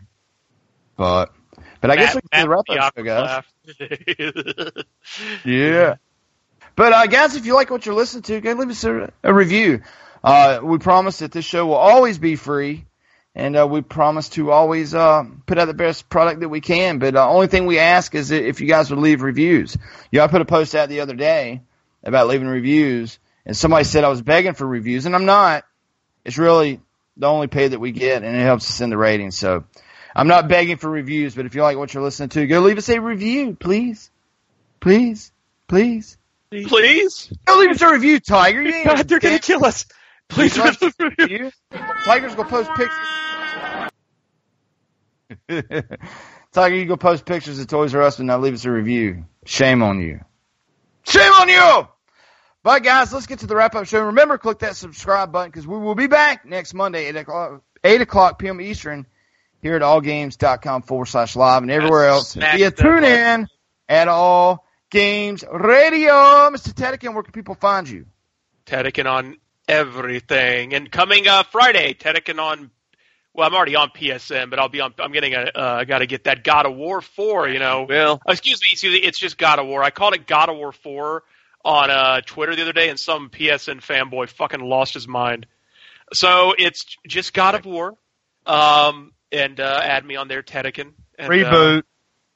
[0.98, 1.34] But,
[1.82, 3.44] but I guess we can wrap up, show, guys.
[5.44, 5.96] Yeah.
[6.78, 9.34] But uh, guys, if you like what you're listening to, go leave us a, a
[9.34, 9.82] review.
[10.24, 12.86] Uh, we promise that this show will always be free,
[13.36, 17.00] and uh, we promise to always uh, put out the best product that we can.
[17.00, 19.78] But uh, only thing we ask is if you guys would leave reviews.
[20.10, 21.62] Yeah, I put a post out the other day
[22.04, 25.66] about leaving reviews, and somebody said I was begging for reviews, and I'm not.
[26.24, 26.80] It's really
[27.18, 29.38] the only pay that we get, and it helps us in the ratings.
[29.38, 29.66] So
[30.16, 32.78] I'm not begging for reviews, but if you like what you're listening to, go leave
[32.78, 34.10] us a review, please,
[34.80, 35.32] please,
[35.68, 36.18] please.
[36.52, 37.34] Please?
[37.46, 38.62] Go leave us a review, Tiger.
[38.62, 39.86] You God, they're gonna kill us.
[40.30, 41.52] Please leave us a review.
[42.04, 43.08] Tiger's gonna post pictures.
[46.52, 49.26] Tiger, you go post pictures of Toys R Us and not leave us a review.
[49.46, 50.22] Shame on you.
[51.04, 51.88] Shame on you!
[52.64, 54.02] But guys, let's get to the wrap up show.
[54.06, 58.02] Remember, click that subscribe button because we will be back next Monday, 8 o'clock, 8
[58.02, 58.60] o'clock p.m.
[58.60, 59.06] Eastern
[59.62, 63.48] here at allgames.com forward slash live and everywhere else Smack via tune in
[63.88, 66.14] at All Games Radio.
[66.50, 66.74] Mr.
[66.74, 68.08] Tedekin, where can people find you?
[68.66, 70.74] Tedekin on everything.
[70.74, 72.72] And coming uh, Friday, Tedekin on.
[73.34, 74.94] Well, I'm already on PSN, but I'll be on.
[75.00, 75.40] I'm getting a.
[75.54, 77.50] Uh, I got to get that God of War four.
[77.50, 77.86] You know.
[77.88, 78.70] Well, Uh, excuse me.
[78.72, 79.00] Excuse me.
[79.00, 79.84] It's just God of War.
[79.84, 81.24] I called it God of War four
[81.64, 85.48] on uh, Twitter the other day, and some PSN fanboy fucking lost his mind.
[86.14, 87.96] So it's just God of War.
[88.46, 90.94] Um, and uh, add me on there, Tedekin.
[91.18, 91.84] And, uh, Reboot.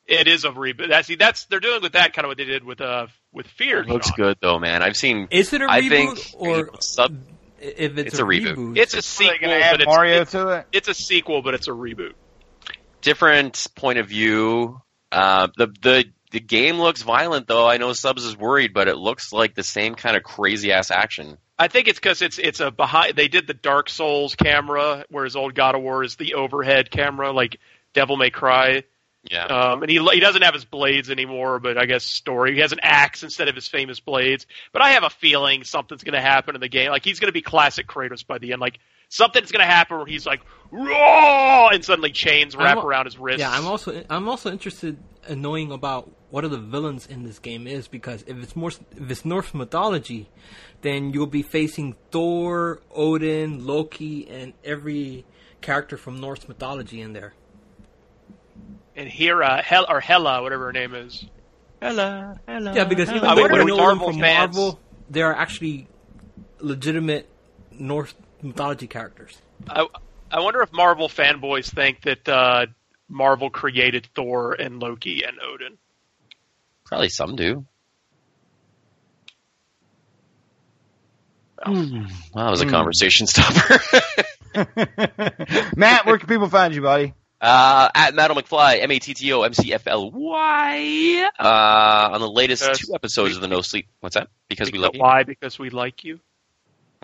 [0.07, 0.89] it is a reboot.
[0.89, 3.47] That's see, that's they're doing with that kind of what they did with uh with
[3.47, 3.81] Fear.
[3.81, 4.15] It looks Sean.
[4.18, 4.81] good though, man.
[4.84, 5.27] I've seen.
[5.31, 7.18] Is it a I reboot think or sub?
[7.60, 8.77] if it's, It's a reboot.
[8.77, 10.68] It's a sequel, gonna add but it's, Mario it's- to it?
[10.72, 12.14] It's a sequel, but it's a reboot.
[13.01, 14.81] different point of view.
[15.11, 17.68] Uh, the the the game looks violent though.
[17.68, 20.91] I know Subs is worried, but it looks like the same kind of crazy ass
[20.91, 21.38] action.
[21.57, 23.15] I think it's because it's it's a behind.
[23.15, 27.31] They did the Dark Souls camera, whereas old God of War is the overhead camera,
[27.31, 27.60] like
[27.93, 28.84] Devil May Cry.
[29.24, 29.46] Yeah.
[29.46, 32.54] Um, and he he doesn't have his blades anymore, but I guess story.
[32.56, 34.48] He has an axe instead of his famous blades.
[34.72, 36.90] But I have a feeling something's going to happen in the game.
[36.90, 38.62] Like he's going to be classic Kratos by the end.
[38.62, 38.80] Like
[39.10, 40.41] something's going to happen where he's like,
[40.72, 41.70] Raw!
[41.70, 43.41] and suddenly chains wrap I'm al- around his wrists.
[43.41, 44.98] Yeah, I'm also I'm also interested
[45.28, 48.70] in knowing about what are the villains in this game is because if it's more
[48.70, 50.30] if it's Norse mythology,
[50.82, 55.26] then you'll be facing Thor, Odin, Loki, and every
[55.60, 57.34] character from Norse mythology in there.
[59.00, 61.26] And Hera, Hel or Hela, whatever her name is.
[61.82, 62.74] Hela, Hela.
[62.76, 65.34] Yeah, because even I though wonder we if know Marvel from fans- Marvel, they are
[65.34, 65.88] actually
[66.60, 67.28] legitimate
[67.72, 69.38] Norse mythology characters.
[69.70, 69.88] I,
[70.30, 72.66] I wonder if Marvel fanboys think that uh,
[73.08, 75.78] Marvel created Thor and Loki and Odin.
[76.86, 77.66] Probably some do.
[81.66, 82.06] Well,
[82.36, 82.72] that was a Hmm.
[82.72, 83.80] conversation stopper.
[85.76, 87.14] Matt, where can people find you, buddy?
[87.41, 91.30] Uh, at Matto McFly, M A T T O M C F L Y.
[91.40, 93.88] Uh, on the latest Because two episodes of the No Sleep.
[94.02, 94.28] What's that?
[94.49, 94.99] Because we love you.
[95.02, 95.24] Why?
[95.24, 96.20] Because we like you.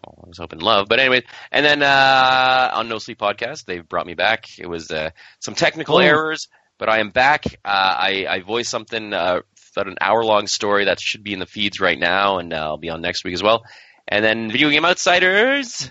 [0.06, 1.24] Oh, I was hoping love, but anyway.
[1.52, 4.60] And then uh, on No Sleep podcast, they've brought me back.
[4.60, 6.00] It was uh, some technical Oh.
[6.00, 7.46] errors, but I am back.
[7.64, 9.40] Uh, I, I voiced something uh,
[9.76, 12.58] about an hour long story that should be in the feeds right now, and uh,
[12.58, 13.64] I'll be on next week as well.
[14.08, 15.90] And then Video Game Outsiders,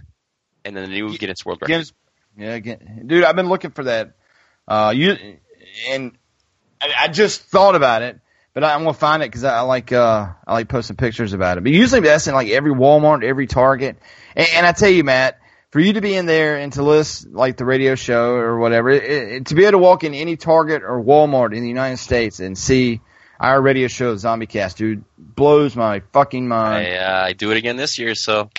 [0.66, 1.69] and then the new Guinness World Record.
[1.73, 1.93] Guinness,
[2.37, 4.12] yeah, again, dude, I've been looking for that.
[4.66, 5.16] Uh, you
[5.91, 6.12] and
[6.81, 8.20] I, I just thought about it,
[8.53, 11.59] but I'm gonna find it because I, I like uh I like posting pictures about
[11.59, 11.65] it.
[11.65, 13.99] But usually that's in like every Walmart, every Target,
[14.35, 15.39] and, and I tell you, Matt,
[15.70, 18.91] for you to be in there and to list like the radio show or whatever,
[18.91, 21.99] it, it, to be able to walk in any Target or Walmart in the United
[21.99, 23.01] States and see
[23.41, 26.86] our radio show, Zombie Cast, dude, blows my fucking mind.
[26.86, 28.51] I, uh, I do it again this year, so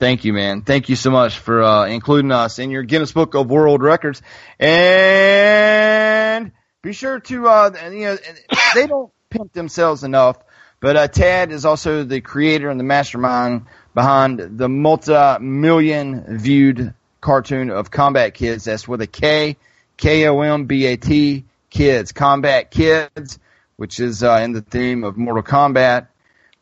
[0.00, 0.62] Thank you, man.
[0.62, 4.22] Thank you so much for uh, including us in your Guinness Book of World Records.
[4.60, 6.52] And
[6.82, 8.16] be sure to, uh, you know,
[8.76, 10.38] they don't pimp themselves enough,
[10.78, 17.70] but uh, Tad is also the creator and the mastermind behind the multi-million viewed cartoon
[17.70, 18.66] of Kombat Kids.
[18.66, 19.56] That's with a K,
[19.96, 23.40] K-O-M-B-A-T, Kids, Kombat Kids,
[23.74, 26.06] which is uh, in the theme of Mortal Kombat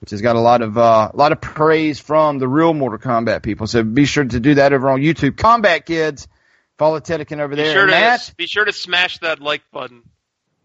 [0.01, 2.99] which has got a lot of uh, a lot of praise from the real Mortal
[2.99, 3.67] Kombat people.
[3.67, 5.33] So be sure to do that over on YouTube.
[5.33, 6.29] Kombat Kids,
[6.79, 7.73] follow Tedekin over Be there.
[7.73, 10.03] sure to Matt, be sure to smash that like button.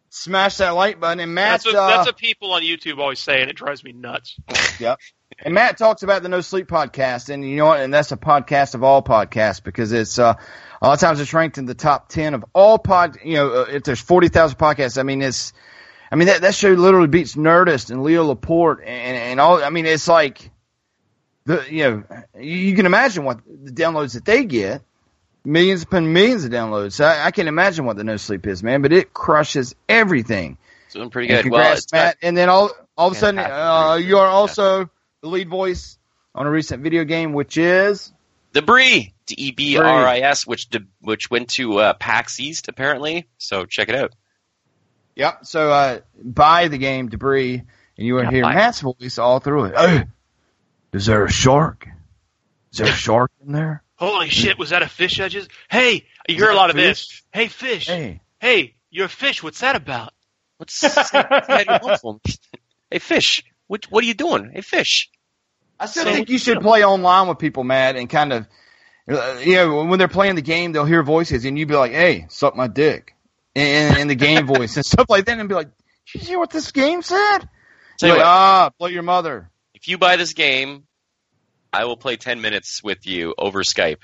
[0.10, 1.20] smash that like button.
[1.20, 3.84] And Matt, That's what, uh, that's what people on YouTube always say, and it drives
[3.84, 4.36] me nuts.
[4.80, 5.00] Yep.
[5.44, 7.80] And Matt talks about the No Sleep podcast, and you know what?
[7.82, 10.34] And that's a podcast of all podcasts because it's uh,
[10.82, 13.18] a lot of times it's ranked in the top ten of all pod.
[13.24, 15.54] You know, uh, if there's forty thousand podcasts, I mean it's,
[16.12, 19.64] I mean that that show literally beats Nerdist and Leo Laporte and and all.
[19.64, 20.52] I mean it's like,
[21.46, 22.04] the you know
[22.36, 24.82] you, you can imagine what the downloads that they get,
[25.46, 26.94] millions upon millions of downloads.
[26.94, 28.82] So I, I can imagine what the No Sleep is, man.
[28.82, 30.58] But it crushes everything.
[30.86, 31.36] It's doing pretty good.
[31.50, 32.06] Well, congrats, it's Matt.
[32.22, 34.90] not- and then all all of a sudden, uh, you are also
[35.22, 35.98] the lead voice
[36.36, 38.12] on a recent video game, which is
[38.54, 40.68] Debris, D E B R I S, which
[41.00, 43.28] which went to uh, PAX East apparently.
[43.38, 44.14] So check it out.
[45.16, 45.46] Yep.
[45.46, 47.64] So uh, buy the game Debris,
[47.98, 48.56] and you will Yeah, hear buy it.
[48.56, 49.78] Matt's voice all through it.
[49.78, 50.06] Hey,
[50.94, 51.88] is there a shark?
[52.72, 53.84] Is there a shark in there?
[53.96, 55.52] Holy shit, was that a fish I just?
[55.70, 57.22] Hey, you hear a lot of this.
[57.32, 57.88] Hey, fish.
[57.88, 58.22] Hey.
[58.40, 59.44] Hey, you're a fish.
[59.44, 60.14] What's that about?
[60.58, 60.82] What's
[62.92, 64.52] Hey fish, what what are you doing?
[64.54, 65.10] Hey fish.
[65.80, 68.48] I still think you should play online with people, Matt, and kind of,
[69.10, 71.92] uh, you know, when they're playing the game, they'll hear voices, and you'd be like,
[71.92, 73.16] "Hey, suck my dick,"
[73.56, 75.70] in, in the game voice and stuff like that, and be like,
[76.12, 77.40] "Did you hear what this game said?"
[77.98, 79.52] Tell You're like, ah, play your mother.
[79.76, 80.86] If you buy this game,
[81.72, 84.02] I will play ten minutes with you over Skype.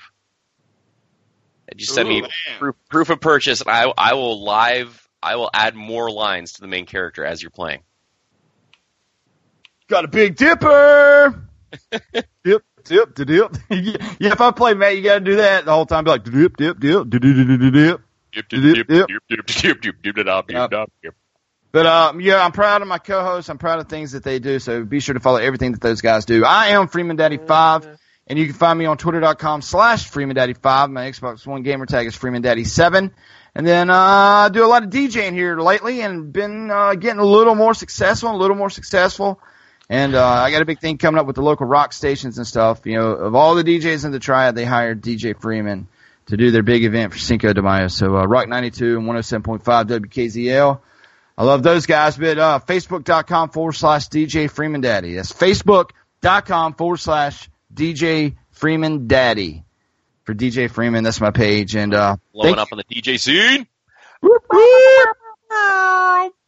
[1.68, 5.06] And Just send Ooh, me proof, proof of purchase, and I I will live.
[5.22, 7.82] I will add more lines to the main character as you're playing.
[9.88, 11.48] Got a big dipper.
[12.44, 13.56] dip, dip, dip, dip.
[13.70, 16.04] yeah, if I play Matt, you got to do that the whole time.
[16.04, 18.00] Be like dip, dip, dip, dip, dip, dip, dip, dip.
[21.70, 23.50] But um, yeah, I'm proud of my co-hosts.
[23.50, 24.58] I'm proud of things that they do.
[24.58, 26.44] So be sure to follow everything that those guys do.
[26.44, 27.86] I am Freeman Daddy Five,
[28.26, 30.90] and you can find me on Twitter.com slash Freeman Daddy Five.
[30.90, 33.12] My Xbox One gamer tag is Freeman Daddy Seven.
[33.54, 37.20] And then uh, I do a lot of DJing here lately, and been uh, getting
[37.20, 39.40] a little more successful, a little more successful.
[39.90, 42.46] And uh, I got a big thing coming up with the local rock stations and
[42.46, 42.82] stuff.
[42.84, 45.88] You know, of all the DJs in the triad, they hired DJ Freeman
[46.28, 47.88] to do their big event for Cinco de Mayo.
[47.88, 50.80] So uh, Rock 92 and 107.5 WKZL.
[51.36, 55.14] I love those guys, but uh, Facebook.com forward slash DJ Freeman Daddy.
[55.14, 59.64] That's Facebook.com forward slash DJ Freeman Daddy.
[60.24, 61.74] For DJ Freeman, that's my page.
[61.74, 63.66] And uh, Blowing up on the DJ scene.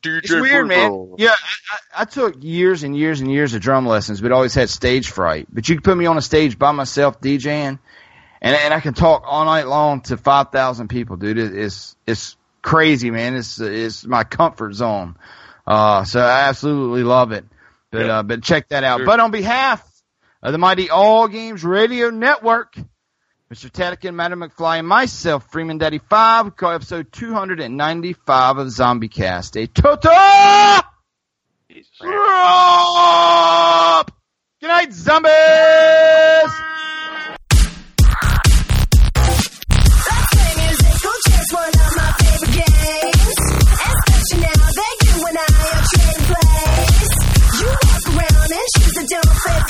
[0.04, 1.14] It's weird, man.
[1.18, 4.54] Yeah, I, I, I took years and years and years of drum lessons, but always
[4.54, 5.46] had stage fright.
[5.50, 7.78] But you could put me on a stage by myself DJing,
[8.40, 11.38] and and I can talk all night long to five thousand people, dude.
[11.38, 13.36] It, it's it's crazy, man.
[13.36, 15.16] It's it's my comfort zone.
[15.66, 17.44] Uh, so I absolutely love it.
[17.90, 18.98] But uh, but check that out.
[18.98, 19.06] Sure.
[19.06, 19.86] But on behalf
[20.42, 22.76] of the mighty All Games Radio Network.
[23.52, 23.68] Mr.
[23.68, 29.56] Tadican, Matto McFly, and myself, Freeman Daddy 5, we call episode 295 of Zombie Cast.
[29.56, 30.08] A Toto!
[32.00, 34.12] Drop!
[34.60, 36.69] Good night, zombies!
[49.12, 49.69] And choose